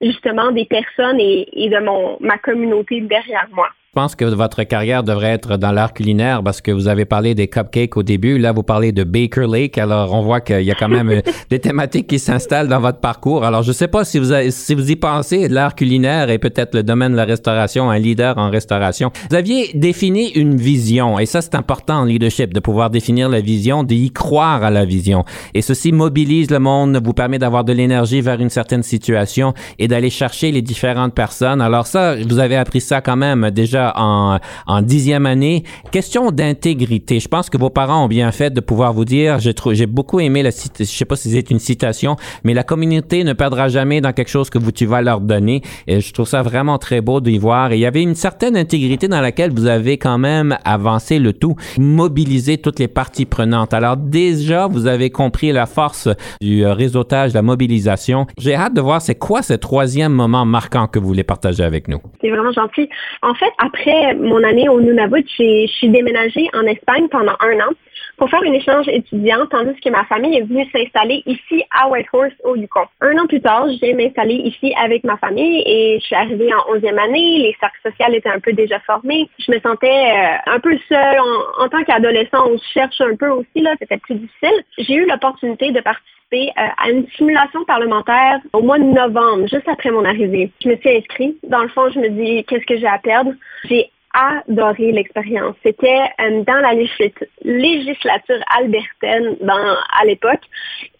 justement 0.02 0.52
des 0.52 0.66
personnes 0.66 1.20
et, 1.20 1.48
et 1.54 1.70
de 1.70 1.80
mon 1.80 2.18
ma 2.20 2.38
communauté 2.38 3.02
derrière 3.02 3.48
moi. 3.52 3.70
Je 3.96 4.02
pense 4.02 4.16
que 4.16 4.26
votre 4.26 4.64
carrière 4.64 5.04
devrait 5.04 5.34
être 5.34 5.56
dans 5.56 5.72
l'art 5.72 5.94
culinaire 5.94 6.42
parce 6.42 6.62
que 6.62 6.72
vous 6.72 6.88
avez 6.88 7.06
parlé 7.06 7.36
des 7.36 7.48
cupcakes 7.48 7.96
au 7.96 8.02
début. 8.02 8.40
Là, 8.40 8.52
vous 8.52 8.64
parlez 8.64 8.92
de 8.92 9.04
Baker 9.04 9.46
Lake. 9.48 9.78
Alors, 9.78 10.16
on 10.16 10.24
voit 10.24 10.42
qu'il 10.42 10.64
y 10.64 10.72
a 10.72 10.74
quand 10.74 10.90
même 10.90 11.12
euh, 11.12 11.22
des 11.52 11.60
thématiques 11.60 12.08
qui 12.08 12.18
s'installent 12.18 12.68
dans 12.68 12.80
votre 12.80 12.98
parcours. 12.98 13.46
Alors, 13.46 13.62
je 13.62 13.68
ne 13.68 13.74
sais 13.74 13.88
pas 13.88 14.04
si 14.04 14.18
vous, 14.18 14.34
si 14.50 14.74
vous 14.74 14.90
y 14.90 14.96
pensez, 14.96 15.48
l'art 15.48 15.76
culinaire 15.76 16.32
et 16.32 16.40
peut-être 16.40 16.74
le 16.74 16.82
domaine 16.82 17.12
de 17.12 17.18
la 17.18 17.26
restauration, 17.26 17.92
un 17.92 18.00
leader 18.00 18.36
en 18.40 18.50
restauration. 18.50 19.12
Vous 19.30 19.36
aviez 19.36 19.70
défini 19.76 20.32
une 20.32 20.56
vision 20.56 21.20
et 21.20 21.28
ça, 21.28 21.44
c'est 21.44 21.54
important 21.54 22.00
en 22.00 22.06
leadership 22.06 22.52
de 22.52 22.60
pouvoir 22.60 22.90
définir 22.90 23.30
la 23.30 23.42
vision, 23.42 23.84
d'y 23.84 24.10
croire 24.10 24.64
à 24.64 24.72
la 24.72 24.86
vision. 24.86 25.24
Et 25.54 25.62
ceci 25.62 25.92
mobilise 25.92 26.50
le 26.50 26.58
monde, 26.58 27.00
vous 27.06 27.14
permet 27.14 27.38
d'avoir 27.38 27.64
de 27.64 27.74
l'énergie 27.74 28.22
vers 28.22 28.42
une 28.42 28.50
certaine 28.50 28.82
situation 28.82 29.54
et 29.78 29.88
d'aller 29.88 30.10
chercher 30.10 30.52
les 30.52 30.64
différentes 30.64 31.14
personnes. 31.14 31.62
Alors 31.62 31.86
ça, 31.86 32.16
vous 32.16 32.40
avez 32.40 32.56
appris 32.56 32.82
ça 32.82 33.00
quand 33.00 33.18
même 33.18 33.52
déjà 33.52 33.83
déjà 33.83 33.83
en, 33.96 34.40
en 34.68 34.82
dixième 34.82 35.26
année. 35.26 35.64
Question 35.92 36.32
d'intégrité. 36.32 37.20
Je 37.20 37.28
pense 37.28 37.50
que 37.50 37.58
vos 37.58 37.70
parents 37.70 38.06
ont 38.06 38.08
bien 38.08 38.32
fait 38.32 38.52
de 38.52 38.62
pouvoir 38.62 38.94
vous 38.94 39.06
dire, 39.06 39.40
j'ai, 39.40 39.54
j'ai 39.72 39.86
beaucoup 39.86 40.20
aimé 40.20 40.44
la 40.44 40.52
je 40.52 40.84
sais 40.84 41.06
pas 41.06 41.16
si 41.16 41.32
c'est 41.32 41.50
une 41.52 41.60
citation, 41.60 42.16
mais 42.44 42.54
la 42.54 42.64
communauté 42.64 43.24
ne 43.24 43.34
perdra 43.34 43.68
jamais 43.68 44.02
dans 44.02 44.14
quelque 44.14 44.30
chose 44.30 44.50
que 44.50 44.58
vous, 44.58 44.72
tu 44.72 44.86
vas 44.86 45.02
leur 45.02 45.20
donner. 45.20 45.62
Et 45.88 46.00
je 46.00 46.14
trouve 46.14 46.28
ça 46.28 46.42
vraiment 46.42 46.78
très 46.78 47.02
beau 47.02 47.20
d'y 47.22 47.38
voir. 47.38 47.72
Et 47.72 47.76
il 47.76 47.80
y 47.80 47.86
avait 47.86 48.04
une 48.04 48.16
certaine 48.16 48.56
intégrité 48.56 49.08
dans 49.08 49.22
laquelle 49.22 49.52
vous 49.52 49.68
avez 49.68 49.98
quand 49.98 50.18
même 50.18 50.58
avancé 50.66 51.20
le 51.20 51.34
tout, 51.34 51.56
mobilisé 51.78 52.58
toutes 52.58 52.80
les 52.80 52.88
parties 52.88 53.26
prenantes. 53.26 53.74
Alors 53.74 53.98
déjà, 53.98 54.68
vous 54.68 54.88
avez 54.88 55.10
compris 55.10 55.52
la 55.52 55.66
force 55.66 56.10
du 56.42 56.66
euh, 56.66 56.74
réseautage, 56.74 57.32
de 57.32 57.36
la 57.36 57.42
mobilisation. 57.42 58.28
J'ai 58.38 58.56
hâte 58.56 58.74
de 58.74 58.82
voir 58.82 59.02
c'est 59.02 59.16
quoi 59.16 59.42
ce 59.42 59.54
troisième 59.54 60.14
moment 60.14 60.46
marquant 60.46 60.88
que 60.88 61.00
vous 61.00 61.08
voulez 61.08 61.24
partager 61.24 61.64
avec 61.64 61.88
nous. 61.88 62.00
C'est 62.22 62.30
vraiment 62.30 62.52
gentil. 62.52 62.90
En 63.22 63.34
fait, 63.34 63.52
après 63.74 64.14
mon 64.14 64.44
année 64.44 64.70
au 64.70 64.80
Nunavut, 64.80 65.26
je 65.28 65.66
suis 65.66 65.90
déménagée 65.90 66.48
en 66.54 66.62
Espagne 66.68 67.08
pendant 67.10 67.34
un 67.40 67.60
an 67.60 67.72
pour 68.18 68.30
faire 68.30 68.44
un 68.44 68.54
échange 68.54 68.88
étudiant, 68.88 69.48
tandis 69.50 69.80
que 69.82 69.90
ma 69.90 70.06
famille 70.06 70.38
est 70.38 70.44
venue 70.44 70.70
s'installer 70.72 71.24
ici 71.26 71.64
à 71.72 71.90
Whitehorse 71.90 72.34
au 72.44 72.56
Yukon. 72.56 72.86
Un 73.02 73.18
an 73.18 73.26
plus 73.26 73.42
tard, 73.42 73.66
j'ai 73.82 73.94
m'installer 73.94 74.36
ici 74.36 74.74
avec 74.80 75.04
ma 75.04 75.18
famille 75.18 75.64
et 75.66 75.98
je 76.00 76.06
suis 76.06 76.16
arrivée 76.16 76.54
en 76.54 76.76
11e 76.76 76.98
année. 77.00 77.40
Les 77.40 77.56
cercles 77.60 77.80
sociaux 77.84 78.14
étaient 78.14 78.30
un 78.30 78.40
peu 78.40 78.54
déjà 78.54 78.80
formés. 78.82 79.28
Je 79.40 79.52
me 79.52 79.60
sentais 79.60 79.88
euh, 79.88 80.52
un 80.54 80.60
peu 80.60 80.78
seule. 80.88 81.20
En, 81.60 81.68
tant 81.70 81.84
qu'adolescent, 81.84 82.46
on 82.48 82.58
cherche 82.74 83.02
un 83.02 83.16
peu 83.16 83.30
aussi. 83.30 83.62
là. 83.62 83.74
C'était 83.80 83.98
plus 83.98 84.16
difficile. 84.16 84.64
J'ai 84.78 84.94
eu 84.94 85.08
l'opportunité 85.08 85.72
de 85.72 85.82
participer 85.82 86.14
euh, 86.34 86.68
à 86.78 86.90
une 86.90 87.08
simulation 87.18 87.64
parlementaire 87.66 88.40
au 88.54 88.62
mois 88.62 88.80
de 88.80 88.84
novembre, 88.84 89.48
juste 89.48 89.68
après 89.68 89.92
mon 89.92 90.06
arrivée. 90.06 90.52
Je 90.62 90.70
me 90.70 90.76
suis 90.78 90.98
inscrite. 90.98 91.38
Dans 91.44 91.64
le 91.64 91.70
fond, 91.70 91.90
je 91.90 92.00
me 92.00 92.10
dis, 92.10 92.44
qu'est-ce 92.46 92.66
que 92.66 92.78
j'ai 92.78 92.88
à 92.88 92.98
perdre? 92.98 93.32
J'ai 93.66 93.90
adoré 94.14 94.92
l'expérience. 94.92 95.56
C'était 95.64 96.02
euh, 96.22 96.44
dans 96.44 96.60
la 96.60 96.74
législature 96.74 98.44
albertaine 98.56 99.38
à 99.48 100.06
l'époque. 100.06 100.42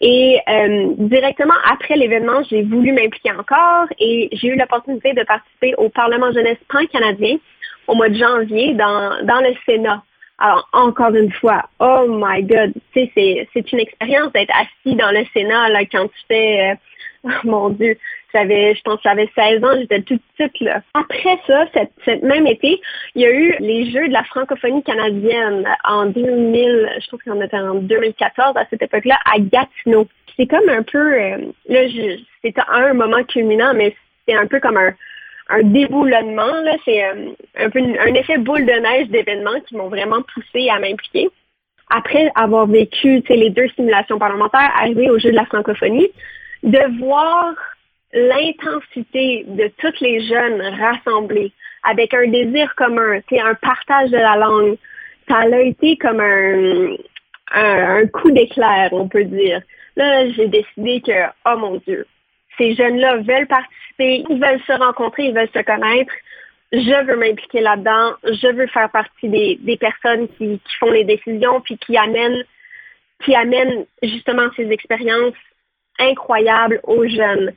Et 0.00 0.40
euh, 0.48 0.94
directement 0.98 1.54
après 1.70 1.96
l'événement, 1.96 2.42
j'ai 2.50 2.62
voulu 2.62 2.92
m'impliquer 2.92 3.32
encore 3.32 3.86
et 4.00 4.28
j'ai 4.32 4.48
eu 4.48 4.56
l'opportunité 4.56 5.12
de 5.12 5.22
participer 5.22 5.74
au 5.76 5.88
Parlement 5.88 6.32
jeunesse 6.32 6.58
pan-canadien 6.68 7.36
au 7.86 7.94
mois 7.94 8.08
de 8.08 8.16
janvier 8.16 8.74
dans 8.74 9.40
le 9.40 9.54
Sénat. 9.66 10.02
Alors, 10.38 10.68
encore 10.72 11.14
une 11.14 11.32
fois, 11.32 11.62
oh 11.78 12.06
my 12.08 12.42
God, 12.42 12.72
c'est, 12.92 13.10
c'est 13.14 13.72
une 13.72 13.78
expérience 13.78 14.32
d'être 14.32 14.52
assis 14.54 14.96
dans 14.96 15.12
le 15.12 15.24
Sénat 15.32 15.68
là, 15.68 15.84
quand 15.84 16.06
tu 16.08 16.20
fais, 16.28 16.70
euh, 16.70 16.74
oh 17.24 17.30
mon 17.44 17.68
Dieu, 17.70 17.96
j'avais, 18.34 18.74
je 18.74 18.82
pense 18.82 18.96
que 18.96 19.02
j'avais 19.04 19.30
16 19.34 19.64
ans, 19.64 19.78
j'étais 19.78 20.02
toute 20.02 20.22
petite 20.36 20.60
là. 20.60 20.82
Après 20.94 21.38
ça, 21.46 21.66
cette, 21.72 22.22
même 22.22 22.46
été, 22.48 22.80
il 23.14 23.22
y 23.22 23.26
a 23.26 23.30
eu 23.30 23.54
les 23.60 23.90
Jeux 23.90 24.08
de 24.08 24.12
la 24.12 24.24
francophonie 24.24 24.82
canadienne 24.82 25.66
en 25.84 26.06
2000, 26.06 26.90
je 27.00 27.06
trouve 27.06 27.20
qu'on 27.20 27.40
était 27.40 27.56
en 27.56 27.76
2014 27.76 28.56
à 28.56 28.66
cette 28.70 28.82
époque-là, 28.82 29.18
à 29.24 29.38
Gatineau. 29.38 30.08
C'est 30.36 30.48
comme 30.48 30.68
un 30.68 30.82
peu, 30.82 31.14
euh, 31.14 31.38
là, 31.68 31.80
c'était 32.42 32.62
un 32.68 32.92
moment 32.92 33.22
culminant, 33.22 33.72
mais 33.72 33.94
c'est 34.26 34.34
un 34.34 34.46
peu 34.48 34.58
comme 34.58 34.78
un, 34.78 34.92
un 35.48 35.62
déboulonnement. 35.62 36.60
Là. 36.62 36.76
C'est 36.84 37.04
euh, 37.04 37.30
un 37.56 37.70
peu 37.70 37.80
un 37.80 38.14
effet 38.14 38.38
boule 38.38 38.66
de 38.66 38.72
neige 38.72 39.08
d'événements 39.08 39.60
qui 39.66 39.76
m'ont 39.76 39.88
vraiment 39.88 40.22
poussé 40.34 40.68
à 40.68 40.78
m'impliquer. 40.78 41.28
Après 41.90 42.30
avoir 42.34 42.66
vécu 42.66 43.22
les 43.28 43.50
deux 43.50 43.68
simulations 43.76 44.18
parlementaires, 44.18 44.72
arriver 44.76 45.10
au 45.10 45.18
jeu 45.18 45.30
de 45.30 45.36
la 45.36 45.44
francophonie, 45.44 46.08
de 46.62 46.98
voir 46.98 47.54
l'intensité 48.14 49.44
de 49.48 49.70
toutes 49.78 50.00
les 50.00 50.26
jeunes 50.26 50.62
rassemblés 50.62 51.52
avec 51.82 52.14
un 52.14 52.26
désir 52.26 52.74
commun, 52.76 53.20
un 53.30 53.54
partage 53.54 54.10
de 54.10 54.16
la 54.16 54.36
langue, 54.36 54.76
ça 55.28 55.40
a 55.40 55.60
été 55.60 55.96
comme 55.96 56.20
un, 56.20 58.06
coup 58.08 58.30
d'éclair, 58.30 58.88
on 58.92 59.08
peut 59.08 59.24
dire. 59.24 59.60
Là, 59.96 60.28
j'ai 60.30 60.48
décidé 60.48 61.00
que, 61.00 61.12
oh 61.46 61.56
mon 61.58 61.76
Dieu, 61.86 62.06
ces 62.58 62.74
jeunes-là 62.74 63.16
veulent 63.18 63.46
participer, 63.46 64.24
ils 64.28 64.40
veulent 64.40 64.62
se 64.66 64.72
rencontrer, 64.72 65.24
ils 65.26 65.34
veulent 65.34 65.50
se 65.54 65.62
connaître. 65.62 66.12
Je 66.72 67.06
veux 67.06 67.16
m'impliquer 67.16 67.60
là-dedans. 67.60 68.14
Je 68.24 68.52
veux 68.52 68.66
faire 68.68 68.90
partie 68.90 69.28
des, 69.28 69.76
personnes 69.78 70.28
qui, 70.36 70.60
font 70.80 70.90
les 70.90 71.04
décisions 71.04 71.60
puis 71.60 71.78
qui 71.78 71.96
amènent 71.96 72.44
justement 74.02 74.48
ces 74.56 74.70
expériences 74.70 75.34
incroyable 75.98 76.80
aux 76.84 77.06
jeunes. 77.06 77.52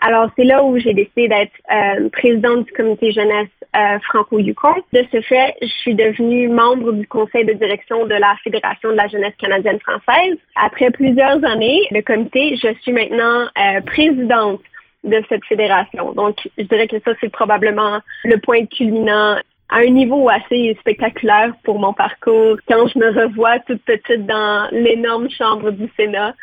Alors, 0.00 0.30
c'est 0.36 0.44
là 0.44 0.62
où 0.64 0.78
j'ai 0.78 0.94
décidé 0.94 1.28
d'être 1.28 1.52
euh, 1.70 2.08
présidente 2.10 2.66
du 2.66 2.72
comité 2.72 3.12
jeunesse 3.12 3.48
euh, 3.76 3.98
franco-yukon. 4.00 4.74
De 4.92 5.04
ce 5.12 5.20
fait, 5.22 5.54
je 5.62 5.66
suis 5.66 5.94
devenue 5.94 6.48
membre 6.48 6.92
du 6.92 7.06
conseil 7.06 7.44
de 7.44 7.52
direction 7.52 8.06
de 8.06 8.14
la 8.14 8.36
Fédération 8.42 8.90
de 8.90 8.96
la 8.96 9.08
jeunesse 9.08 9.34
canadienne 9.38 9.80
française. 9.80 10.36
Après 10.56 10.90
plusieurs 10.90 11.44
années, 11.44 11.80
le 11.90 12.02
comité, 12.02 12.56
je 12.56 12.74
suis 12.82 12.92
maintenant 12.92 13.46
euh, 13.58 13.80
présidente 13.82 14.60
de 15.04 15.22
cette 15.28 15.44
fédération. 15.46 16.12
Donc, 16.12 16.36
je 16.56 16.64
dirais 16.64 16.86
que 16.86 17.00
ça, 17.00 17.12
c'est 17.20 17.30
probablement 17.30 18.00
le 18.24 18.36
point 18.38 18.66
culminant 18.66 19.36
à 19.72 19.78
un 19.78 19.90
niveau 19.90 20.28
assez 20.28 20.76
spectaculaire 20.80 21.54
pour 21.64 21.78
mon 21.78 21.94
parcours. 21.94 22.56
Quand 22.68 22.86
je 22.88 22.98
me 22.98 23.10
revois 23.22 23.58
toute 23.60 23.82
petite 23.82 24.26
dans 24.26 24.68
l'énorme 24.70 25.30
chambre 25.30 25.70
du 25.70 25.88
Sénat, 25.96 26.34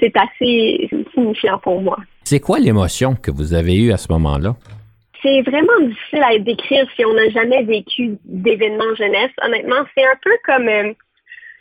c'est 0.00 0.16
assez 0.16 0.88
signifiant 1.14 1.58
pour 1.58 1.82
moi. 1.82 1.98
C'est 2.24 2.40
quoi 2.40 2.58
l'émotion 2.58 3.14
que 3.14 3.30
vous 3.30 3.52
avez 3.52 3.76
eue 3.76 3.92
à 3.92 3.98
ce 3.98 4.10
moment-là? 4.12 4.56
C'est 5.22 5.42
vraiment 5.42 5.80
difficile 5.82 6.22
à 6.22 6.38
décrire 6.38 6.86
si 6.96 7.04
on 7.04 7.12
n'a 7.12 7.28
jamais 7.30 7.62
vécu 7.64 8.16
d'événements 8.24 8.94
jeunesse. 8.96 9.32
Honnêtement, 9.42 9.84
c'est 9.94 10.04
un 10.04 10.18
peu 10.22 10.30
comme 10.46 10.68
euh, 10.68 10.92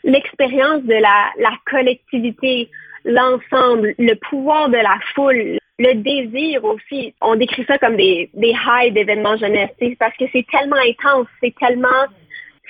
l'expérience 0.04 0.84
de 0.84 0.94
la, 0.94 1.32
la 1.40 1.52
collectivité, 1.70 2.70
l'ensemble, 3.04 3.96
le 3.98 4.13
pouvoir 4.30 4.70
de 4.70 4.78
la 4.78 4.98
foule, 5.16 5.58
le 5.80 5.94
désir 5.94 6.63
aussi, 6.63 7.13
on 7.22 7.36
décrit 7.36 7.63
ça 7.66 7.78
comme 7.78 7.96
des, 7.96 8.30
des 8.34 8.54
highs 8.54 8.92
d'événements 8.92 9.38
jeunesse, 9.38 9.70
parce 10.00 10.16
que 10.18 10.26
c'est 10.32 10.46
tellement 10.48 10.78
intense, 10.78 11.28
c'est 11.42 11.54
tellement, 11.60 11.88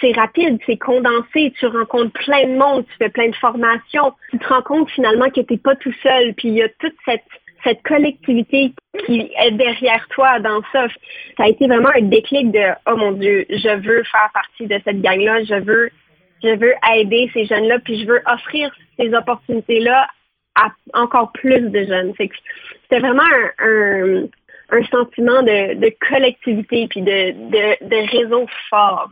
c'est 0.02 0.12
rapide, 0.12 0.60
c'est 0.66 0.78
condensé, 0.78 1.54
tu 1.58 1.68
rencontres 1.68 2.12
plein 2.26 2.46
de 2.46 2.58
monde, 2.58 2.86
tu 2.86 2.94
fais 2.98 3.10
plein 3.10 3.30
de 3.30 3.36
formations, 3.36 4.14
tu 4.32 4.40
te 4.40 4.48
rends 4.48 4.62
compte 4.62 4.90
finalement 4.92 5.30
que 5.30 5.42
tu 5.42 5.54
n'es 5.54 5.60
pas 5.60 5.76
tout 5.76 5.94
seul, 6.04 6.34
puis 6.34 6.50
il 6.50 6.56
y 6.56 6.64
a 6.64 6.70
toute 6.80 6.96
cette 7.06 7.24
cette 7.64 7.82
collectivité 7.82 8.72
qui 9.06 9.32
est 9.36 9.52
derrière 9.52 10.08
toi 10.10 10.40
dans 10.40 10.62
ça. 10.72 10.88
Ça 11.38 11.44
a 11.44 11.48
été 11.48 11.68
vraiment 11.68 11.90
un 11.96 12.04
déclic 12.04 12.52
de 12.52 12.62
oh 12.86 12.96
mon 12.96 13.14
Dieu, 13.14 13.46
je 13.50 13.76
veux 13.78 14.04
faire 14.04 14.30
partie 14.34 14.68
de 14.68 14.80
cette 14.86 15.02
gang-là, 15.02 15.44
je 15.44 15.56
veux 15.56 15.90
je 16.44 16.50
veux 16.50 16.74
aider 16.94 17.32
ces 17.34 17.46
jeunes-là, 17.46 17.80
puis 17.80 18.00
je 18.00 18.06
veux 18.06 18.22
offrir 18.28 18.72
ces 19.00 19.12
opportunités-là 19.14 20.08
à 20.58 20.72
encore 21.02 21.32
plus 21.32 21.70
de 21.70 21.86
jeunes. 21.86 22.14
C'était 22.18 23.00
vraiment 23.00 23.24
un, 23.60 24.84
sentiment 24.92 25.42
de, 25.44 25.94
collectivité 26.10 26.88
puis 26.90 27.02
de 27.02 28.12
réseau 28.12 28.46
fort. 28.70 29.10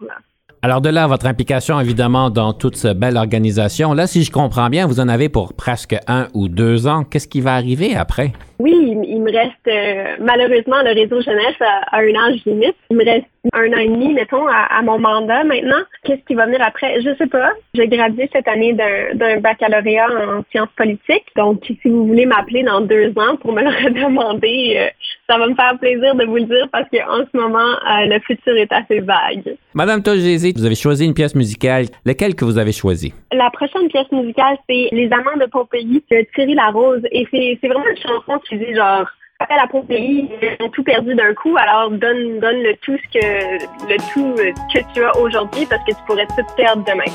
Alors 0.66 0.82
de 0.82 0.90
là, 0.90 1.06
votre 1.06 1.28
implication 1.28 1.80
évidemment 1.80 2.32
dans 2.32 2.52
toute 2.52 2.76
cette 2.76 2.98
belle 2.98 3.18
organisation. 3.18 3.94
Là, 3.94 4.08
si 4.08 4.24
je 4.24 4.32
comprends 4.32 4.68
bien, 4.72 4.88
vous 4.88 5.00
en 5.00 5.08
avez 5.08 5.30
pour 5.30 5.54
presque 5.54 5.96
un 6.08 6.28
ou 6.34 6.48
deux 6.48 6.88
ans. 6.88 7.04
Qu'est-ce 7.04 7.28
qui 7.28 7.40
va 7.40 7.54
arriver 7.54 7.96
après? 7.96 8.34
Oui, 8.60 8.98
il, 9.08 9.22
me 9.22 9.32
reste 9.32 9.68
euh, 9.68 10.16
malheureusement 10.20 10.82
le 10.84 10.94
réseau 10.94 11.22
jeunesse 11.22 11.60
à, 11.60 11.98
un 11.98 12.16
âge 12.16 12.42
limite. 12.46 12.76
Il 12.90 12.98
me 12.98 13.06
reste 13.06 13.28
un 13.54 13.74
an 13.74 13.78
et 13.78 13.88
demi, 13.88 14.14
mettons, 14.14 14.48
à, 14.48 14.82
mon 14.82 14.98
mandat 15.00 15.44
maintenant. 15.44 15.82
Qu'est-ce 16.04 16.24
qui 16.26 16.36
va 16.36 16.46
venir 16.46 16.62
après? 16.62 17.02
Je 17.02 17.16
sais 17.16 17.28
pas. 17.28 17.52
J'ai 17.74 17.88
gradué 17.88 18.30
cette 18.32 18.48
année 18.48 18.74
d'un 18.74 19.40
baccalauréat 19.40 20.08
en 20.10 20.44
sciences 20.52 20.70
politiques. 20.78 21.26
Donc, 21.36 21.64
si 21.66 21.90
vous 21.90 22.08
voulez 22.08 22.26
m'appeler 22.26 22.64
dans 22.64 22.82
deux 22.82 23.10
ans 23.18 23.36
pour 23.38 23.52
me 23.52 23.62
le 23.62 23.70
redemander, 23.86 24.78
euh, 24.78 24.90
ça 25.30 25.38
va 25.38 25.48
me 25.48 25.56
faire 25.56 25.78
plaisir 25.80 26.16
de 26.16 26.26
vous 26.26 26.38
le 26.38 26.44
dire 26.44 26.68
parce 26.72 26.88
qu'en 26.90 27.26
ce 27.32 27.38
moment, 27.38 27.60
euh, 27.60 28.06
le 28.06 28.20
futur 28.22 28.56
est 28.56 28.72
assez 28.72 29.00
vague. 29.02 29.58
Madame 29.74 30.02
Togézy, 30.02 30.54
vous 30.56 30.66
avez 30.66 30.76
choisi 30.76 31.06
une 31.06 31.14
pièce 31.14 31.36
musicale. 31.36 31.86
Laquelle 32.06 32.36
que 32.36 32.46
vous 32.46 32.58
avez 32.58 32.72
choisie? 32.72 33.14
La 33.32 33.50
prochaine 33.52 33.88
pièce 33.90 34.12
musicale, 34.12 34.58
c'est 34.70 34.90
Les 34.92 35.10
Amants 35.12 35.38
de 35.40 35.50
Pompéi 35.50 36.04
de 36.10 36.26
Thierry 36.34 36.56
Larose. 36.56 37.02
Et 37.12 37.28
c'est 37.32 37.68
vraiment 37.68 37.88
une 37.88 37.98
chanson 37.98 38.40
qui 38.48 38.58
dit 38.58 38.74
genre 38.76 39.06
appelle 39.40 39.60
à 39.60 39.68
Pompéi, 39.68 40.30
ils 40.42 40.66
ont 40.66 40.70
tout 40.70 40.84
perdu 40.84 41.14
d'un 41.14 41.34
coup, 41.34 41.56
alors 41.58 41.92
donne, 41.92 42.40
donne 42.40 42.62
le 42.64 42.74
tout 42.82 42.98
ce 42.98 43.20
que 43.20 43.90
le 43.90 43.98
tout 44.14 44.34
euh, 44.40 44.54
que 44.74 44.80
tu 44.94 45.04
as 45.04 45.18
aujourd'hui 45.18 45.66
parce 45.66 45.84
que 45.84 45.92
tu 45.92 46.04
pourrais 46.08 46.26
tout 46.28 46.46
perdre 46.56 46.84
demain. 46.86 47.12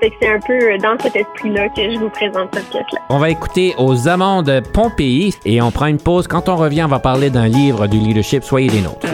C'est 0.00 0.28
un 0.28 0.38
peu 0.40 0.52
euh, 0.52 0.78
dans 0.78 0.98
cet 1.00 1.16
esprit-là 1.16 1.68
que 1.70 1.90
je 1.90 1.98
vous 1.98 2.10
présente 2.10 2.54
cette 2.54 2.68
pièce-là. 2.70 3.00
On 3.08 3.18
va 3.18 3.30
écouter 3.30 3.74
aux 3.78 4.06
amants 4.08 4.42
de 4.42 4.60
Pompéi 4.60 5.34
et 5.44 5.62
on 5.62 5.70
prend 5.70 5.86
une 5.86 6.00
pause. 6.00 6.28
Quand 6.28 6.48
on 6.48 6.56
revient, 6.56 6.84
on 6.84 6.88
va 6.88 6.98
parler 6.98 7.30
d'un 7.30 7.48
livre 7.48 7.86
du 7.86 7.98
leadership. 7.98 8.44
Soyez 8.44 8.68
des 8.68 8.82
nôtres. 8.82 9.06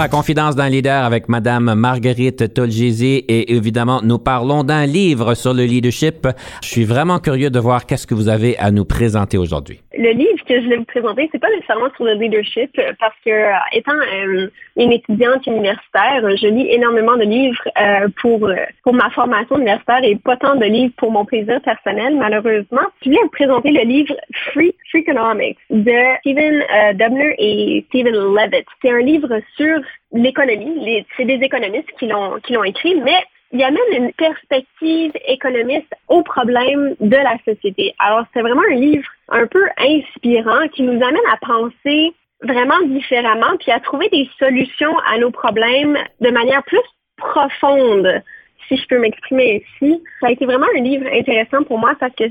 À 0.00 0.08
Confidence 0.08 0.56
d'un 0.56 0.70
leader 0.70 1.04
avec 1.04 1.28
Madame 1.28 1.74
Marguerite 1.74 2.54
Tolgési 2.54 3.22
et 3.28 3.54
évidemment, 3.54 4.00
nous 4.02 4.18
parlons 4.18 4.64
d'un 4.64 4.86
livre 4.86 5.34
sur 5.34 5.52
le 5.52 5.64
leadership. 5.64 6.26
Je 6.62 6.68
suis 6.68 6.84
vraiment 6.84 7.18
curieux 7.18 7.50
de 7.50 7.58
voir 7.58 7.84
qu'est-ce 7.84 8.06
que 8.06 8.14
vous 8.14 8.28
avez 8.28 8.56
à 8.58 8.70
nous 8.70 8.86
présenter 8.86 9.36
aujourd'hui. 9.36 9.80
Le 9.98 10.12
livre 10.12 10.39
que 10.50 10.60
je 10.60 10.68
vais 10.68 10.78
vous 10.78 10.84
présenter, 10.84 11.28
c'est 11.30 11.38
pas 11.38 11.50
nécessairement 11.50 11.90
sur 11.94 12.04
le 12.04 12.14
leadership 12.14 12.72
parce 12.98 13.14
que 13.24 13.30
euh, 13.30 13.52
étant 13.72 13.92
euh, 13.92 14.48
une 14.76 14.90
étudiante 14.90 15.46
universitaire, 15.46 16.22
je 16.36 16.48
lis 16.48 16.66
énormément 16.70 17.16
de 17.16 17.22
livres 17.22 17.62
euh, 17.80 18.08
pour 18.20 18.50
pour 18.82 18.94
ma 18.94 19.10
formation 19.10 19.58
universitaire 19.58 20.00
et 20.02 20.16
pas 20.16 20.36
tant 20.36 20.56
de 20.56 20.64
livres 20.64 20.92
pour 20.96 21.12
mon 21.12 21.24
plaisir 21.24 21.60
personnel, 21.60 22.16
malheureusement. 22.16 22.86
Je 23.02 23.10
voulais 23.10 23.22
vous 23.22 23.28
présenter 23.28 23.70
le 23.70 23.82
livre 23.82 24.14
Free 24.52 24.74
Freakonomics 24.90 25.58
de 25.70 25.98
Stephen 26.20 26.64
Dubner 26.94 27.34
et 27.38 27.84
Stephen 27.88 28.14
Levitt. 28.14 28.66
C'est 28.82 28.90
un 28.90 29.02
livre 29.02 29.40
sur 29.56 29.78
l'économie. 30.12 31.06
C'est 31.16 31.26
des 31.26 31.40
économistes 31.44 31.92
qui 31.96 32.08
l'ont 32.08 32.64
écrit, 32.64 32.96
mais 32.96 33.22
il 33.52 33.62
amène 33.62 33.82
une 33.92 34.12
perspective 34.12 35.12
économiste 35.26 35.92
aux 36.08 36.22
problèmes 36.22 36.94
de 37.00 37.16
la 37.16 37.36
société. 37.44 37.94
Alors, 37.98 38.24
c'est 38.32 38.42
vraiment 38.42 38.62
un 38.70 38.74
livre 38.74 39.08
un 39.28 39.46
peu 39.46 39.64
inspirant 39.78 40.68
qui 40.68 40.82
nous 40.82 41.02
amène 41.02 41.26
à 41.32 41.36
penser 41.38 42.14
vraiment 42.42 42.80
différemment, 42.86 43.56
puis 43.58 43.70
à 43.70 43.80
trouver 43.80 44.08
des 44.08 44.28
solutions 44.38 44.96
à 45.00 45.18
nos 45.18 45.30
problèmes 45.30 45.98
de 46.20 46.30
manière 46.30 46.62
plus 46.64 46.80
profonde, 47.16 48.22
si 48.68 48.76
je 48.76 48.86
peux 48.86 48.98
m'exprimer 48.98 49.64
ici. 49.82 50.02
Ça 50.20 50.28
a 50.28 50.30
été 50.30 50.46
vraiment 50.46 50.66
un 50.76 50.80
livre 50.80 51.06
intéressant 51.12 51.64
pour 51.64 51.78
moi 51.78 51.94
parce 51.98 52.14
que 52.14 52.24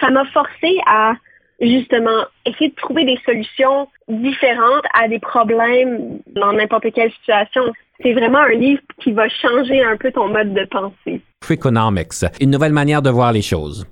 ça 0.00 0.10
m'a 0.10 0.24
forcé 0.26 0.78
à 0.86 1.14
justement 1.60 2.24
essayer 2.44 2.70
de 2.70 2.74
trouver 2.74 3.04
des 3.04 3.18
solutions 3.24 3.88
différentes 4.08 4.84
à 4.94 5.08
des 5.08 5.18
problèmes 5.18 6.20
dans 6.34 6.52
n'importe 6.52 6.92
quelle 6.92 7.12
situation. 7.12 7.62
C'est 8.02 8.12
vraiment 8.12 8.40
un 8.40 8.52
livre 8.52 8.82
qui 9.02 9.12
va 9.12 9.26
changer 9.28 9.82
un 9.82 9.96
peu 9.96 10.12
ton 10.12 10.28
mode 10.28 10.52
de 10.52 10.64
pensée. 10.66 11.22
Freakonomics, 11.42 12.26
une 12.40 12.50
nouvelle 12.50 12.72
manière 12.72 13.00
de 13.00 13.08
voir 13.08 13.32
les 13.32 13.40
choses. 13.40 13.86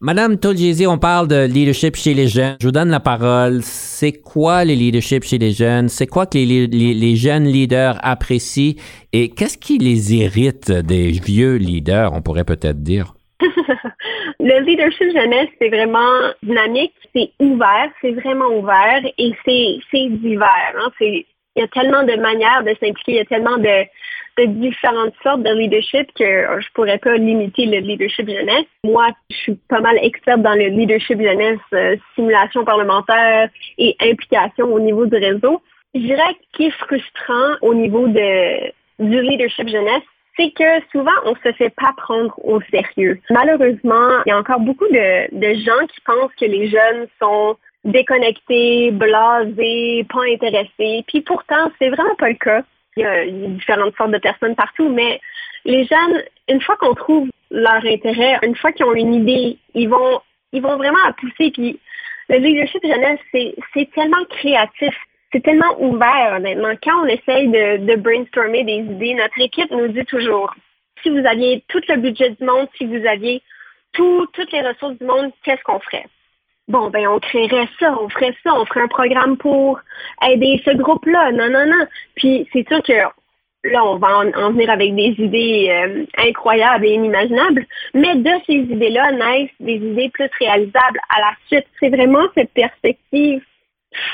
Madame 0.00 0.38
Tolgiesi, 0.38 0.86
on 0.86 0.98
parle 0.98 1.26
de 1.26 1.46
leadership 1.46 1.96
chez 1.96 2.14
les 2.14 2.28
jeunes. 2.28 2.56
Je 2.60 2.66
vous 2.66 2.72
donne 2.72 2.90
la 2.90 3.00
parole. 3.00 3.60
C'est 3.62 4.12
quoi 4.12 4.64
le 4.64 4.74
leadership 4.74 5.24
chez 5.24 5.38
les 5.38 5.50
jeunes? 5.50 5.88
C'est 5.88 6.06
quoi 6.06 6.26
que 6.26 6.38
les, 6.38 6.68
les, 6.68 6.94
les, 6.94 7.16
jeunes 7.16 7.46
leaders 7.46 7.98
apprécient? 8.02 8.74
Et 9.12 9.30
qu'est-ce 9.30 9.58
qui 9.58 9.78
les 9.78 10.14
irrite 10.14 10.70
des 10.70 11.10
vieux 11.10 11.56
leaders, 11.56 12.12
on 12.12 12.22
pourrait 12.22 12.44
peut-être 12.44 12.80
dire? 12.80 13.14
Le 14.40 14.60
leadership 14.60 15.10
jeunesse, 15.12 15.48
c'est 15.60 15.68
vraiment 15.68 16.32
dynamique, 16.42 16.94
c'est 17.14 17.30
ouvert, 17.40 17.90
c'est 18.00 18.12
vraiment 18.12 18.46
ouvert 18.48 19.02
et 19.18 19.32
c'est 19.44 20.08
divers. 20.08 20.74
Hein? 20.78 20.90
il 21.00 21.24
y 21.56 21.62
a 21.62 21.68
tellement 21.68 22.04
de 22.04 22.14
manières 22.14 22.62
de 22.62 22.70
s'impliquer, 22.80 23.12
il 23.12 23.14
y 23.16 23.20
a 23.20 23.24
tellement 23.24 23.58
de, 23.58 23.84
différentes 24.46 25.14
sortes 25.24 25.42
de 25.42 25.52
leadership 25.52 26.06
que 26.16 26.60
je 26.60 26.68
pourrais 26.72 26.98
pas 26.98 27.16
limiter 27.16 27.66
le 27.66 27.78
leadership 27.78 28.28
jeunesse. 28.28 28.66
Moi, 28.84 29.08
je 29.30 29.36
suis 29.36 29.54
pas 29.68 29.80
mal 29.80 29.98
experte 30.00 30.42
dans 30.42 30.54
le 30.54 30.68
leadership 30.68 31.20
jeunesse, 31.20 31.58
euh, 31.72 31.96
simulation 32.14 32.64
parlementaire 32.64 33.50
et 33.78 33.96
implication 34.00 34.72
au 34.72 34.78
niveau 34.78 35.06
du 35.06 35.16
réseau. 35.16 35.60
Je 35.96 36.00
dirais 36.00 36.36
qu'il 36.52 36.66
est 36.66 36.70
frustrant 36.70 37.56
au 37.62 37.74
niveau 37.74 38.06
de, 38.06 38.70
du 39.00 39.20
leadership 39.20 39.68
jeunesse, 39.68 40.06
c'est 40.38 40.50
que 40.52 40.86
souvent, 40.92 41.10
on 41.24 41.34
se 41.36 41.52
fait 41.52 41.70
pas 41.70 41.92
prendre 41.96 42.34
au 42.44 42.60
sérieux. 42.70 43.20
Malheureusement, 43.30 44.22
il 44.24 44.30
y 44.30 44.32
a 44.32 44.38
encore 44.38 44.60
beaucoup 44.60 44.86
de, 44.86 45.34
de 45.34 45.54
gens 45.60 45.86
qui 45.86 46.00
pensent 46.02 46.34
que 46.38 46.44
les 46.44 46.68
jeunes 46.68 47.06
sont 47.20 47.56
déconnectés, 47.84 48.90
blasés, 48.92 50.06
pas 50.08 50.24
intéressés. 50.32 51.04
Puis 51.08 51.22
pourtant, 51.22 51.70
c'est 51.78 51.88
vraiment 51.88 52.14
pas 52.16 52.28
le 52.28 52.36
cas. 52.36 52.62
Il 52.96 53.02
y, 53.02 53.06
a, 53.06 53.26
différentes 53.26 53.96
sortes 53.96 54.10
de 54.10 54.18
personnes 54.18 54.54
partout, 54.54 54.88
mais 54.88 55.20
les 55.64 55.84
jeunes, 55.84 56.22
une 56.48 56.60
fois 56.60 56.76
qu'on 56.76 56.94
trouve 56.94 57.28
leur 57.50 57.84
intérêt, 57.84 58.38
une 58.42 58.56
fois 58.56 58.72
qu'ils 58.72 58.86
ont 58.86 58.94
une 58.94 59.14
idée, 59.14 59.58
ils 59.74 59.88
vont, 59.88 60.20
ils 60.52 60.62
vont 60.62 60.76
vraiment 60.76 61.04
à 61.06 61.12
pousser. 61.12 61.50
Puis 61.50 61.78
le 62.28 62.38
leadership 62.38 62.82
jeunesse, 62.84 63.20
c'est 63.32 63.90
tellement 63.92 64.24
créatif 64.30 64.94
c'est 65.32 65.42
tellement 65.42 65.80
ouvert, 65.80 66.34
honnêtement. 66.36 66.72
Quand 66.82 67.04
on 67.04 67.06
essaye 67.06 67.48
de, 67.48 67.96
brainstormer 67.96 68.64
des 68.64 68.78
idées, 68.78 69.14
notre 69.14 69.40
équipe 69.40 69.70
nous 69.70 69.88
dit 69.88 70.04
toujours, 70.06 70.54
si 71.02 71.10
vous 71.10 71.26
aviez 71.26 71.62
tout 71.68 71.82
le 71.88 71.96
budget 71.96 72.30
du 72.30 72.44
monde, 72.44 72.68
si 72.76 72.86
vous 72.86 73.06
aviez 73.06 73.42
toutes 73.92 74.52
les 74.52 74.62
ressources 74.62 74.98
du 74.98 75.04
monde, 75.04 75.32
qu'est-ce 75.44 75.62
qu'on 75.64 75.80
ferait? 75.80 76.06
Bon, 76.68 76.90
ben, 76.90 77.08
on 77.08 77.18
créerait 77.18 77.68
ça, 77.80 77.96
on 78.00 78.08
ferait 78.10 78.34
ça, 78.44 78.54
on 78.54 78.66
ferait 78.66 78.82
un 78.82 78.88
programme 78.88 79.36
pour 79.38 79.80
aider 80.26 80.60
ce 80.64 80.76
groupe-là. 80.76 81.32
Non, 81.32 81.48
non, 81.48 81.66
non. 81.66 81.86
Puis, 82.14 82.46
c'est 82.52 82.68
sûr 82.68 82.82
que 82.82 82.92
là, 83.64 83.84
on 83.84 83.96
va 83.96 84.18
en, 84.18 84.52
venir 84.52 84.70
avec 84.70 84.94
des 84.94 85.14
idées 85.18 85.68
euh, 85.70 86.04
incroyables 86.18 86.84
et 86.84 86.92
inimaginables, 86.92 87.66
mais 87.94 88.16
de 88.16 88.30
ces 88.46 88.54
idées-là 88.54 89.12
naissent 89.12 89.50
des 89.60 89.76
idées 89.76 90.10
plus 90.10 90.28
réalisables 90.38 91.00
à 91.08 91.20
la 91.20 91.32
suite. 91.46 91.66
C'est 91.80 91.88
vraiment 91.88 92.24
cette 92.34 92.52
perspective 92.52 93.42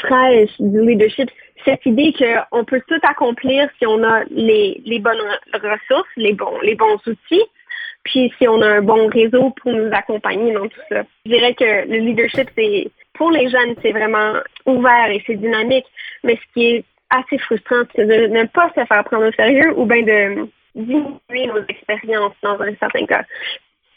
fraîche 0.00 0.50
du 0.58 0.80
leadership, 0.84 1.30
cette 1.64 1.84
idée 1.86 2.12
qu'on 2.12 2.64
peut 2.64 2.82
tout 2.86 3.00
accomplir 3.02 3.68
si 3.78 3.86
on 3.86 4.02
a 4.04 4.24
les, 4.30 4.82
les 4.84 4.98
bonnes 4.98 5.22
ressources, 5.52 6.08
les 6.16 6.32
bons, 6.32 6.60
les 6.62 6.74
bons 6.74 6.98
outils, 7.06 7.44
puis 8.04 8.32
si 8.38 8.46
on 8.46 8.60
a 8.60 8.68
un 8.68 8.82
bon 8.82 9.08
réseau 9.08 9.50
pour 9.62 9.72
nous 9.72 9.90
accompagner 9.92 10.52
dans 10.52 10.68
tout 10.68 10.80
ça. 10.90 11.02
Je 11.24 11.30
dirais 11.30 11.54
que 11.54 11.88
le 11.88 11.98
leadership, 11.98 12.50
c'est 12.56 12.90
pour 13.14 13.30
les 13.30 13.48
jeunes, 13.48 13.74
c'est 13.82 13.92
vraiment 13.92 14.34
ouvert 14.66 15.10
et 15.10 15.22
c'est 15.26 15.36
dynamique, 15.36 15.86
mais 16.22 16.36
ce 16.36 16.52
qui 16.52 16.66
est 16.66 16.84
assez 17.10 17.38
frustrant, 17.38 17.84
c'est 17.94 18.06
de 18.06 18.26
ne 18.26 18.44
pas 18.44 18.70
se 18.76 18.84
faire 18.84 19.04
prendre 19.04 19.28
au 19.28 19.32
sérieux 19.32 19.72
ou 19.76 19.86
bien 19.86 20.02
de 20.02 20.48
diminuer 20.74 21.46
nos 21.46 21.64
expériences 21.68 22.34
dans 22.42 22.60
un 22.60 22.74
certain 22.76 23.06
cas. 23.06 23.24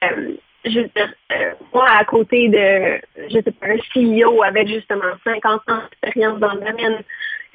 Euh, 0.04 0.36
je 0.70 0.80
euh, 0.80 1.52
moi, 1.74 1.86
à 1.90 2.06
côté 2.06 2.50
de, 2.50 3.00
je 3.30 3.42
sais 3.42 3.52
pas, 3.52 3.68
un 3.68 3.78
CEO 3.94 4.44
avec 4.44 4.68
justement 4.68 5.14
50 5.24 5.62
ans 5.70 5.82
d'expérience 5.90 6.40
dans 6.40 6.54
le 6.54 6.60
domaine, 6.60 7.04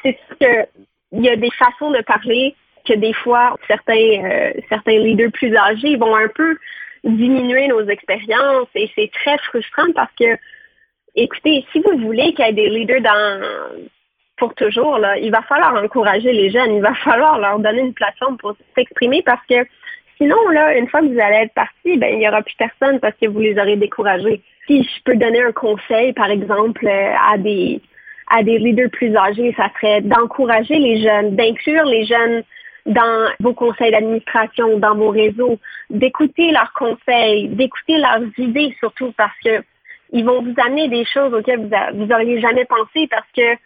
c'est 0.03 0.19
sûr 0.27 0.39
qu'il 0.39 1.25
y 1.25 1.29
a 1.29 1.37
des 1.37 1.51
façons 1.53 1.91
de 1.91 2.03
parler 2.03 2.55
que 2.85 2.95
des 2.95 3.13
fois, 3.13 3.57
certains, 3.69 3.95
euh, 3.95 4.53
certains 4.69 4.99
leaders 4.99 5.31
plus 5.33 5.55
âgés 5.57 5.97
vont 5.97 6.17
un 6.17 6.29
peu 6.29 6.57
diminuer 7.05 7.69
nos 7.69 7.87
expériences 7.89 8.69
et 8.75 8.91
c'est 8.95 9.11
très 9.13 9.39
frustrant 9.39 9.93
parce 9.95 10.13
que, 10.19 10.37
écoutez, 11.15 11.65
si 11.73 11.81
vous 11.81 11.99
voulez 11.99 12.33
qu'il 12.35 12.45
y 12.45 12.49
ait 12.49 12.53
des 12.53 12.69
leaders 12.69 13.01
dans, 13.01 13.41
pour 14.37 14.55
toujours, 14.55 14.99
là, 14.99 15.19
il 15.19 15.31
va 15.31 15.43
falloir 15.43 15.75
encourager 15.83 16.33
les 16.33 16.51
jeunes, 16.51 16.77
il 16.77 16.83
va 16.83 16.95
falloir 16.95 17.39
leur 17.39 17.59
donner 17.59 17.81
une 17.81 17.95
plateforme 17.95 18.37
pour 18.39 18.57
s'exprimer 18.77 19.23
parce 19.23 19.45
que 19.47 19.67
Sinon, 20.23 20.49
là, 20.51 20.79
une 20.79 20.87
fois 20.87 21.01
que 21.01 21.07
vous 21.07 21.19
allez 21.19 21.47
être 21.47 21.55
parti, 21.55 21.97
ben, 21.97 22.13
il 22.13 22.19
n'y 22.21 22.29
aura 22.29 22.43
plus 22.43 22.55
personne 22.55 23.01
parce 23.01 23.17
que 23.21 23.27
vous 23.27 23.41
les 23.41 23.59
aurez 23.59 23.75
découragés. 23.75 24.41
Si 24.69 24.85
je 24.85 25.03
peux 25.05 25.17
donner 25.17 25.43
un 25.43 25.51
conseil, 25.51 26.13
par 26.13 26.31
exemple, 26.31 26.87
euh, 26.87 27.15
à 27.29 27.39
des, 27.39 27.81
à 28.31 28.45
des 28.45 28.59
leaders 28.59 28.91
plus 28.91 29.17
âgés, 29.17 29.53
ça 29.57 29.69
serait 29.75 30.01
d'encourager 30.01 30.79
les 30.79 31.03
jeunes, 31.03 31.35
d'inclure 31.35 31.85
les 31.87 32.07
jeunes 32.07 32.45
dans 32.87 33.31
vos 33.41 33.53
conseils 33.53 33.91
d'administration, 33.91 34.79
dans 34.79 34.95
vos 34.95 35.11
réseaux, 35.11 35.59
d'écouter 35.91 36.53
leurs 36.53 36.73
conseils, 36.75 37.49
d'écouter 37.49 37.97
leurs 37.99 38.23
idées 38.39 38.77
surtout 38.79 39.13
parce 39.17 39.37
que 39.45 39.65
ils 40.13 40.25
vont 40.25 40.41
vous 40.41 40.55
amener 40.65 40.87
des 40.87 41.05
choses 41.05 41.35
auxquelles 41.35 41.67
vous, 41.67 41.97
vous 41.99 42.13
auriez 42.13 42.41
jamais 42.41 42.65
pensé 42.67 43.09
parce 43.11 43.27
que 43.37 43.57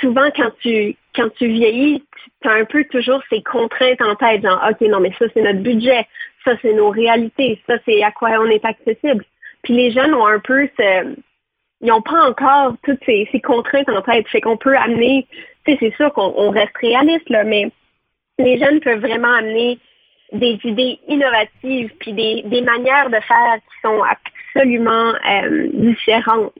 souvent, 0.00 0.28
quand 0.34 0.50
tu, 0.60 0.96
quand 1.14 1.32
tu 1.34 1.46
vieillis, 1.46 2.02
tu 2.42 2.48
as 2.48 2.52
un 2.52 2.64
peu 2.64 2.84
toujours 2.84 3.22
ces 3.30 3.42
contraintes 3.42 4.00
en 4.02 4.14
tête, 4.16 4.42
genre, 4.42 4.62
OK, 4.68 4.80
non, 4.88 5.00
mais 5.00 5.12
ça, 5.18 5.26
c'est 5.32 5.42
notre 5.42 5.60
budget, 5.60 6.06
ça, 6.44 6.52
c'est 6.62 6.72
nos 6.72 6.90
réalités, 6.90 7.62
ça, 7.66 7.74
c'est 7.84 8.02
à 8.02 8.10
quoi 8.10 8.30
on 8.40 8.46
est 8.46 8.64
accessible. 8.64 9.24
Puis 9.62 9.74
les 9.74 9.92
jeunes 9.92 10.14
ont 10.14 10.26
un 10.26 10.40
peu 10.40 10.68
ce, 10.78 11.14
ils 11.80 11.88
n'ont 11.88 12.02
pas 12.02 12.28
encore 12.28 12.74
toutes 12.82 13.02
ces, 13.04 13.28
contraintes 13.42 13.88
en 13.88 14.02
tête. 14.02 14.26
Fait 14.28 14.40
qu'on 14.40 14.56
peut 14.56 14.76
amener, 14.76 15.26
tu 15.64 15.72
sais, 15.72 15.78
c'est 15.80 15.96
sûr 15.96 16.12
qu'on 16.12 16.50
reste 16.50 16.76
réaliste, 16.80 17.28
là, 17.28 17.44
mais 17.44 17.70
les 18.38 18.58
jeunes 18.58 18.80
peuvent 18.80 19.00
vraiment 19.00 19.32
amener 19.32 19.78
des 20.32 20.58
idées 20.64 20.98
innovatives 21.08 21.92
puis 22.00 22.12
des, 22.12 22.42
des 22.46 22.62
manières 22.62 23.08
de 23.10 23.20
faire 23.20 23.56
qui 23.56 23.80
sont 23.82 24.02
absolument 24.54 25.12
euh. 25.30 25.68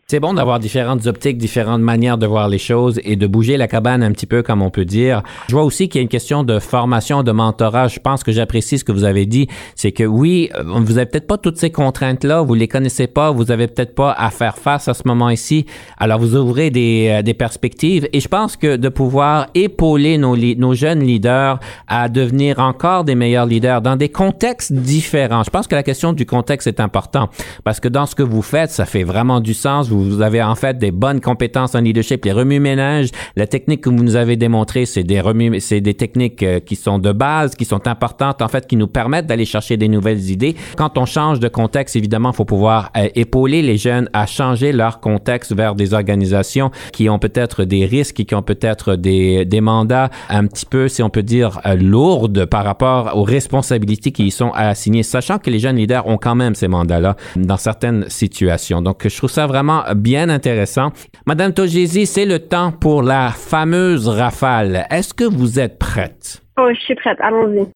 C'est 0.07 0.21
bon 0.21 0.35
d'avoir 0.35 0.59
différentes 0.59 1.07
optiques, 1.07 1.39
différentes 1.39 1.81
manières 1.81 2.19
de 2.19 2.27
voir 2.27 2.49
les 2.49 2.59
choses 2.59 3.01
et 3.05 3.17
de 3.17 3.27
bouger 3.27 3.57
la 3.57 3.69
cabane 3.69 4.03
un 4.03 4.13
petit 4.13 4.27
peu, 4.27 4.43
comme 4.43 4.63
on 4.63 4.71
peut 4.71 4.85
dire. 4.85 5.23
Je 5.49 5.55
vois 5.55 5.65
aussi 5.65 5.89
qu'il 5.89 6.01
y 6.01 6.01
a 6.01 6.03
une 6.03 6.09
question 6.09 6.43
de 6.43 6.59
formation, 6.59 7.23
de 7.23 7.33
mentorat. 7.33 7.89
Je 7.89 8.01
pense 8.01 8.25
que 8.25 8.33
j'apprécie 8.33 8.79
ce 8.79 8.85
que 8.85 8.93
vous 8.93 9.05
avez 9.05 9.27
dit. 9.27 9.49
C'est 9.77 9.93
que 9.93 10.05
oui, 10.05 10.51
euh, 10.55 10.63
vous 10.67 10.99
avez 10.99 11.07
peut-être 11.07 11.27
pas 11.27 11.39
toutes 11.39 11.57
ces 11.57 11.71
contraintes-là, 11.71 12.43
vous 12.43 12.55
les 12.55 12.69
connaissez 12.69 13.07
pas, 13.07 13.31
vous 13.31 13.51
avez 13.51 13.67
peut-être 13.69 13.95
pas 13.95 14.13
à 14.13 14.31
faire 14.31 14.59
face 14.59 14.89
à 14.89 14.95
ce 14.95 15.03
moment 15.07 15.31
ici. 15.31 15.67
Alors, 15.99 16.19
vous 16.19 16.37
ouvrez 16.37 16.71
des, 16.71 17.09
euh, 17.11 17.23
des 17.23 17.35
perspectives 17.35 18.09
et 18.13 18.21
je 18.21 18.29
pense 18.29 18.57
que 18.57 18.77
de 18.77 18.89
pouvoir 18.89 19.49
épauler 19.55 20.19
nos, 20.19 20.37
nos 20.37 20.75
jeunes 20.75 21.01
leaders 21.01 21.61
à 21.87 22.09
devenir 22.09 22.59
encore 22.59 23.05
des 23.05 23.15
meilleurs 23.15 23.47
leaders 23.47 23.81
dans 23.81 23.97
des 23.97 24.09
contextes 24.09 24.73
différents. 24.73 25.45
Je 25.45 25.51
pense 25.51 25.67
que 25.67 25.75
la 25.75 25.83
question 25.83 26.13
du 26.13 26.27
contexte 26.27 26.67
est 26.67 26.81
important 26.81 27.29
parce 27.65 27.81
que 27.81 27.84
que 27.85 27.89
dans 27.91 28.07
ce 28.07 28.15
que 28.15 28.23
vous 28.23 28.41
faites, 28.41 28.71
ça 28.71 28.87
fait 28.87 29.03
vraiment 29.05 29.41
du 29.41 29.53
sens. 29.53 29.91
Vous 29.91 30.23
avez 30.23 30.43
en 30.43 30.55
fait 30.55 30.79
des 30.79 30.91
bonnes 30.91 31.21
compétences 31.21 31.75
en 31.75 31.81
leadership. 31.81 32.25
Les 32.25 32.33
remue-ménages, 32.33 33.11
la 33.37 33.47
technique 33.47 33.83
que 33.83 33.91
vous 33.91 34.03
nous 34.03 34.17
avez 34.17 34.37
démontrée, 34.37 34.87
c'est 34.87 35.03
des 35.03 35.21
remue, 35.21 35.61
c'est 35.61 35.83
des 35.83 35.93
techniques 35.93 36.43
euh, 36.43 36.61
qui 36.61 36.77
sont 36.77 36.99
de 36.99 37.13
base, 37.13 37.55
qui 37.55 37.67
sont 37.67 37.87
importantes, 37.87 38.41
en 38.41 38.49
fait, 38.49 38.67
qui 38.67 38.77
nous 38.77 38.87
permettent 38.87 39.27
d'aller 39.27 39.45
chercher 39.45 39.77
des 39.77 39.89
nouvelles 39.89 40.31
idées. 40.31 40.57
Quand 40.79 40.97
on 40.97 41.05
change 41.05 41.41
de 41.41 41.49
contexte, 41.49 41.95
évidemment, 41.95 42.33
faut 42.33 42.47
pouvoir 42.47 42.91
euh, 42.97 43.09
épauler 43.17 43.61
les 43.61 43.77
jeunes 43.77 44.09
à 44.15 44.25
changer 44.25 44.73
leur 44.73 45.01
contexte 45.01 45.55
vers 45.55 45.75
des 45.75 45.93
organisations 45.93 46.71
qui 46.91 47.11
ont 47.11 47.19
peut-être 47.19 47.65
des 47.65 47.85
risques 47.85 48.25
qui 48.25 48.35
ont 48.35 48.43
peut-être 48.43 48.97
des, 48.97 49.45
des 49.45 49.61
mandats 49.61 50.09
un 50.31 50.47
petit 50.47 50.65
peu, 50.65 50.89
si 50.89 51.03
on 51.03 51.11
peut 51.11 51.23
dire, 51.23 51.61
euh, 51.67 51.75
lourdes 51.75 52.47
par 52.47 52.65
rapport 52.65 53.15
aux 53.15 53.25
responsabilités 53.25 54.11
qui 54.11 54.25
y 54.25 54.31
sont 54.31 54.53
assignées, 54.55 55.03
sachant 55.03 55.39
que 55.39 55.51
les 55.51 55.59
jeunes 55.59 55.77
leaders 55.77 56.07
ont 56.07 56.17
quand 56.17 56.35
même 56.35 56.55
ces 56.55 56.69
mandats-là 56.69 57.17
dans 57.37 57.59
certaines 57.75 58.09
situations. 58.09 58.81
Donc, 58.81 59.09
je 59.09 59.17
trouve 59.17 59.31
ça 59.31 59.49
vraiment 59.49 59.83
bien 59.97 60.29
intéressant. 60.29 60.93
Madame 61.27 61.53
Togési, 61.53 62.07
c'est 62.07 62.25
le 62.25 62.39
temps 62.39 62.71
pour 62.71 63.03
la 63.03 63.31
fameuse 63.31 64.09
rafale. 64.09 64.87
Est-ce 64.91 65.13
que 65.13 65.25
vous 65.25 65.59
êtes 65.59 65.77
prête? 65.81 66.41
Oh, 66.57 66.69
je 66.73 66.81
suis 66.81 66.95
prête. 66.95 67.19
Allons-y. 67.21 67.67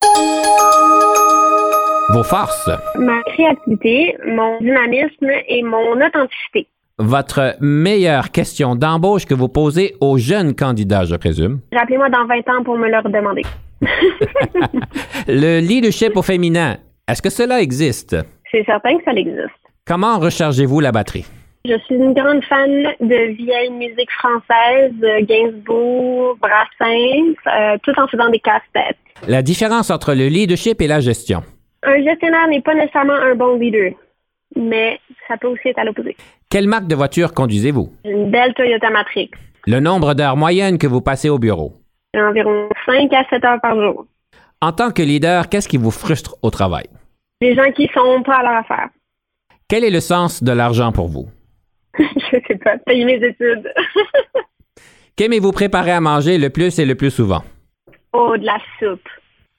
Vos 2.10 2.22
forces. 2.22 2.70
Ma 2.96 3.20
créativité, 3.32 4.16
mon 4.24 4.58
dynamisme 4.60 5.30
et 5.48 5.62
mon 5.64 5.94
authenticité. 6.06 6.68
Votre 6.98 7.56
meilleure 7.60 8.30
question 8.30 8.76
d'embauche 8.76 9.26
que 9.26 9.34
vous 9.34 9.48
posez 9.48 9.96
aux 10.00 10.16
jeunes 10.16 10.54
candidats, 10.54 11.04
je 11.04 11.16
présume. 11.16 11.58
Rappelez-moi 11.72 12.08
dans 12.08 12.24
20 12.24 12.36
ans 12.50 12.62
pour 12.64 12.78
me 12.78 12.88
le 12.88 12.98
redemander. 12.98 13.42
le 15.28 15.60
leadership 15.60 16.16
au 16.16 16.22
féminin, 16.22 16.76
est-ce 17.08 17.20
que 17.20 17.30
cela 17.30 17.60
existe? 17.60 18.16
C'est 18.50 18.64
certain 18.64 18.96
que 18.96 19.04
ça 19.04 19.12
existe. 19.12 19.67
Comment 19.88 20.18
rechargez-vous 20.18 20.80
la 20.80 20.92
batterie? 20.92 21.24
Je 21.64 21.78
suis 21.86 21.94
une 21.94 22.12
grande 22.12 22.44
fan 22.44 22.88
de 23.00 23.32
vieille 23.32 23.70
musique 23.70 24.10
française, 24.18 24.92
Gainsbourg, 25.22 26.36
Brassens, 26.42 27.34
euh, 27.46 27.78
tout 27.82 27.98
en 27.98 28.06
faisant 28.06 28.28
des 28.28 28.38
casse-têtes. 28.38 28.98
La 29.26 29.40
différence 29.40 29.90
entre 29.90 30.12
le 30.12 30.28
leadership 30.28 30.82
et 30.82 30.86
la 30.86 31.00
gestion? 31.00 31.42
Un 31.84 32.02
gestionnaire 32.02 32.48
n'est 32.48 32.60
pas 32.60 32.74
nécessairement 32.74 33.14
un 33.14 33.34
bon 33.34 33.58
leader, 33.58 33.92
mais 34.54 35.00
ça 35.26 35.38
peut 35.38 35.48
aussi 35.48 35.68
être 35.68 35.78
à 35.78 35.84
l'opposé. 35.84 36.14
Quelle 36.50 36.68
marque 36.68 36.86
de 36.86 36.94
voiture 36.94 37.32
conduisez-vous? 37.32 37.90
Une 38.04 38.30
belle 38.30 38.52
Toyota 38.52 38.90
Matrix. 38.90 39.30
Le 39.66 39.80
nombre 39.80 40.12
d'heures 40.12 40.36
moyennes 40.36 40.76
que 40.76 40.86
vous 40.86 41.00
passez 41.00 41.30
au 41.30 41.38
bureau? 41.38 41.72
Environ 42.14 42.68
5 42.84 43.10
à 43.14 43.24
7 43.30 43.42
heures 43.42 43.60
par 43.62 43.74
jour. 43.74 44.04
En 44.60 44.72
tant 44.72 44.90
que 44.90 45.00
leader, 45.00 45.48
qu'est-ce 45.48 45.68
qui 45.68 45.78
vous 45.78 45.90
frustre 45.90 46.36
au 46.42 46.50
travail? 46.50 46.88
Les 47.40 47.54
gens 47.54 47.70
qui 47.70 47.88
sont 47.94 48.22
pas 48.22 48.36
à 48.36 48.42
leur 48.42 48.56
affaire. 48.58 48.88
Quel 49.68 49.84
est 49.84 49.90
le 49.90 50.00
sens 50.00 50.42
de 50.42 50.52
l'argent 50.52 50.92
pour 50.92 51.08
vous? 51.08 51.28
Je 51.98 52.38
sais 52.46 52.56
pas, 52.58 52.78
payer 52.78 53.04
mes 53.04 53.16
études. 53.16 53.70
Qu'aimez-vous 55.16 55.52
préparer 55.52 55.90
à 55.92 56.00
manger 56.00 56.38
le 56.38 56.50
plus 56.50 56.78
et 56.78 56.84
le 56.84 56.94
plus 56.94 57.10
souvent? 57.10 57.42
Oh, 58.12 58.34
de 58.36 58.44
la 58.46 58.58
soupe. 58.78 59.06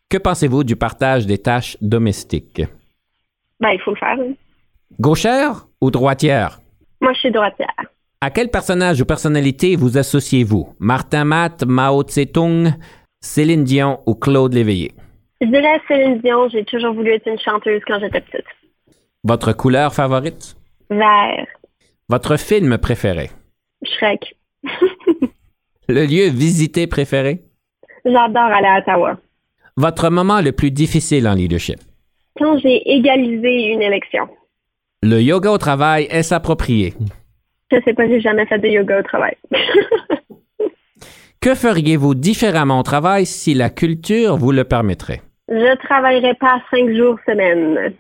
Que 0.09 0.17
pensez-vous 0.17 0.63
du 0.63 0.75
partage 0.75 1.25
des 1.27 1.37
tâches 1.37 1.77
domestiques? 1.81 2.63
Ben, 3.59 3.69
il 3.71 3.79
faut 3.81 3.91
le 3.91 3.97
faire. 3.97 4.17
hein. 4.19 4.33
Gauchère 4.99 5.67
ou 5.81 5.91
droitière? 5.91 6.59
Moi, 7.01 7.13
je 7.13 7.19
suis 7.19 7.31
droitière. 7.31 7.67
À 8.21 8.31
quel 8.31 8.49
personnage 8.49 8.99
ou 9.01 9.05
personnalité 9.05 9.75
vous 9.75 9.97
associez-vous? 9.97 10.75
Martin 10.79 11.25
Matt, 11.25 11.63
Mao 11.65 12.01
Tse-tung, 12.03 12.73
Céline 13.21 13.63
Dion 13.63 13.99
ou 14.07 14.15
Claude 14.15 14.53
Léveillé? 14.53 14.91
Je 15.41 15.47
dirais 15.47 15.79
Céline 15.87 16.19
Dion, 16.21 16.49
j'ai 16.49 16.65
toujours 16.65 16.93
voulu 16.93 17.11
être 17.11 17.27
une 17.27 17.39
chanteuse 17.39 17.81
quand 17.85 17.99
j'étais 17.99 18.21
petite. 18.21 18.45
Votre 19.23 19.53
couleur 19.53 19.93
favorite? 19.93 20.55
Vert. 20.89 21.45
Votre 22.07 22.37
film 22.37 22.77
préféré? 22.77 23.29
Shrek. 23.83 24.35
Le 25.89 26.05
lieu 26.05 26.29
visité 26.29 26.87
préféré? 26.87 27.41
J'adore 28.05 28.43
aller 28.43 28.67
à 28.67 28.79
Ottawa. 28.79 29.17
Votre 29.75 30.09
moment 30.09 30.41
le 30.41 30.51
plus 30.51 30.71
difficile 30.71 31.27
en 31.27 31.33
leadership? 31.33 31.79
Quand 32.37 32.57
j'ai 32.59 32.81
égalisé 32.89 33.71
une 33.73 33.81
élection. 33.81 34.27
Le 35.03 35.21
yoga 35.21 35.51
au 35.51 35.57
travail 35.57 36.07
est 36.09 36.31
approprié? 36.31 36.93
Je 37.71 37.77
sais 37.83 37.93
pas, 37.93 38.07
j'ai 38.07 38.21
jamais 38.21 38.45
fait 38.45 38.59
de 38.59 38.67
yoga 38.67 38.99
au 38.99 39.03
travail. 39.03 39.35
Que 41.41 41.55
feriez-vous 41.55 42.15
différemment 42.15 42.81
au 42.81 42.83
travail 42.83 43.25
si 43.25 43.53
la 43.53 43.69
culture 43.69 44.35
vous 44.35 44.51
le 44.51 44.65
permettrait? 44.65 45.21
je 45.47 45.75
travaillerai 45.87 46.33
pas 46.33 46.61
cinq 46.69 46.93
jours 46.93 47.17
semaine. 47.25 47.93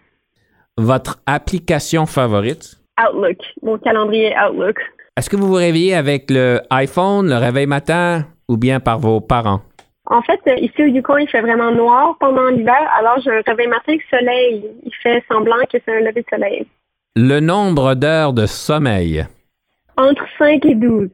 Votre 0.79 1.19
application 1.25 2.05
favorite? 2.05 2.77
Outlook. 2.97 3.37
Mon 3.61 3.77
calendrier 3.79 4.33
Outlook. 4.33 4.77
Est-ce 5.17 5.29
que 5.29 5.35
vous 5.35 5.47
vous 5.47 5.55
réveillez 5.55 5.93
avec 5.93 6.31
le 6.31 6.61
iPhone, 6.69 7.27
le 7.27 7.35
réveil 7.35 7.65
matin 7.65 8.25
ou 8.47 8.55
bien 8.55 8.79
par 8.79 8.97
vos 8.97 9.19
parents? 9.19 9.59
En 10.05 10.21
fait, 10.21 10.39
euh, 10.47 10.55
ici 10.55 10.81
au 10.81 10.85
Yukon, 10.85 11.17
il 11.17 11.27
fait 11.27 11.41
vraiment 11.41 11.73
noir 11.73 12.15
pendant 12.21 12.47
l'hiver, 12.47 12.79
alors 12.97 13.19
j'ai 13.21 13.29
un 13.29 13.41
réveil 13.45 13.67
matin 13.67 13.91
avec 13.91 14.03
soleil. 14.09 14.65
Il 14.85 14.91
fait 15.03 15.21
semblant 15.29 15.57
que 15.69 15.79
c'est 15.83 15.91
un 15.91 15.99
lever 15.99 16.21
de 16.21 16.25
soleil. 16.29 16.65
Le 17.17 17.41
nombre 17.41 17.95
d'heures 17.95 18.31
de 18.31 18.45
sommeil? 18.45 19.25
Entre 19.97 20.23
5 20.37 20.65
et 20.65 20.75
12. 20.75 21.09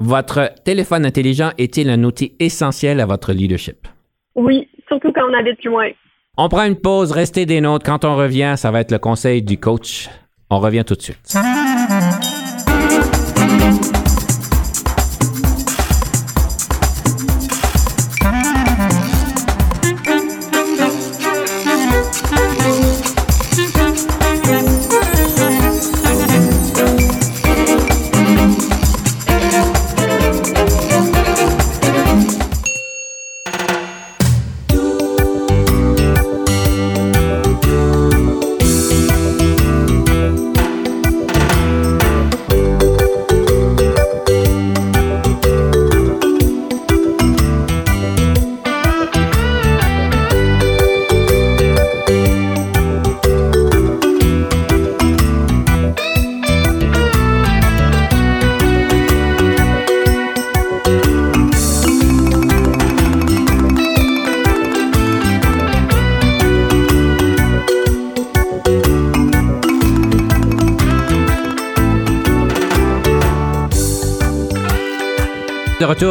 Votre 0.00 0.50
téléphone 0.64 1.06
intelligent 1.06 1.52
est-il 1.58 1.90
un 1.90 2.02
outil 2.02 2.34
essentiel 2.40 2.98
à 2.98 3.06
votre 3.06 3.32
leadership? 3.32 3.86
Oui, 4.34 4.68
surtout 4.88 5.12
quand 5.12 5.30
on 5.30 5.34
habite 5.34 5.64
loin. 5.64 5.90
On 6.38 6.48
prend 6.50 6.64
une 6.64 6.76
pause, 6.76 7.12
restez 7.12 7.46
des 7.46 7.62
nôtres. 7.62 7.86
Quand 7.86 8.04
on 8.04 8.14
revient, 8.14 8.54
ça 8.56 8.70
va 8.70 8.80
être 8.80 8.90
le 8.90 8.98
conseil 8.98 9.42
du 9.42 9.58
coach. 9.58 10.10
On 10.50 10.60
revient 10.60 10.84
tout 10.86 10.94
de 10.94 11.02
suite. 11.02 11.36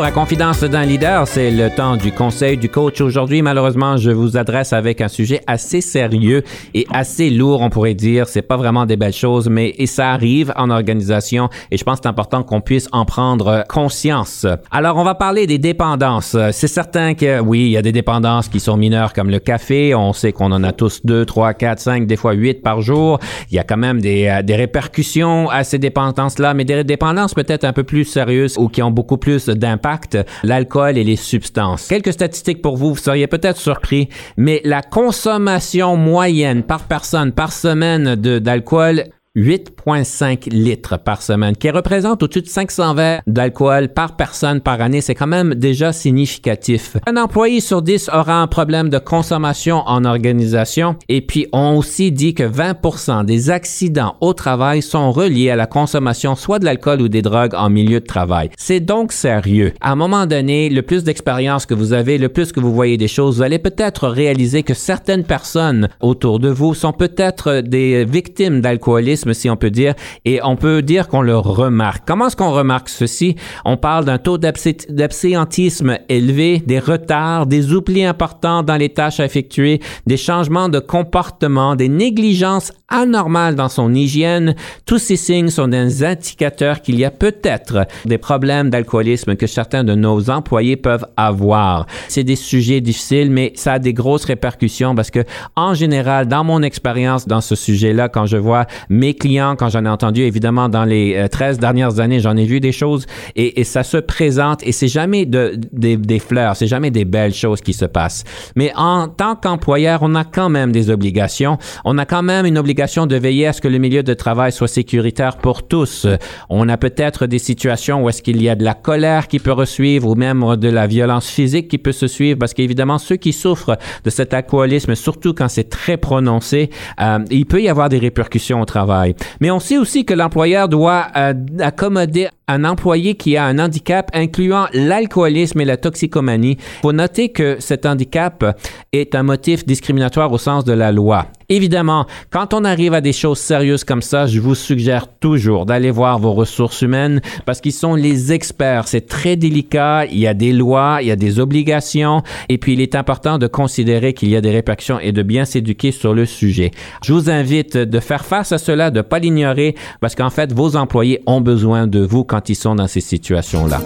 À 0.05 0.11
Confidence 0.11 0.63
d'un 0.63 0.85
leader, 0.85 1.27
c'est 1.27 1.49
le 1.49 1.71
temps 1.71 1.97
du 1.97 2.11
conseil 2.11 2.57
du 2.57 2.69
coach. 2.69 3.01
Aujourd'hui, 3.01 3.41
malheureusement, 3.41 3.97
je 3.97 4.11
vous 4.11 4.37
adresse 4.37 4.71
avec 4.71 5.01
un 5.01 5.07
sujet 5.07 5.41
assez 5.47 5.81
sérieux 5.81 6.43
et 6.75 6.85
assez 6.91 7.31
lourd, 7.31 7.63
on 7.63 7.71
pourrait 7.71 7.95
dire. 7.95 8.27
C'est 8.27 8.43
pas 8.43 8.55
vraiment 8.55 8.85
des 8.85 8.97
belles 8.97 9.13
choses, 9.13 9.49
mais 9.49 9.73
et 9.79 9.87
ça 9.87 10.11
arrive 10.11 10.53
en 10.57 10.69
organisation 10.69 11.49
et 11.71 11.77
je 11.77 11.83
pense 11.83 11.97
que 11.97 12.03
c'est 12.03 12.09
important 12.09 12.43
qu'on 12.43 12.61
puisse 12.61 12.87
en 12.91 13.03
prendre 13.03 13.63
conscience. 13.67 14.45
Alors, 14.69 14.97
on 14.97 15.03
va 15.03 15.15
parler 15.15 15.47
des 15.47 15.57
dépendances. 15.57 16.37
C'est 16.51 16.67
certain 16.67 17.15
que 17.15 17.39
oui, 17.39 17.61
il 17.61 17.71
y 17.71 17.77
a 17.77 17.81
des 17.81 17.91
dépendances 17.91 18.47
qui 18.47 18.59
sont 18.59 18.77
mineures 18.77 19.11
comme 19.11 19.31
le 19.31 19.39
café. 19.39 19.95
On 19.95 20.13
sait 20.13 20.33
qu'on 20.33 20.51
en 20.51 20.63
a 20.63 20.71
tous 20.71 21.01
deux, 21.03 21.25
trois, 21.25 21.55
quatre, 21.55 21.79
cinq, 21.79 22.05
des 22.05 22.15
fois 22.15 22.33
huit 22.33 22.61
par 22.61 22.81
jour. 22.81 23.17
Il 23.49 23.55
y 23.55 23.59
a 23.59 23.63
quand 23.63 23.77
même 23.77 24.01
des, 24.01 24.27
euh, 24.27 24.43
des 24.43 24.55
répercussions 24.55 25.49
à 25.49 25.63
ces 25.63 25.79
dépendances-là, 25.79 26.53
mais 26.53 26.63
des 26.63 26.83
dépendances 26.83 27.33
peut-être 27.33 27.63
un 27.63 27.73
peu 27.73 27.83
plus 27.83 28.05
sérieuses 28.05 28.55
ou 28.59 28.69
qui 28.69 28.83
ont 28.83 28.91
beaucoup 28.91 29.17
plus 29.17 29.47
d'impact, 29.47 29.94
l'alcool 30.43 30.97
et 30.97 31.03
les 31.03 31.15
substances. 31.15 31.87
Quelques 31.87 32.13
statistiques 32.13 32.61
pour 32.61 32.77
vous, 32.77 32.93
vous 32.93 32.99
seriez 32.99 33.27
peut-être 33.27 33.59
surpris, 33.59 34.09
mais 34.37 34.61
la 34.63 34.81
consommation 34.81 35.95
moyenne 35.97 36.63
par 36.63 36.83
personne 36.83 37.31
par 37.31 37.51
semaine 37.51 38.15
d'alcool 38.15 39.05
8,5 39.35 40.49
litres 40.49 40.97
par 40.97 41.21
semaine, 41.21 41.55
qui 41.55 41.69
représente 41.69 42.23
au-dessus 42.23 42.41
de 42.41 42.47
500 42.47 42.93
verres 42.93 43.21
d'alcool 43.27 43.89
par 43.89 44.15
personne 44.15 44.61
par 44.61 44.81
année. 44.81 45.01
C'est 45.01 45.15
quand 45.15 45.27
même 45.27 45.55
déjà 45.55 45.91
significatif. 45.91 46.97
Un 47.05 47.17
employé 47.17 47.59
sur 47.59 47.81
10 47.81 48.09
aura 48.13 48.41
un 48.41 48.47
problème 48.47 48.89
de 48.89 48.97
consommation 48.97 49.83
en 49.85 50.05
organisation. 50.05 50.95
Et 51.09 51.21
puis, 51.21 51.47
on 51.51 51.77
aussi 51.77 52.11
dit 52.11 52.33
que 52.33 52.43
20% 52.43 53.25
des 53.25 53.49
accidents 53.49 54.15
au 54.21 54.33
travail 54.33 54.81
sont 54.81 55.11
reliés 55.11 55.49
à 55.49 55.55
la 55.55 55.67
consommation 55.67 56.35
soit 56.35 56.59
de 56.59 56.65
l'alcool 56.65 57.01
ou 57.01 57.09
des 57.09 57.21
drogues 57.21 57.55
en 57.55 57.69
milieu 57.69 57.99
de 57.99 58.05
travail. 58.05 58.49
C'est 58.57 58.79
donc 58.79 59.11
sérieux. 59.11 59.73
À 59.81 59.91
un 59.91 59.95
moment 59.95 60.25
donné, 60.25 60.69
le 60.69 60.81
plus 60.81 61.03
d'expérience 61.03 61.65
que 61.65 61.73
vous 61.73 61.93
avez, 61.93 62.17
le 62.17 62.29
plus 62.29 62.51
que 62.51 62.59
vous 62.59 62.73
voyez 62.73 62.97
des 62.97 63.07
choses, 63.07 63.37
vous 63.37 63.41
allez 63.41 63.59
peut-être 63.59 64.07
réaliser 64.07 64.63
que 64.63 64.73
certaines 64.73 65.23
personnes 65.25 65.89
autour 65.99 66.39
de 66.39 66.49
vous 66.49 66.73
sont 66.73 66.93
peut-être 66.93 67.61
des 67.61 68.05
victimes 68.05 68.61
d'alcoolisme 68.61 69.24
si 69.33 69.49
on 69.49 69.57
peut 69.57 69.71
dire, 69.71 69.93
et 70.25 70.39
on 70.43 70.55
peut 70.55 70.81
dire 70.81 71.07
qu'on 71.07 71.21
le 71.21 71.37
remarque. 71.37 72.03
Comment 72.07 72.27
est-ce 72.27 72.35
qu'on 72.35 72.51
remarque 72.51 72.89
ceci? 72.89 73.35
On 73.63 73.77
parle 73.77 74.05
d'un 74.05 74.17
taux 74.17 74.37
d'abséantisme 74.37 75.97
élevé, 76.09 76.63
des 76.65 76.79
retards, 76.79 77.47
des 77.47 77.73
oublis 77.73 78.05
importants 78.05 78.63
dans 78.63 78.77
les 78.77 78.89
tâches 78.89 79.19
à 79.19 79.25
effectuer, 79.25 79.81
des 80.05 80.17
changements 80.17 80.69
de 80.69 80.79
comportement, 80.79 81.75
des 81.75 81.89
négligences 81.89 82.71
anormales 82.89 83.55
dans 83.55 83.69
son 83.69 83.93
hygiène. 83.93 84.55
Tous 84.85 84.99
ces 84.99 85.15
signes 85.15 85.49
sont 85.49 85.67
des 85.67 86.03
indicateurs 86.03 86.81
qu'il 86.81 86.99
y 86.99 87.05
a 87.05 87.11
peut-être 87.11 87.87
des 88.05 88.17
problèmes 88.17 88.69
d'alcoolisme 88.69 89.35
que 89.35 89.47
certains 89.47 89.83
de 89.83 89.95
nos 89.95 90.29
employés 90.29 90.75
peuvent 90.75 91.05
avoir. 91.17 91.87
C'est 92.07 92.23
des 92.23 92.35
sujets 92.35 92.81
difficiles, 92.81 93.31
mais 93.31 93.53
ça 93.55 93.73
a 93.73 93.79
des 93.79 93.93
grosses 93.93 94.25
répercussions 94.25 94.95
parce 94.95 95.11
que, 95.11 95.23
en 95.55 95.73
général, 95.73 96.27
dans 96.27 96.43
mon 96.43 96.61
expérience 96.61 97.27
dans 97.27 97.41
ce 97.41 97.55
sujet-là, 97.55 98.09
quand 98.09 98.25
je 98.25 98.37
vois 98.37 98.65
mes 98.89 99.13
clients, 99.13 99.55
quand 99.57 99.69
j'en 99.69 99.85
ai 99.85 99.89
entendu, 99.89 100.21
évidemment, 100.21 100.69
dans 100.69 100.85
les 100.85 101.27
13 101.31 101.57
euh, 101.57 101.59
dernières 101.59 101.99
années, 101.99 102.19
j'en 102.19 102.37
ai 102.37 102.45
vu 102.45 102.59
des 102.59 102.71
choses 102.71 103.05
et, 103.35 103.63
ça 103.63 103.83
se 103.83 103.97
présente 103.97 104.61
et 104.63 104.71
c'est 104.71 104.87
jamais 104.87 105.25
de, 105.25 105.59
des 105.73 106.19
fleurs, 106.19 106.55
c'est 106.55 106.67
jamais 106.67 106.91
des 106.91 107.03
belles 107.03 107.33
choses 107.33 107.61
qui 107.61 107.73
se 107.73 107.85
passent. 107.85 108.23
Mais 108.55 108.71
en 108.75 109.07
tant 109.07 109.35
qu'employeur, 109.35 109.99
on 110.03 110.13
a 110.13 110.23
quand 110.23 110.49
même 110.49 110.71
des 110.71 110.91
obligations. 110.91 111.57
On 111.83 111.97
a 111.97 112.05
quand 112.05 112.21
même 112.21 112.45
une 112.45 112.57
obligation 112.59 112.74
de 112.75 113.15
veiller 113.15 113.47
à 113.47 113.53
ce 113.53 113.61
que 113.61 113.67
le 113.67 113.77
milieu 113.77 114.03
de 114.03 114.13
travail 114.13 114.51
soit 114.51 114.67
sécuritaire 114.67 115.37
pour 115.37 115.67
tous. 115.67 116.07
On 116.49 116.67
a 116.69 116.77
peut-être 116.77 117.25
des 117.25 117.39
situations 117.39 118.03
où 118.03 118.09
est-ce 118.09 118.21
qu'il 118.21 118.41
y 118.41 118.49
a 118.49 118.55
de 118.55 118.63
la 118.63 118.73
colère 118.73 119.27
qui 119.27 119.39
peut 119.39 119.53
resuivre 119.53 120.09
ou 120.09 120.15
même 120.15 120.55
de 120.57 120.69
la 120.69 120.85
violence 120.85 121.27
physique 121.29 121.67
qui 121.67 121.77
peut 121.77 121.93
se 121.93 122.07
suivre 122.07 122.37
parce 122.37 122.53
qu'évidemment, 122.53 122.97
ceux 122.97 123.15
qui 123.15 123.33
souffrent 123.33 123.77
de 124.03 124.09
cet 124.09 124.33
alcoolisme, 124.33 124.93
surtout 124.95 125.33
quand 125.33 125.47
c'est 125.47 125.69
très 125.69 125.97
prononcé, 125.97 126.69
euh, 126.99 127.19
il 127.31 127.45
peut 127.45 127.61
y 127.61 127.69
avoir 127.69 127.89
des 127.89 127.97
répercussions 127.97 128.61
au 128.61 128.65
travail. 128.65 129.15
Mais 129.39 129.51
on 129.51 129.59
sait 129.59 129.77
aussi 129.77 130.05
que 130.05 130.13
l'employeur 130.13 130.67
doit 130.67 131.07
euh, 131.15 131.33
accommoder 131.59 132.27
un 132.47 132.63
employé 132.63 133.15
qui 133.15 133.37
a 133.37 133.45
un 133.45 133.57
handicap 133.57 134.11
incluant 134.13 134.67
l'alcoolisme 134.73 135.61
et 135.61 135.65
la 135.65 135.77
toxicomanie. 135.77 136.57
Il 136.59 136.81
faut 136.81 136.91
noter 136.93 137.29
que 137.29 137.57
cet 137.59 137.85
handicap 137.85 138.59
est 138.93 139.15
un 139.15 139.23
motif 139.23 139.65
discriminatoire 139.65 140.31
au 140.31 140.37
sens 140.37 140.63
de 140.63 140.73
la 140.73 140.91
loi. 140.91 141.25
Évidemment, 141.49 142.05
quand 142.31 142.53
on 142.53 142.63
arrive 142.63 142.93
à 142.93 143.01
des 143.01 143.13
choses 143.13 143.39
sérieuses 143.39 143.83
comme 143.83 144.01
ça, 144.01 144.25
je 144.25 144.39
vous 144.39 144.55
suggère 144.55 145.07
toujours 145.07 145.65
d'aller 145.65 145.91
voir 145.91 146.17
vos 146.17 146.33
ressources 146.33 146.81
humaines 146.81 147.21
parce 147.45 147.61
qu'ils 147.61 147.73
sont 147.73 147.95
les 147.95 148.33
experts. 148.33 148.87
C'est 148.87 149.07
très 149.07 149.35
délicat, 149.35 150.05
il 150.05 150.17
y 150.17 150.27
a 150.27 150.33
des 150.33 150.53
lois, 150.53 150.99
il 151.01 151.07
y 151.07 151.11
a 151.11 151.15
des 151.15 151.39
obligations 151.39 152.23
et 152.49 152.57
puis 152.57 152.73
il 152.73 152.81
est 152.81 152.95
important 152.95 153.37
de 153.37 153.47
considérer 153.47 154.13
qu'il 154.13 154.29
y 154.29 154.35
a 154.35 154.41
des 154.41 154.51
répercussions 154.51 154.99
et 154.99 155.11
de 155.11 155.21
bien 155.21 155.45
s'éduquer 155.45 155.91
sur 155.91 156.13
le 156.13 156.25
sujet. 156.25 156.71
Je 157.03 157.13
vous 157.13 157.29
invite 157.29 157.77
de 157.77 157.99
faire 157.99 158.25
face 158.25 158.51
à 158.51 158.57
cela, 158.57 158.89
de 158.89 159.01
pas 159.01 159.19
l'ignorer 159.19 159.75
parce 160.01 160.15
qu'en 160.15 160.29
fait, 160.29 160.51
vos 160.51 160.75
employés 160.75 161.21
ont 161.27 161.41
besoin 161.41 161.87
de 161.87 161.99
vous 161.99 162.23
quand 162.23 162.49
ils 162.49 162.55
sont 162.55 162.75
dans 162.75 162.87
ces 162.87 163.01
situations-là. 163.01 163.81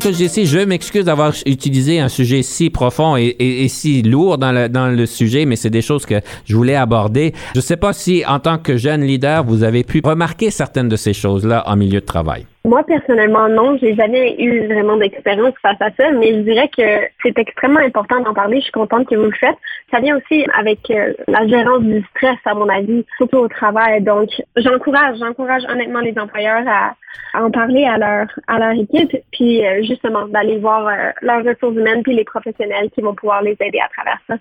Je 0.00 0.64
m'excuse 0.64 1.04
d'avoir 1.04 1.32
utilisé 1.46 2.00
un 2.00 2.08
sujet 2.08 2.42
si 2.42 2.70
profond 2.70 3.16
et, 3.16 3.66
si 3.68 4.02
lourd 4.02 4.38
dans 4.38 4.52
le, 4.52 4.68
dans 4.68 4.88
le 4.88 5.06
sujet, 5.06 5.46
mais 5.46 5.56
c'est 5.56 5.70
des 5.70 5.82
choses 5.82 6.06
que 6.06 6.20
je 6.44 6.56
voulais 6.56 6.74
aborder. 6.74 7.32
Je 7.54 7.58
ne 7.58 7.62
sais 7.62 7.76
pas 7.76 7.92
si, 7.92 8.24
en 8.26 8.40
tant 8.40 8.58
que 8.58 8.76
jeune 8.76 9.02
leader, 9.02 9.44
vous 9.44 9.62
avez 9.62 9.84
pu 9.84 10.00
remarquer 10.04 10.50
certaines 10.50 10.88
de 10.88 10.96
ces 10.96 11.12
choses-là 11.12 11.64
en 11.66 11.76
milieu 11.76 12.00
de 12.00 12.06
travail. 12.06 12.46
Moi, 12.66 12.82
personnellement, 12.82 13.46
non. 13.50 13.76
J'ai 13.76 13.94
jamais 13.94 14.36
eu 14.38 14.66
vraiment 14.66 14.96
d'expérience 14.96 15.52
face 15.60 15.76
à 15.80 15.90
ça, 15.98 16.10
mais 16.12 16.32
je 16.32 16.40
dirais 16.40 16.70
que 16.74 16.82
c'est 17.22 17.38
extrêmement 17.38 17.80
important 17.80 18.20
d'en 18.20 18.32
parler. 18.32 18.56
Je 18.56 18.64
suis 18.64 18.72
contente 18.72 19.06
que 19.06 19.16
vous 19.16 19.26
le 19.26 19.36
faites. 19.38 19.56
Ça 19.90 20.00
vient 20.00 20.16
aussi 20.16 20.46
avec 20.58 20.78
euh, 20.90 21.12
la 21.28 21.46
gérance 21.46 21.82
du 21.82 22.02
stress, 22.10 22.38
à 22.46 22.54
mon 22.54 22.66
avis, 22.70 23.04
surtout 23.18 23.36
au 23.36 23.48
travail. 23.48 24.00
Donc, 24.02 24.30
j'encourage, 24.56 25.18
j'encourage 25.18 25.62
honnêtement 25.68 26.00
les 26.00 26.18
employeurs 26.18 26.64
à, 26.66 26.94
en 27.38 27.50
parler 27.50 27.84
à 27.84 27.98
leur, 27.98 28.28
à 28.48 28.58
leur 28.58 28.80
équipe, 28.80 29.14
puis 29.30 29.66
euh, 29.66 29.82
justement 29.82 30.26
d'aller 30.28 30.56
voir 30.56 30.86
euh, 30.86 31.10
leurs 31.20 31.44
ressources 31.44 31.76
humaines 31.76 32.02
puis 32.02 32.16
les 32.16 32.24
professionnels 32.24 32.88
qui 32.94 33.02
vont 33.02 33.14
pouvoir 33.14 33.42
les 33.42 33.56
aider 33.60 33.78
à 33.78 33.90
travers 33.94 34.18
ça. 34.26 34.36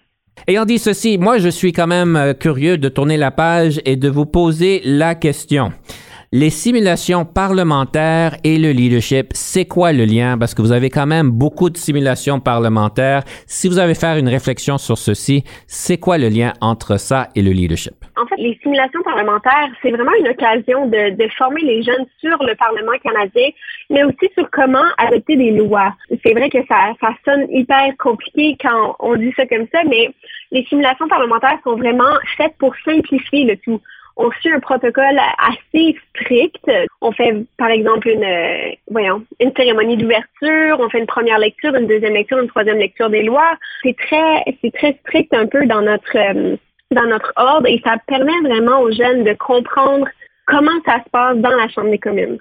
Ayant 0.48 0.64
dit 0.64 0.80
ceci, 0.80 1.18
moi, 1.18 1.40
je 1.40 1.50
suis 1.50 1.74
quand 1.74 1.88
même 1.88 2.34
curieux 2.40 2.78
de 2.78 2.88
tourner 2.88 3.18
la 3.18 3.32
page 3.32 3.82
et 3.86 3.98
de 3.98 4.10
vous 4.10 4.26
poser 4.26 4.82
la 4.86 5.14
question 5.14 5.74
les 6.36 6.50
simulations 6.50 7.26
parlementaires 7.26 8.38
et 8.44 8.58
le 8.58 8.72
leadership, 8.72 9.28
c'est 9.34 9.66
quoi 9.66 9.94
le 9.94 10.04
lien? 10.04 10.36
Parce 10.36 10.56
que 10.56 10.64
vous 10.64 10.72
avez 10.72 10.90
quand 10.90 11.06
même 11.06 11.30
beaucoup 11.30 11.70
de 11.70 11.78
simulations 11.78 12.40
parlementaires. 12.40 13.22
Si 13.46 13.70
vous 13.70 13.78
avez 13.78 13.94
faire 13.94 14.18
une 14.18 14.28
réflexion 14.28 14.80
sur 14.80 14.98
ceci, 14.98 15.44
c'est 15.68 16.00
quoi 16.00 16.18
le 16.18 16.30
lien 16.30 16.54
entre 16.60 16.98
ça 16.98 17.28
et 17.36 17.44
le 17.44 17.52
leadership? 17.52 17.94
En 18.18 18.26
fait, 18.26 18.38
les 18.38 18.58
simulations 18.64 19.04
parlementaires, 19.04 19.70
c'est 19.84 19.92
vraiment 19.92 20.12
une 20.20 20.28
occasion 20.28 20.88
de, 20.88 21.28
former 21.38 21.62
les 21.62 21.84
jeunes 21.84 22.06
sur 22.20 22.42
le 22.44 22.56
Parlement 22.56 22.98
canadien, 23.04 23.50
mais 23.92 24.04
aussi 24.04 24.28
sur 24.36 24.50
comment 24.50 24.90
adopter 24.98 25.36
des 25.36 25.52
lois. 25.52 25.94
C'est 26.26 26.34
vrai 26.34 26.50
que 26.50 26.66
ça, 26.68 26.94
ça 27.00 27.10
sonne 27.26 27.46
hyper 27.52 27.96
compliqué 28.00 28.58
quand 28.60 28.96
on 29.00 29.18
dit 29.18 29.34
ça 29.36 29.46
comme 29.46 29.68
ça, 29.72 29.84
mais 29.88 30.10
les 30.52 30.66
simulations 30.66 31.08
parlementaires 31.08 31.60
sont 31.64 31.76
vraiment 31.76 32.18
faites 32.38 32.56
pour 32.58 32.74
simplifier 32.84 33.46
le 33.46 33.56
tout 33.58 33.80
on 34.16 34.32
suit 34.32 34.52
un 34.52 34.60
protocole 34.60 35.20
assez 35.38 35.98
strict. 36.10 36.70
On 37.02 37.12
fait, 37.12 37.36
par 37.58 37.70
exemple, 37.70 38.08
une, 38.08 38.24
euh, 38.24 38.72
voyons, 38.90 39.24
une 39.40 39.52
cérémonie 39.56 39.98
d'ouverture, 39.98 40.78
on 40.80 40.90
fait 40.90 41.00
une 41.00 41.08
première 41.08 41.40
lecture, 41.40 41.76
une 41.76 41.88
deuxième 41.88 42.14
lecture, 42.14 42.40
une 42.40 42.48
troisième 42.48 42.78
lecture 42.78 43.10
des 43.10 43.24
lois. 43.24 43.58
C'est 43.82 43.96
très, 43.98 44.44
c'est 44.62 44.74
très 44.74 44.98
strict 45.02 45.34
un 45.34 45.48
peu 45.48 45.66
dans 45.66 45.82
notre, 45.82 46.18
euh, 46.18 46.56
dans 46.92 47.08
notre 47.08 47.34
ordre 47.36 47.68
et 47.68 47.82
ça 47.84 47.98
permet 48.08 48.40
vraiment 48.44 48.82
aux 48.82 48.92
jeunes 48.92 49.24
de 49.24 49.34
comprendre 49.34 50.08
comment 50.46 50.80
ça 50.86 50.98
se 51.04 51.10
passe 51.10 51.38
dans 51.38 51.56
la 51.56 51.68
Chambre 51.70 51.90
des 51.90 52.00
communes. 52.00 52.38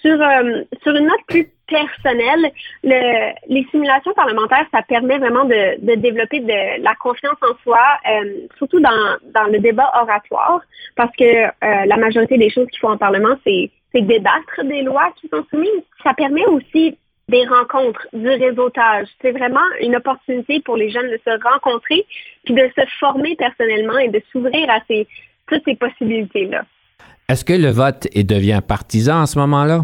Sur, 0.00 0.20
euh, 0.20 0.62
sur 0.82 0.94
une 0.94 1.06
note 1.06 1.26
plus 1.26 1.50
personnelle, 1.66 2.50
le, 2.84 3.32
les 3.48 3.66
simulations 3.70 4.12
parlementaires, 4.14 4.66
ça 4.72 4.82
permet 4.82 5.18
vraiment 5.18 5.44
de, 5.44 5.94
développer 5.96 6.40
de 6.40 6.82
la 6.82 6.94
confiance 6.94 7.38
en 7.42 7.56
soi, 7.62 7.80
euh, 8.08 8.46
surtout 8.58 8.80
dans, 8.80 9.50
le 9.50 9.58
débat 9.58 9.90
oratoire, 10.00 10.60
parce 10.96 11.14
que 11.16 11.24
euh, 11.24 11.50
la 11.60 11.96
majorité 11.96 12.38
des 12.38 12.50
choses 12.50 12.68
qu'il 12.68 12.78
faut 12.78 12.88
en 12.88 12.98
Parlement, 12.98 13.36
c'est 13.44 13.70
débattre 13.94 14.62
des 14.64 14.82
lois 14.82 15.10
qui 15.18 15.26
sont 15.28 15.42
soumises. 15.50 15.82
Ça 16.04 16.12
permet 16.12 16.44
aussi 16.46 16.98
des 17.28 17.46
rencontres, 17.46 18.06
du 18.12 18.28
réseautage. 18.28 19.08
C'est 19.20 19.32
vraiment 19.32 19.64
une 19.80 19.96
opportunité 19.96 20.60
pour 20.60 20.76
les 20.76 20.90
jeunes 20.90 21.10
de 21.10 21.18
se 21.24 21.30
rencontrer, 21.42 22.04
puis 22.44 22.54
de 22.54 22.70
se 22.76 22.82
former 23.00 23.36
personnellement 23.36 23.98
et 23.98 24.08
de 24.08 24.22
s'ouvrir 24.30 24.68
à 24.70 24.80
toutes 25.46 25.62
ces 25.64 25.76
possibilités-là. 25.76 26.64
Est-ce 27.28 27.44
que 27.44 27.54
le 27.54 27.70
vote 27.70 28.06
devient 28.14 28.60
partisan 28.66 29.22
à 29.22 29.26
ce 29.26 29.38
moment-là? 29.40 29.80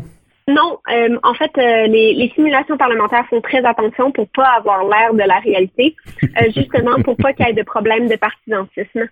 Non, 0.49 0.79
euh, 0.91 1.19
en 1.23 1.35
fait, 1.35 1.53
euh, 1.57 1.87
les, 1.87 2.33
simulations 2.35 2.77
parlementaires 2.77 3.27
font 3.29 3.41
très 3.41 3.65
attention 3.65 4.11
pour 4.11 4.29
pas 4.29 4.49
avoir 4.57 4.85
l'air 4.85 5.15
de 5.15 5.23
la 5.23 5.39
réalité, 5.39 5.95
euh, 6.23 6.51
justement 6.57 7.01
pour 7.03 7.17
pas 7.17 7.33
qu'il 7.33 7.47
y 7.47 7.51
ait 7.51 7.53
de 7.53 7.63
problème 7.63 8.09
de 8.09 8.17
partisanisme. 8.17 9.09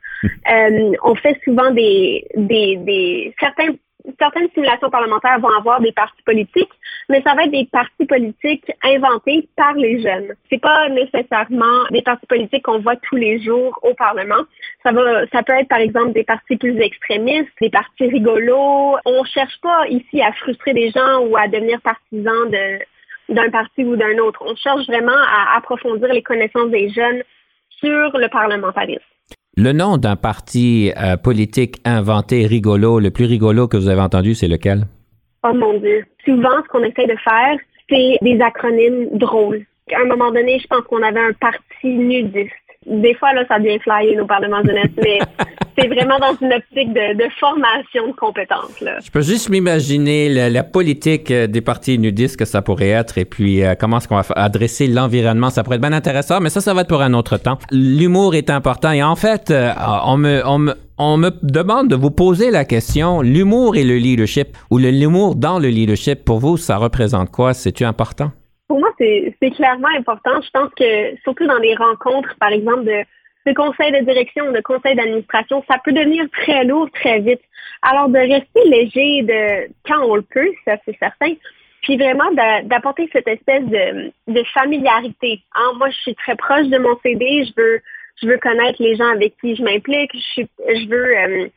on 1.04 1.14
fait 1.14 1.38
souvent 1.44 1.70
des, 1.70 2.26
des, 2.36 2.76
des 2.78 3.34
certains 3.38 3.74
certaines 4.18 4.50
simulations 4.50 4.90
parlementaires 4.90 5.38
vont 5.40 5.56
avoir 5.56 5.80
des 5.80 5.92
partis 5.92 6.22
politiques, 6.22 6.70
mais 7.08 7.22
ça 7.22 7.34
va 7.34 7.44
être 7.44 7.50
des 7.50 7.68
partis 7.70 8.06
politiques 8.06 8.70
inventés 8.82 9.48
par 9.56 9.74
les 9.74 10.02
jeunes. 10.02 10.34
C'est 10.50 10.60
pas 10.60 10.88
nécessairement 10.88 11.84
des 11.90 12.02
partis 12.02 12.26
politiques 12.26 12.64
qu'on 12.64 12.80
voit 12.80 12.96
tous 12.96 13.16
les 13.16 13.42
jours 13.42 13.78
au 13.82 13.94
Parlement. 13.94 14.42
Ça 14.82 14.92
va, 14.92 15.26
ça 15.28 15.42
peut 15.42 15.54
être 15.54 15.68
par 15.68 15.78
exemple 15.78 16.12
des 16.12 16.24
partis 16.24 16.56
plus 16.56 16.78
extrémistes, 16.80 17.50
des 17.60 17.70
partis 17.70 18.06
rigolos. 18.06 18.96
On 19.04 19.24
cherche 19.24 19.60
pas 19.62 19.86
ici 19.88 20.22
à 20.22 20.32
frustrer 20.32 20.72
des 20.72 20.90
gens 20.90 21.20
ou 21.26 21.36
à 21.36 21.48
devenir 21.48 21.80
partisans 21.80 22.50
d'un 23.28 23.50
parti 23.50 23.84
ou 23.84 23.96
d'un 23.96 24.18
autre. 24.18 24.42
On 24.44 24.54
cherche 24.56 24.86
vraiment 24.86 25.12
à 25.12 25.56
approfondir 25.56 26.12
les 26.12 26.22
connaissances 26.22 26.70
des 26.70 26.90
jeunes 26.90 27.22
sur 27.80 28.16
le 28.18 28.28
parlementarisme. 28.28 29.02
Le 29.62 29.72
nom 29.74 29.98
d'un 29.98 30.16
parti 30.16 30.90
euh, 30.96 31.18
politique 31.18 31.82
inventé 31.84 32.46
rigolo, 32.46 32.98
le 32.98 33.10
plus 33.10 33.26
rigolo 33.26 33.68
que 33.68 33.76
vous 33.76 33.90
avez 33.90 34.00
entendu, 34.00 34.34
c'est 34.34 34.48
lequel? 34.48 34.84
Oh 35.44 35.52
mon 35.52 35.78
Dieu. 35.78 36.02
Souvent, 36.24 36.62
ce 36.64 36.68
qu'on 36.68 36.82
essaie 36.82 37.06
de 37.06 37.18
faire, 37.22 37.58
c'est 37.90 38.16
des 38.22 38.40
acronymes 38.40 39.18
drôles. 39.18 39.66
À 39.92 40.00
un 40.00 40.06
moment 40.06 40.30
donné, 40.30 40.58
je 40.60 40.66
pense 40.66 40.80
qu'on 40.88 41.02
avait 41.02 41.20
un 41.20 41.34
parti 41.34 41.88
nudiste. 41.88 42.54
Des 42.86 43.14
fois, 43.14 43.34
là, 43.34 43.44
ça 43.46 43.58
devient 43.58 43.78
flyer 43.78 44.16
nos 44.16 44.26
parlements 44.26 44.62
jeunesse, 44.64 44.90
mais 44.96 45.18
c'est 45.78 45.86
vraiment 45.86 46.18
dans 46.18 46.34
une 46.40 46.54
optique 46.54 46.94
de, 46.94 47.28
formation 47.38 48.08
de 48.08 48.12
compétences. 48.12 48.80
Là. 48.80 48.98
Je 49.04 49.10
peux 49.10 49.20
juste 49.20 49.50
m'imaginer 49.50 50.48
la, 50.48 50.62
politique 50.64 51.30
euh, 51.30 51.46
des 51.46 51.60
partis 51.60 51.98
nudistes 51.98 52.38
que 52.38 52.46
ça 52.46 52.62
pourrait 52.62 52.88
être 52.88 53.18
et 53.18 53.26
puis 53.26 53.62
euh, 53.62 53.74
comment 53.78 53.98
est-ce 53.98 54.08
qu'on 54.08 54.16
va 54.16 54.24
adresser 54.34 54.86
l'environnement. 54.86 55.50
Ça 55.50 55.62
pourrait 55.62 55.76
être 55.76 55.82
bien 55.82 55.92
intéressant, 55.92 56.40
mais 56.40 56.48
ça, 56.48 56.62
ça 56.62 56.72
va 56.72 56.80
être 56.80 56.88
pour 56.88 57.02
un 57.02 57.12
autre 57.12 57.36
temps. 57.36 57.58
L'humour 57.70 58.34
est 58.34 58.48
important 58.48 58.92
et 58.92 59.02
en 59.02 59.16
fait, 59.16 59.50
euh, 59.50 59.72
on 60.06 60.16
me, 60.16 60.42
on 60.46 60.58
me, 60.58 60.74
on 60.96 61.18
me 61.18 61.30
demande 61.42 61.88
de 61.88 61.96
vous 61.96 62.10
poser 62.10 62.50
la 62.50 62.64
question, 62.64 63.20
l'humour 63.20 63.76
et 63.76 63.84
le 63.84 63.96
leadership, 63.96 64.56
ou 64.70 64.78
l'humour 64.78 65.36
dans 65.36 65.58
le 65.58 65.68
leadership, 65.68 66.24
pour 66.24 66.38
vous, 66.38 66.56
ça 66.56 66.78
représente 66.78 67.30
quoi? 67.30 67.52
C'est-tu 67.52 67.84
important? 67.84 68.32
Pour 68.70 68.78
moi, 68.78 68.94
c'est 69.00 69.50
clairement 69.56 69.88
important. 69.98 70.40
Je 70.40 70.50
pense 70.50 70.70
que 70.78 71.16
surtout 71.24 71.44
dans 71.44 71.58
des 71.58 71.74
rencontres, 71.74 72.36
par 72.38 72.52
exemple, 72.52 72.84
de, 72.84 73.02
de 73.44 73.52
conseils 73.52 73.90
de 73.90 74.04
direction, 74.04 74.52
de 74.52 74.60
conseils 74.60 74.94
d'administration, 74.94 75.64
ça 75.68 75.78
peut 75.84 75.90
devenir 75.90 76.26
très 76.30 76.62
lourd 76.64 76.88
très 76.92 77.18
vite. 77.18 77.40
Alors, 77.82 78.08
de 78.08 78.18
rester 78.18 78.64
léger 78.66 79.22
de 79.22 79.72
quand 79.84 80.04
on 80.04 80.14
le 80.14 80.22
peut, 80.22 80.52
ça 80.64 80.76
c'est 80.84 80.96
certain. 81.00 81.32
Puis 81.82 81.96
vraiment 81.96 82.30
d'apporter 82.62 83.10
cette 83.12 83.26
espèce 83.26 83.64
de, 83.64 84.12
de 84.28 84.44
familiarité. 84.54 85.40
Hein, 85.56 85.72
moi, 85.76 85.90
je 85.90 85.98
suis 86.02 86.14
très 86.14 86.36
proche 86.36 86.68
de 86.68 86.78
mon 86.78 86.96
CD, 87.02 87.42
je 87.46 87.60
veux, 87.60 87.80
je 88.22 88.28
veux 88.28 88.38
connaître 88.38 88.80
les 88.80 88.94
gens 88.94 89.08
avec 89.08 89.34
qui 89.40 89.56
je 89.56 89.64
m'implique, 89.64 90.12
je, 90.14 90.42
je 90.68 90.88
veux 90.88 91.18
euh, 91.18 91.48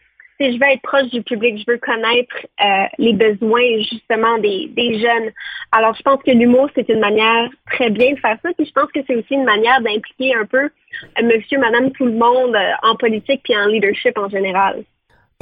je 0.51 0.59
veux 0.59 0.71
être 0.71 0.81
proche 0.81 1.09
du 1.09 1.21
public, 1.21 1.63
je 1.65 1.71
veux 1.71 1.77
connaître 1.77 2.35
euh, 2.61 2.85
les 2.97 3.13
besoins 3.13 3.77
justement 3.89 4.37
des, 4.39 4.99
jeunes. 4.99 5.31
Alors, 5.71 5.95
je 5.95 6.01
pense 6.01 6.21
que 6.23 6.31
l'humour, 6.31 6.69
c'est 6.75 6.89
une 6.89 6.99
manière 6.99 7.49
très 7.71 7.89
bien 7.89 8.13
de 8.13 8.19
faire 8.19 8.37
ça. 8.43 8.49
Puis 8.57 8.67
je 8.67 8.71
pense 8.71 8.91
que 8.91 8.99
c'est 9.07 9.15
aussi 9.15 9.33
une 9.33 9.45
manière 9.45 9.81
d'impliquer 9.81 10.35
un 10.35 10.45
peu 10.45 10.63
euh, 10.65 11.23
monsieur, 11.23 11.59
madame, 11.59 11.91
tout 11.91 12.05
le 12.05 12.13
monde 12.13 12.55
euh, 12.55 12.71
en 12.83 12.95
politique 12.95 13.41
puis 13.43 13.55
en 13.57 13.67
leadership 13.67 14.17
en 14.17 14.29
général. 14.29 14.83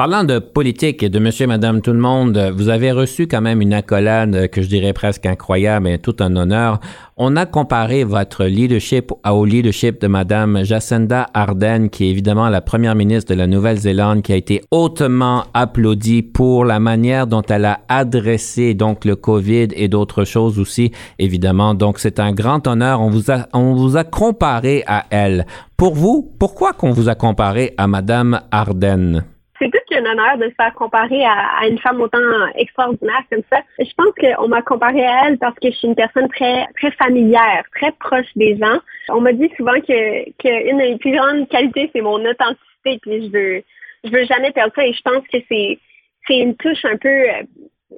Parlant 0.02 0.24
de 0.24 0.40
politique 0.40 1.04
et 1.04 1.10
de 1.10 1.20
monsieur, 1.20 1.46
madame, 1.46 1.80
tout 1.84 1.94
le 1.94 2.00
monde, 2.00 2.52
vous 2.56 2.70
avez 2.70 2.92
reçu 2.92 3.28
quand 3.28 3.42
même 3.42 3.62
une 3.62 3.72
accolade 3.72 4.50
que 4.50 4.64
je 4.64 4.68
dirais 4.68 4.94
presque 4.94 5.28
incroyable 5.28 5.88
et 5.90 6.00
tout 6.00 6.16
un 6.22 6.36
honneur. 6.36 6.80
On 7.18 7.36
a 7.36 7.46
comparé 7.46 8.04
votre 8.04 8.46
leadership 8.46 9.12
au 9.24 9.46
leadership 9.46 10.02
de 10.02 10.08
madame 10.08 10.64
Jacinda 10.64 11.28
Ardern, 11.36 11.92
qui 11.92 12.06
est 12.06 12.10
évidemment 12.10 12.50
la 12.50 12.62
première 12.62 12.96
ministre 12.96 13.32
de 13.32 13.38
la 13.38 13.46
Nouvelle-Zélande, 13.46 14.24
qui 14.24 14.34
a 14.34 14.38
été 14.38 14.64
hautement 14.72 15.44
applaudie 15.54 16.24
pour 16.24 16.66
la 16.66 16.80
manière 16.80 17.28
dont 17.28 17.44
elle 17.44 17.66
a 17.66 17.82
adressé 17.88 18.74
donc 18.74 19.06
le 19.06 19.16
COVID 19.16 19.68
et 19.76 19.88
d'autres 19.88 20.24
choses 20.24 20.58
aussi, 20.58 20.92
évidemment. 21.20 21.76
Donc 21.76 22.00
c'est 22.00 22.20
un 22.20 22.32
grand 22.32 22.66
honneur. 22.66 23.02
On 23.02 23.12
vous 23.12 23.30
a, 23.30 23.50
on 23.54 23.76
vous 23.76 23.98
a 23.98 24.04
comparé 24.04 24.84
à 24.88 25.06
elle. 25.12 25.46
Pour 25.78 25.94
vous, 25.94 26.28
pourquoi 26.40 26.74
qu'on 26.74 26.90
vous 26.90 27.08
a 27.08 27.14
comparé 27.14 27.76
à 27.78 27.86
madame 27.86 28.42
Ardern? 28.50 29.26
C'est 29.62 29.70
plus 29.70 29.82
qu'un 29.88 30.06
honneur 30.06 30.38
de 30.38 30.46
se 30.46 30.56
faire 30.56 30.74
comparer 30.74 31.24
à, 31.24 31.68
une 31.68 31.78
femme 31.78 32.02
autant 32.02 32.18
extraordinaire 32.56 33.22
comme 33.32 33.44
ça. 33.52 33.62
Je 33.78 33.94
pense 33.96 34.14
qu'on 34.20 34.48
m'a 34.48 34.62
comparé 34.64 35.06
à 35.06 35.28
elle 35.28 35.38
parce 35.38 35.58
que 35.60 35.70
je 35.70 35.76
suis 35.76 35.88
une 35.88 35.96
personne 35.96 36.28
très 36.30 36.66
très 36.78 36.92
familière, 36.92 37.64
très 37.76 37.92
proche 37.92 38.26
des 38.36 38.58
gens. 38.58 38.80
On 39.10 39.22
m'a 39.22 39.34
dit 39.34 39.52
souvent 39.56 39.80
que 39.80 40.30
qu'une 40.40 40.78
des 40.80 40.98
plus 40.98 41.16
grandes 41.16 41.48
qualités, 41.50 41.92
c'est 41.94 42.02
mon 42.02 42.26
authenticité, 42.26 43.00
puis 43.02 43.28
je 43.28 43.32
veux 43.32 43.64
je 44.04 44.10
veux 44.10 44.26
jamais 44.26 44.52
perdre 44.52 44.74
ça. 44.76 44.86
Et 44.86 44.94
je 44.94 45.02
pense 45.04 45.24
que 45.32 45.38
c'est 45.48 45.78
c'est 46.28 46.40
une 46.40 46.56
touche 46.56 46.84
un 46.86 46.98
peu 46.98 47.26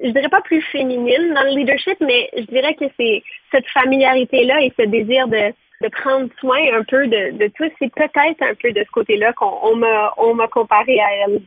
je 0.03 0.09
dirais 0.09 0.30
pas 0.30 0.41
plus 0.41 0.61
féminine 0.64 1.34
dans 1.34 1.43
le 1.43 1.55
leadership, 1.55 1.97
mais 2.01 2.30
je 2.36 2.43
dirais 2.43 2.74
que 2.74 2.86
c'est 2.99 3.24
cette 3.51 3.68
familiarité-là 3.68 4.61
et 4.61 4.74
ce 4.78 4.86
désir 4.86 5.28
de, 5.28 5.53
de 5.82 5.88
prendre 5.89 6.28
soin 6.39 6.59
un 6.74 6.84
peu 6.84 7.07
de, 7.07 7.38
de 7.38 7.47
tout. 7.55 7.72
C'est 7.80 7.93
peut-être 7.93 8.41
un 8.41 8.55
peu 8.55 8.72
de 8.72 8.84
ce 8.84 8.91
côté-là 8.91 9.32
qu'on 9.34 9.76
m'a 9.76 10.14
on 10.18 10.34
m'a 10.34 10.47
comparé 10.47 10.99
à 10.99 11.07
elle. 11.26 11.41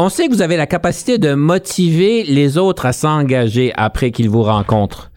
On 0.00 0.10
sait 0.10 0.28
que 0.28 0.32
vous 0.32 0.42
avez 0.42 0.56
la 0.56 0.68
capacité 0.68 1.18
de 1.18 1.34
motiver 1.34 2.22
les 2.22 2.56
autres 2.56 2.86
à 2.86 2.92
s'engager 2.92 3.72
après 3.74 4.12
qu'ils 4.12 4.30
vous 4.30 4.44
rencontrent. 4.44 5.10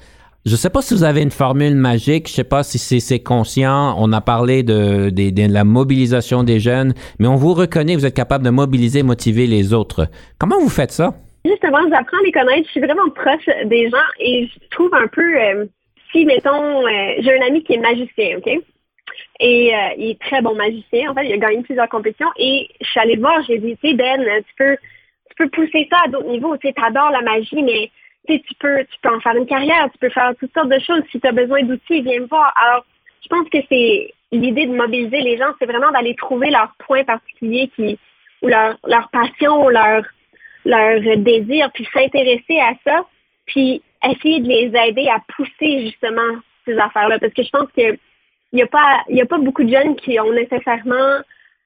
Je 0.44 0.54
ne 0.54 0.58
sais 0.58 0.72
pas 0.72 0.82
si 0.82 0.96
vous 0.96 1.04
avez 1.04 1.22
une 1.22 1.30
formule 1.30 1.76
magique, 1.76 2.26
je 2.26 2.34
ne 2.34 2.36
sais 2.38 2.44
pas 2.44 2.64
si 2.64 2.80
c'est 3.00 3.20
conscient. 3.20 3.94
On 4.00 4.12
a 4.12 4.22
parlé 4.22 4.64
de, 4.64 5.12
la 5.54 5.64
mobilisation 5.66 6.44
des 6.44 6.60
jeunes, 6.60 6.96
mais 7.20 7.28
on 7.28 7.36
vous 7.36 7.54
reconnaît, 7.54 7.96
vous 7.96 8.08
êtes 8.08 8.16
capable 8.16 8.44
de 8.44 8.50
mobiliser, 8.50 9.04
motiver 9.04 9.46
les 9.46 9.72
autres. 9.72 10.08
Comment 10.40 10.58
vous 10.60 10.70
faites 10.70 10.92
ça? 10.92 11.14
Justement, 11.46 11.78
j'apprends 11.92 12.18
à 12.18 12.26
les 12.26 12.32
connaître. 12.32 12.66
Je 12.66 12.72
suis 12.72 12.82
vraiment 12.82 13.08
proche 13.14 13.68
des 13.68 13.88
gens 13.88 13.98
et 14.20 14.48
je 14.48 14.68
trouve 14.72 14.92
un 14.96 15.08
peu, 15.10 15.22
euh, 15.22 15.66
si 16.12 16.26
mettons, 16.26 16.88
euh, 16.88 16.90
j'ai 17.20 17.40
un 17.40 17.46
ami 17.46 17.64
qui 17.64 17.74
est 17.74 17.78
magicien, 17.78 18.40
OK? 18.40 18.50
Et 19.42 19.76
euh, 19.76 19.78
il 19.98 20.12
est 20.12 20.22
très 20.22 20.42
bon 20.42 20.54
magicien. 20.54 21.10
En 21.10 21.16
fait, 21.16 21.26
il 21.26 21.34
a 21.34 21.38
gagné 21.38 21.64
plusieurs 21.64 21.89
compétitions. 21.89 22.30
Et 22.38 22.70
je 22.80 22.88
suis 22.88 23.00
allée 23.00 23.16
le 23.16 23.22
voir, 23.22 23.42
j'ai 23.48 23.58
dit, 23.58 23.76
tu 23.82 23.89
sais, 23.89 23.96
Ben, 23.96 24.22
tu 24.22 24.54
peux, 24.56 24.78
tu 25.30 25.36
peux 25.36 25.50
pousser 25.50 25.88
ça 25.92 25.98
à 26.06 26.10
d'autres 26.10 26.30
niveaux. 26.30 26.56
Tu 26.58 26.68
sais, 26.68 26.74
adores 26.78 27.10
la 27.10 27.22
magie, 27.22 27.64
mais 27.64 27.89
tu 28.28 28.54
peux, 28.60 28.86
tu 28.86 29.00
peux 29.02 29.10
en 29.10 29.20
faire 29.20 29.36
une 29.36 29.48
carrière, 29.48 29.89
tu 29.92 29.98
peux 29.98 30.10
faire 30.10 30.34
toutes 30.39 30.54
sortes 30.54 30.70
de 30.70 30.80
choses. 30.80 31.02
Si 31.12 31.20
tu 31.20 31.28
as 31.28 31.32
besoin 31.32 31.64
d'outils, 31.64 32.02
viens 32.02 32.22
me 32.22 32.28
voir. 32.28 32.54
Alors, 32.56 32.86
je 33.24 33.28
pense 33.30 33.50
que 33.50 33.58
c'est 33.68 34.14
l'idée 34.32 34.68
de 34.68 34.76
mobiliser 34.76 35.22
les 35.22 35.38
gens, 35.38 35.54
c'est 35.58 35.66
vraiment 35.66 35.92
d'aller 35.92 36.16
trouver 36.16 36.52
leurs 36.52 36.74
points 36.86 37.04
particuliers 37.04 37.70
qui, 37.76 37.98
ou 38.44 38.48
leur, 38.48 38.78
leur 38.86 39.10
passion, 39.10 39.68
leur, 39.70 40.04
leur 40.66 41.18
désir, 41.18 41.72
puis 41.74 41.88
s'intéresser 41.92 42.60
à 42.60 42.74
ça, 42.86 43.06
puis 43.48 43.82
essayer 44.08 44.39
de 44.39 44.48
les 44.48 44.72
aider 44.88 45.08
à 45.10 45.20
pousser 45.36 45.82
justement 45.82 46.38
ces 46.66 46.78
affaires-là. 46.78 47.20
Parce 47.20 47.34
que 47.34 47.44
je 47.44 47.50
pense 47.50 47.70
que 47.76 47.98
il 48.54 48.58
n'y 48.58 48.62
a, 48.62 48.68
pas, 48.68 49.04
y 49.10 49.22
a 49.22 49.26
pas 49.26 49.38
beaucoup 49.38 49.64
de 49.64 49.70
jeunes 49.72 49.95
qui 49.95 50.20
ont 50.20 50.32
nécessairement 50.34 51.20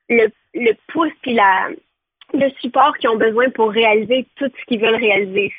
le, 0.09 0.27
le 0.53 0.73
pouce 0.87 1.11
et 1.25 1.33
la, 1.33 1.69
le 2.33 2.49
support 2.61 2.95
qu'ils 2.97 3.09
ont 3.09 3.17
besoin 3.17 3.49
pour 3.49 3.71
réaliser 3.71 4.25
tout 4.35 4.45
ce 4.45 4.65
qu'ils 4.67 4.79
veulent 4.79 4.95
réaliser. 4.95 5.51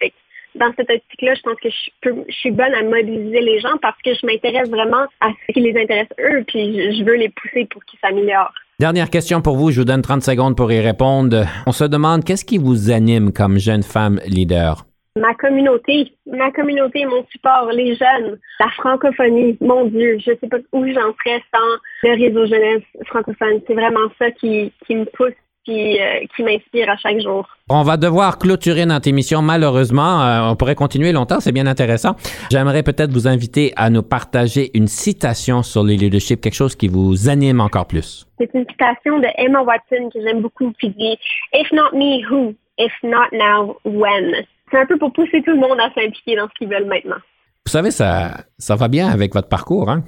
Dans 0.55 0.73
cette 0.77 0.89
optique-là, 0.89 1.35
je 1.35 1.43
pense 1.43 1.57
que 1.61 1.69
je 1.69 2.33
suis 2.33 2.51
bonne 2.51 2.73
à 2.73 2.83
mobiliser 2.83 3.41
les 3.41 3.61
gens 3.61 3.77
parce 3.83 4.01
que 4.03 4.15
je 4.15 4.25
m'intéresse 4.25 4.71
vraiment 4.71 5.07
à 5.21 5.29
ce 5.47 5.53
qui 5.53 5.61
les 5.61 5.79
intéresse 5.79 6.09
eux, 6.19 6.45
puis 6.47 6.97
je 6.97 7.05
veux 7.05 7.17
les 7.17 7.29
pousser 7.29 7.67
pour 7.67 7.85
qu'ils 7.85 7.99
s'améliorent. 8.01 8.55
Dernière 8.79 9.11
question 9.11 9.43
pour 9.43 9.57
vous, 9.57 9.71
je 9.71 9.81
vous 9.81 9.85
donne 9.85 10.03
30 10.03 10.23
secondes 10.23 10.57
pour 10.57 10.73
y 10.73 10.81
répondre. 10.81 11.45
On 11.67 11.73
se 11.73 11.85
demande 11.85 12.25
qu'est-ce 12.25 12.45
qui 12.45 12.59
vous 12.59 12.91
anime 12.91 13.33
comme 13.33 13.59
jeune 13.59 13.83
femme 13.83 14.21
leader? 14.27 14.87
Ma 15.17 15.35
communauté, 15.35 16.13
ma 16.27 16.51
communauté, 16.53 17.07
mon 17.07 17.25
support, 17.33 17.71
les 17.73 17.97
jeunes, 17.97 18.39
la 18.61 18.69
francophonie, 18.77 19.57
mon 19.61 19.87
Dieu, 19.87 20.19
je 20.25 20.31
ne 20.33 20.37
sais 20.37 20.49
pas 20.49 20.59
où 20.73 20.87
j'en 20.87 21.15
serais 21.15 21.43
sans 21.53 21.79
le 22.03 22.13
réseau 22.13 22.47
jeunesse 22.47 22.85
francophone. 23.07 23.61
C'est 23.67 23.75
vraiment 23.75 24.09
ça 24.19 24.31
qui, 24.31 24.73
qui 24.87 24.95
me 24.95 25.05
pousse 25.05 25.33
qui, 25.65 25.99
euh, 26.01 26.25
qui 26.35 26.43
m'inspire 26.45 26.89
à 26.89 26.97
chaque 26.97 27.21
jour. 27.21 27.49
On 27.69 27.83
va 27.83 27.97
devoir 27.97 28.39
clôturer 28.39 28.87
notre 28.87 29.09
émission, 29.09 29.43
malheureusement. 29.43 30.23
Euh, 30.23 30.51
on 30.51 30.55
pourrait 30.55 30.77
continuer 30.77 31.11
longtemps, 31.11 31.41
c'est 31.41 31.51
bien 31.51 31.67
intéressant. 31.67 32.15
J'aimerais 32.51 32.85
peut-être 32.85 33.11
vous 33.11 33.27
inviter 33.27 33.73
à 33.77 33.91
nous 33.91 34.05
partager 34.05 34.71
une 34.75 34.87
citation 34.87 35.65
sur 35.65 35.83
le 35.83 35.95
leadership, 35.95 36.41
quelque 36.41 36.55
chose 36.55 36.77
qui 36.77 36.87
vous 36.87 37.29
anime 37.29 37.61
encore 37.61 37.87
plus. 37.87 38.27
C'est 38.39 38.51
une 38.55 38.67
citation 38.71 39.19
de 39.19 39.27
Emma 39.39 39.63
Watson 39.63 40.09
que 40.15 40.21
j'aime 40.23 40.41
beaucoup 40.41 40.73
qui 40.81 40.91
dit 40.91 41.19
If 41.53 41.73
not 41.73 41.93
me, 41.93 42.25
who? 42.31 42.55
If 42.79 42.93
not 43.03 43.33
now, 43.33 43.77
when? 43.85 44.47
C'est 44.71 44.79
un 44.79 44.87
peu 44.87 44.99
pour 44.99 45.13
pousser 45.13 45.43
tout 45.43 45.53
le 45.53 45.61
monde 45.61 45.79
à 45.81 45.93
s'impliquer 45.95 46.37
dans 46.37 46.49
ce 46.49 46.55
qu'ils 46.59 46.69
veulent 46.69 46.87
maintenant. 46.87 47.21
Vous 47.67 47.73
savez, 47.73 47.91
ça, 47.91 48.45
ça 48.59 48.77
va 48.77 48.89
bien 48.89 49.09
avec 49.09 49.35
votre 49.35 49.49
parcours, 49.49 49.91
hein? 49.91 50.05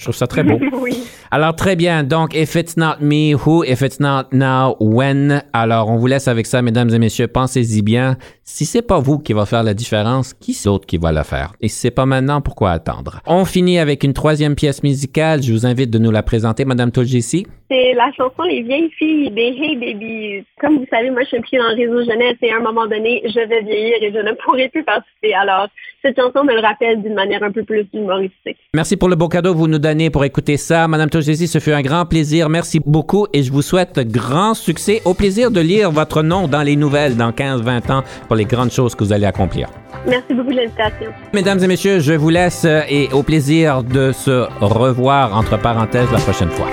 Je 0.00 0.06
trouve 0.06 0.16
ça 0.16 0.26
très 0.26 0.42
beau. 0.42 0.58
oui. 0.80 0.96
Alors, 1.30 1.54
très 1.54 1.76
bien. 1.76 2.04
Donc, 2.04 2.34
if 2.34 2.54
it's 2.54 2.76
not 2.78 2.96
me, 3.00 3.34
who? 3.34 3.62
If 3.64 3.82
it's 3.82 4.00
not 4.00 4.28
now, 4.32 4.76
when? 4.80 5.44
Alors, 5.52 5.90
on 5.90 5.98
vous 5.98 6.06
laisse 6.06 6.26
avec 6.26 6.46
ça, 6.46 6.62
mesdames 6.62 6.88
et 6.88 6.98
messieurs. 6.98 7.28
Pensez-y 7.28 7.82
bien. 7.82 8.16
Si 8.52 8.66
c'est 8.66 8.82
pas 8.82 8.98
vous 8.98 9.20
qui 9.20 9.32
va 9.32 9.46
faire 9.46 9.62
la 9.62 9.74
différence, 9.74 10.34
qui 10.34 10.60
d'autre 10.64 10.84
qui 10.84 10.98
va 10.98 11.12
la 11.12 11.22
faire? 11.22 11.52
Et 11.60 11.68
si 11.68 11.78
c'est 11.78 11.92
pas 11.92 12.04
maintenant, 12.04 12.40
pourquoi 12.40 12.72
attendre? 12.72 13.20
On 13.24 13.44
finit 13.44 13.78
avec 13.78 14.02
une 14.02 14.12
troisième 14.12 14.56
pièce 14.56 14.82
musicale. 14.82 15.40
Je 15.40 15.52
vous 15.52 15.66
invite 15.66 15.88
de 15.88 16.00
nous 16.00 16.10
la 16.10 16.24
présenter, 16.24 16.64
Madame 16.64 16.90
Toljessi. 16.90 17.46
C'est 17.70 17.94
la 17.94 18.10
chanson 18.16 18.42
Les 18.42 18.62
vieilles 18.62 18.90
filles 18.98 19.30
des 19.30 19.54
Hey 19.56 19.76
Baby. 19.76 20.44
Comme 20.60 20.78
vous 20.78 20.86
savez, 20.90 21.10
moi, 21.10 21.20
je 21.22 21.28
suis 21.28 21.36
impliquée 21.36 21.58
dans 21.58 21.68
le 21.68 21.76
réseau 21.76 22.10
jeunesse 22.10 22.36
et 22.42 22.50
à 22.50 22.56
un 22.56 22.60
moment 22.60 22.88
donné, 22.88 23.22
je 23.24 23.38
vais 23.48 23.62
vieillir 23.62 23.94
et 24.02 24.12
je 24.12 24.18
ne 24.18 24.32
pourrai 24.42 24.68
plus 24.68 24.82
participer. 24.82 25.32
Alors, 25.34 25.68
cette 26.02 26.18
chanson 26.18 26.42
me 26.44 26.52
le 26.52 26.60
rappelle 26.60 27.00
d'une 27.00 27.14
manière 27.14 27.44
un 27.44 27.52
peu 27.52 27.62
plus 27.62 27.86
humoristique. 27.94 28.56
Merci 28.74 28.96
pour 28.96 29.08
le 29.08 29.14
beau 29.14 29.28
cadeau 29.28 29.52
que 29.52 29.58
vous 29.58 29.68
nous 29.68 29.78
donnez 29.78 30.10
pour 30.10 30.24
écouter 30.24 30.56
ça. 30.56 30.88
Madame 30.88 31.10
Togesi, 31.10 31.46
ce 31.46 31.60
fut 31.60 31.72
un 31.72 31.82
grand 31.82 32.06
plaisir. 32.06 32.48
Merci 32.48 32.80
beaucoup 32.84 33.26
et 33.32 33.44
je 33.44 33.52
vous 33.52 33.62
souhaite 33.62 34.00
grand 34.10 34.54
succès. 34.54 35.00
Au 35.04 35.14
plaisir 35.14 35.52
de 35.52 35.60
lire 35.60 35.92
votre 35.92 36.22
nom 36.22 36.48
dans 36.48 36.62
les 36.62 36.74
nouvelles 36.74 37.16
dans 37.16 37.30
15-20 37.30 37.92
ans 37.92 38.02
pour 38.26 38.36
les 38.40 38.46
grandes 38.46 38.72
choses 38.72 38.94
que 38.94 39.04
vous 39.04 39.12
allez 39.12 39.26
accomplir. 39.26 39.68
Merci 40.06 40.32
beaucoup 40.32 40.50
de 40.50 40.56
l'invitation. 40.56 41.10
Mesdames 41.34 41.62
et 41.62 41.66
messieurs, 41.66 42.00
je 42.00 42.14
vous 42.14 42.30
laisse 42.30 42.64
euh, 42.64 42.80
et 42.88 43.10
au 43.12 43.22
plaisir 43.22 43.82
de 43.82 44.12
se 44.12 44.46
revoir 44.60 45.36
entre 45.36 45.58
parenthèses 45.58 46.10
la 46.10 46.20
prochaine 46.20 46.50
fois. 46.50 46.68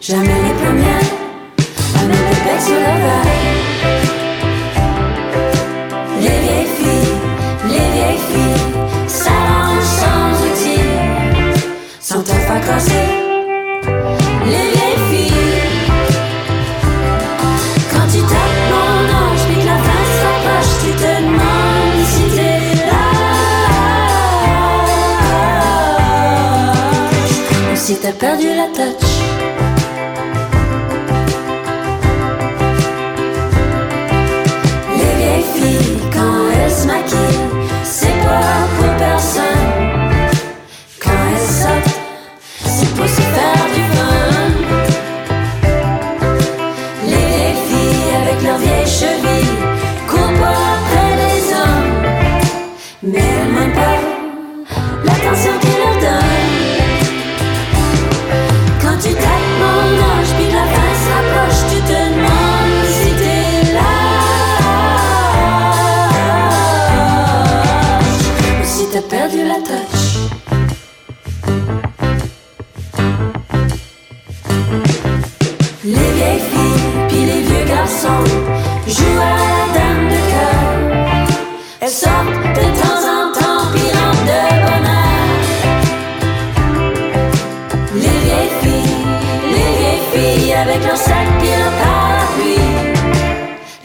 Jamais 0.00 0.26
les 0.26 0.54
premières. 0.62 1.11
perdu 28.18 28.54
la 28.54 28.66
tête. 28.68 29.11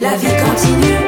La 0.00 0.14
vie 0.16 0.28
continue. 0.44 1.07